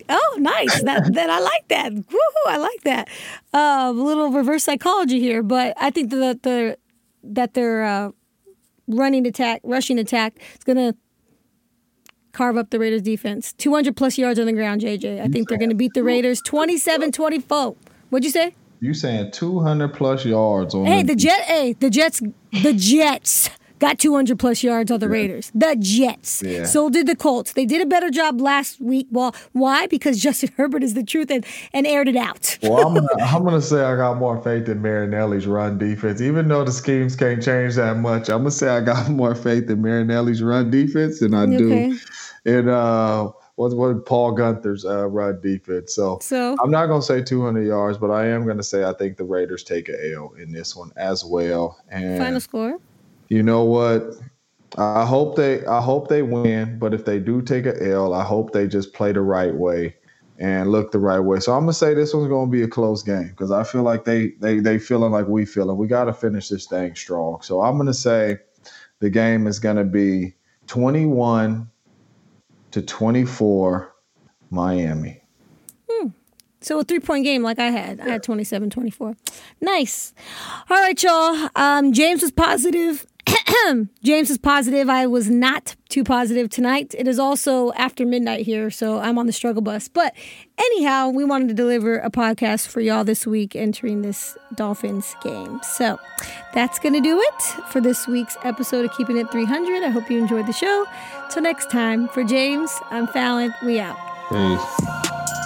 Oh, 0.09 0.37
nice. 0.39 0.83
That 0.83 1.13
that 1.13 1.29
I 1.29 1.39
like 1.39 1.67
that. 1.69 1.91
Woohoo! 1.93 2.47
I 2.47 2.57
like 2.57 2.81
that. 2.83 3.09
Uh, 3.53 3.85
a 3.87 3.91
little 3.91 4.31
reverse 4.31 4.63
psychology 4.63 5.19
here, 5.19 5.43
but 5.43 5.73
I 5.79 5.89
think 5.89 6.09
that 6.11 6.43
the 6.43 6.77
that 7.23 7.53
their 7.53 7.83
uh, 7.83 8.11
running 8.87 9.25
attack, 9.27 9.61
rushing 9.63 9.99
attack, 9.99 10.39
is 10.57 10.63
gonna 10.63 10.95
carve 12.31 12.57
up 12.57 12.69
the 12.71 12.79
Raiders 12.79 13.03
defense. 13.03 13.53
200 13.53 13.95
plus 13.95 14.17
yards 14.17 14.39
on 14.39 14.45
the 14.47 14.53
ground, 14.53 14.81
JJ. 14.81 15.21
I 15.21 15.27
think 15.27 15.49
they're 15.49 15.57
gonna 15.57 15.75
beat 15.75 15.93
the 15.93 16.03
Raiders 16.03 16.41
27-24. 16.41 17.75
What'd 18.09 18.25
you 18.25 18.31
say? 18.31 18.55
You 18.79 18.93
saying 18.93 19.31
200 19.31 19.93
plus 19.93 20.25
yards 20.25 20.75
on 20.75 20.85
Hey, 20.85 21.03
the 21.03 21.15
Jet. 21.15 21.41
Hey, 21.43 21.73
the 21.73 21.89
Jets. 21.89 22.21
The 22.51 22.73
Jets 22.73 23.49
got 23.83 23.99
200 23.99 24.39
plus 24.39 24.63
yards 24.63 24.91
on 24.91 24.99
the 24.99 25.09
Raiders. 25.09 25.51
The 25.53 25.75
Jets. 25.77 26.41
Yeah. 26.41 26.63
So 26.65 26.89
did 26.89 27.05
the 27.05 27.15
Colts. 27.15 27.51
They 27.51 27.65
did 27.65 27.81
a 27.81 27.85
better 27.85 28.09
job 28.09 28.39
last 28.39 28.79
week. 28.79 29.07
Well, 29.11 29.35
why? 29.51 29.87
Because 29.87 30.19
Justin 30.21 30.51
Herbert 30.57 30.83
is 30.83 30.93
the 30.93 31.03
truth 31.03 31.29
and, 31.29 31.45
and 31.73 31.85
aired 31.85 32.07
it 32.07 32.15
out. 32.15 32.57
Well, 32.63 32.87
I'm 32.87 32.93
gonna, 32.93 33.07
I'm 33.23 33.43
gonna 33.43 33.61
say 33.61 33.81
I 33.83 33.95
got 33.97 34.17
more 34.17 34.41
faith 34.41 34.69
in 34.69 34.81
Marinelli's 34.81 35.47
run 35.47 35.77
defense, 35.77 36.21
even 36.21 36.47
though 36.47 36.63
the 36.63 36.71
schemes 36.71 37.15
can't 37.15 37.43
change 37.43 37.75
that 37.75 37.97
much. 37.97 38.29
I'm 38.29 38.39
gonna 38.39 38.51
say 38.51 38.69
I 38.69 38.79
got 38.79 39.09
more 39.21 39.35
faith 39.35 39.69
in 39.69 39.81
Marinelli's 39.81 40.41
run 40.41 40.71
defense 40.71 41.19
than 41.19 41.33
I 41.33 41.43
Okay. 41.43 41.57
do 41.57 41.99
in 42.45 42.69
uh 42.69 43.27
what 43.55 43.73
what 43.75 44.05
Paul 44.05 44.35
Guenther's 44.35 44.85
uh, 44.85 45.07
run 45.09 45.39
defense. 45.41 45.93
So, 45.93 46.19
So 46.21 46.55
I'm 46.63 46.71
not 46.71 46.87
gonna 46.87 47.01
say 47.01 47.21
200 47.21 47.61
yards, 47.67 47.97
but 47.97 48.11
I 48.11 48.27
am 48.27 48.47
gonna 48.47 48.63
say 48.63 48.85
I 48.85 48.93
think 48.93 49.17
the 49.17 49.25
Raiders 49.25 49.63
take 49.63 49.89
a 49.89 50.13
L 50.13 50.33
in 50.39 50.51
this 50.53 50.73
one 50.75 50.91
as 50.95 51.23
well. 51.25 51.77
And 51.89 52.17
final 52.17 52.39
score. 52.39 52.79
You 53.29 53.43
know 53.43 53.63
what? 53.63 54.15
I 54.77 55.05
hope 55.05 55.35
they 55.35 55.65
I 55.65 55.81
hope 55.81 56.07
they 56.07 56.21
win, 56.21 56.79
but 56.79 56.93
if 56.93 57.05
they 57.05 57.19
do 57.19 57.41
take 57.41 57.65
a 57.65 57.91
L, 57.91 58.13
I 58.13 58.23
hope 58.23 58.51
they 58.53 58.67
just 58.67 58.93
play 58.93 59.11
the 59.11 59.21
right 59.21 59.53
way 59.53 59.95
and 60.39 60.71
look 60.71 60.91
the 60.91 60.99
right 60.99 61.19
way. 61.19 61.39
So 61.39 61.53
I'm 61.53 61.61
gonna 61.61 61.73
say 61.73 61.93
this 61.93 62.13
one's 62.13 62.27
gonna 62.27 62.49
be 62.49 62.63
a 62.63 62.67
close 62.67 63.03
game 63.03 63.29
because 63.29 63.51
I 63.51 63.63
feel 63.63 63.83
like 63.83 64.05
they 64.05 64.29
they 64.39 64.59
they 64.59 64.79
feeling 64.79 65.11
like 65.11 65.27
we 65.27 65.45
feeling. 65.45 65.77
We 65.77 65.87
got 65.87 66.05
to 66.05 66.13
finish 66.13 66.49
this 66.49 66.65
thing 66.65 66.95
strong. 66.95 67.41
So 67.41 67.61
I'm 67.61 67.77
gonna 67.77 67.93
say 67.93 68.37
the 68.99 69.09
game 69.09 69.47
is 69.47 69.59
gonna 69.59 69.83
be 69.83 70.33
21 70.67 71.69
to 72.71 72.81
24 72.81 73.93
Miami. 74.49 75.21
Hmm. 75.89 76.07
So 76.61 76.79
a 76.79 76.83
three 76.83 76.99
point 76.99 77.25
game 77.25 77.43
like 77.43 77.59
I 77.59 77.69
had. 77.69 77.99
I 77.99 78.09
had 78.09 78.23
27 78.23 78.69
24. 78.69 79.15
Nice. 79.61 80.13
All 80.69 80.77
right, 80.77 81.01
y'all. 81.03 81.49
Um, 81.55 81.93
James 81.93 82.21
was 82.21 82.31
positive. 82.31 83.05
James 84.03 84.29
is 84.29 84.37
positive. 84.37 84.89
I 84.89 85.07
was 85.07 85.29
not 85.29 85.75
too 85.89 86.03
positive 86.03 86.49
tonight. 86.49 86.93
It 86.97 87.07
is 87.07 87.19
also 87.19 87.71
after 87.73 88.05
midnight 88.05 88.45
here, 88.45 88.69
so 88.69 88.99
I'm 88.99 89.17
on 89.17 89.25
the 89.25 89.33
struggle 89.33 89.61
bus. 89.61 89.87
But 89.87 90.13
anyhow, 90.57 91.09
we 91.09 91.23
wanted 91.23 91.47
to 91.49 91.53
deliver 91.53 91.97
a 91.99 92.09
podcast 92.09 92.67
for 92.67 92.81
y'all 92.81 93.03
this 93.03 93.25
week 93.25 93.55
entering 93.55 94.01
this 94.01 94.37
Dolphins 94.55 95.15
game. 95.23 95.59
So 95.63 95.99
that's 96.53 96.79
going 96.79 96.93
to 96.93 97.01
do 97.01 97.19
it 97.19 97.41
for 97.71 97.79
this 97.79 98.07
week's 98.07 98.37
episode 98.43 98.85
of 98.85 98.95
Keeping 98.97 99.17
It 99.17 99.31
300. 99.31 99.83
I 99.83 99.89
hope 99.89 100.09
you 100.09 100.19
enjoyed 100.19 100.47
the 100.47 100.53
show. 100.53 100.85
Till 101.31 101.43
next 101.43 101.69
time, 101.69 102.07
for 102.09 102.23
James, 102.23 102.71
I'm 102.91 103.07
Fallon. 103.07 103.53
We 103.63 103.79
out. 103.79 103.97
Peace. 104.29 105.42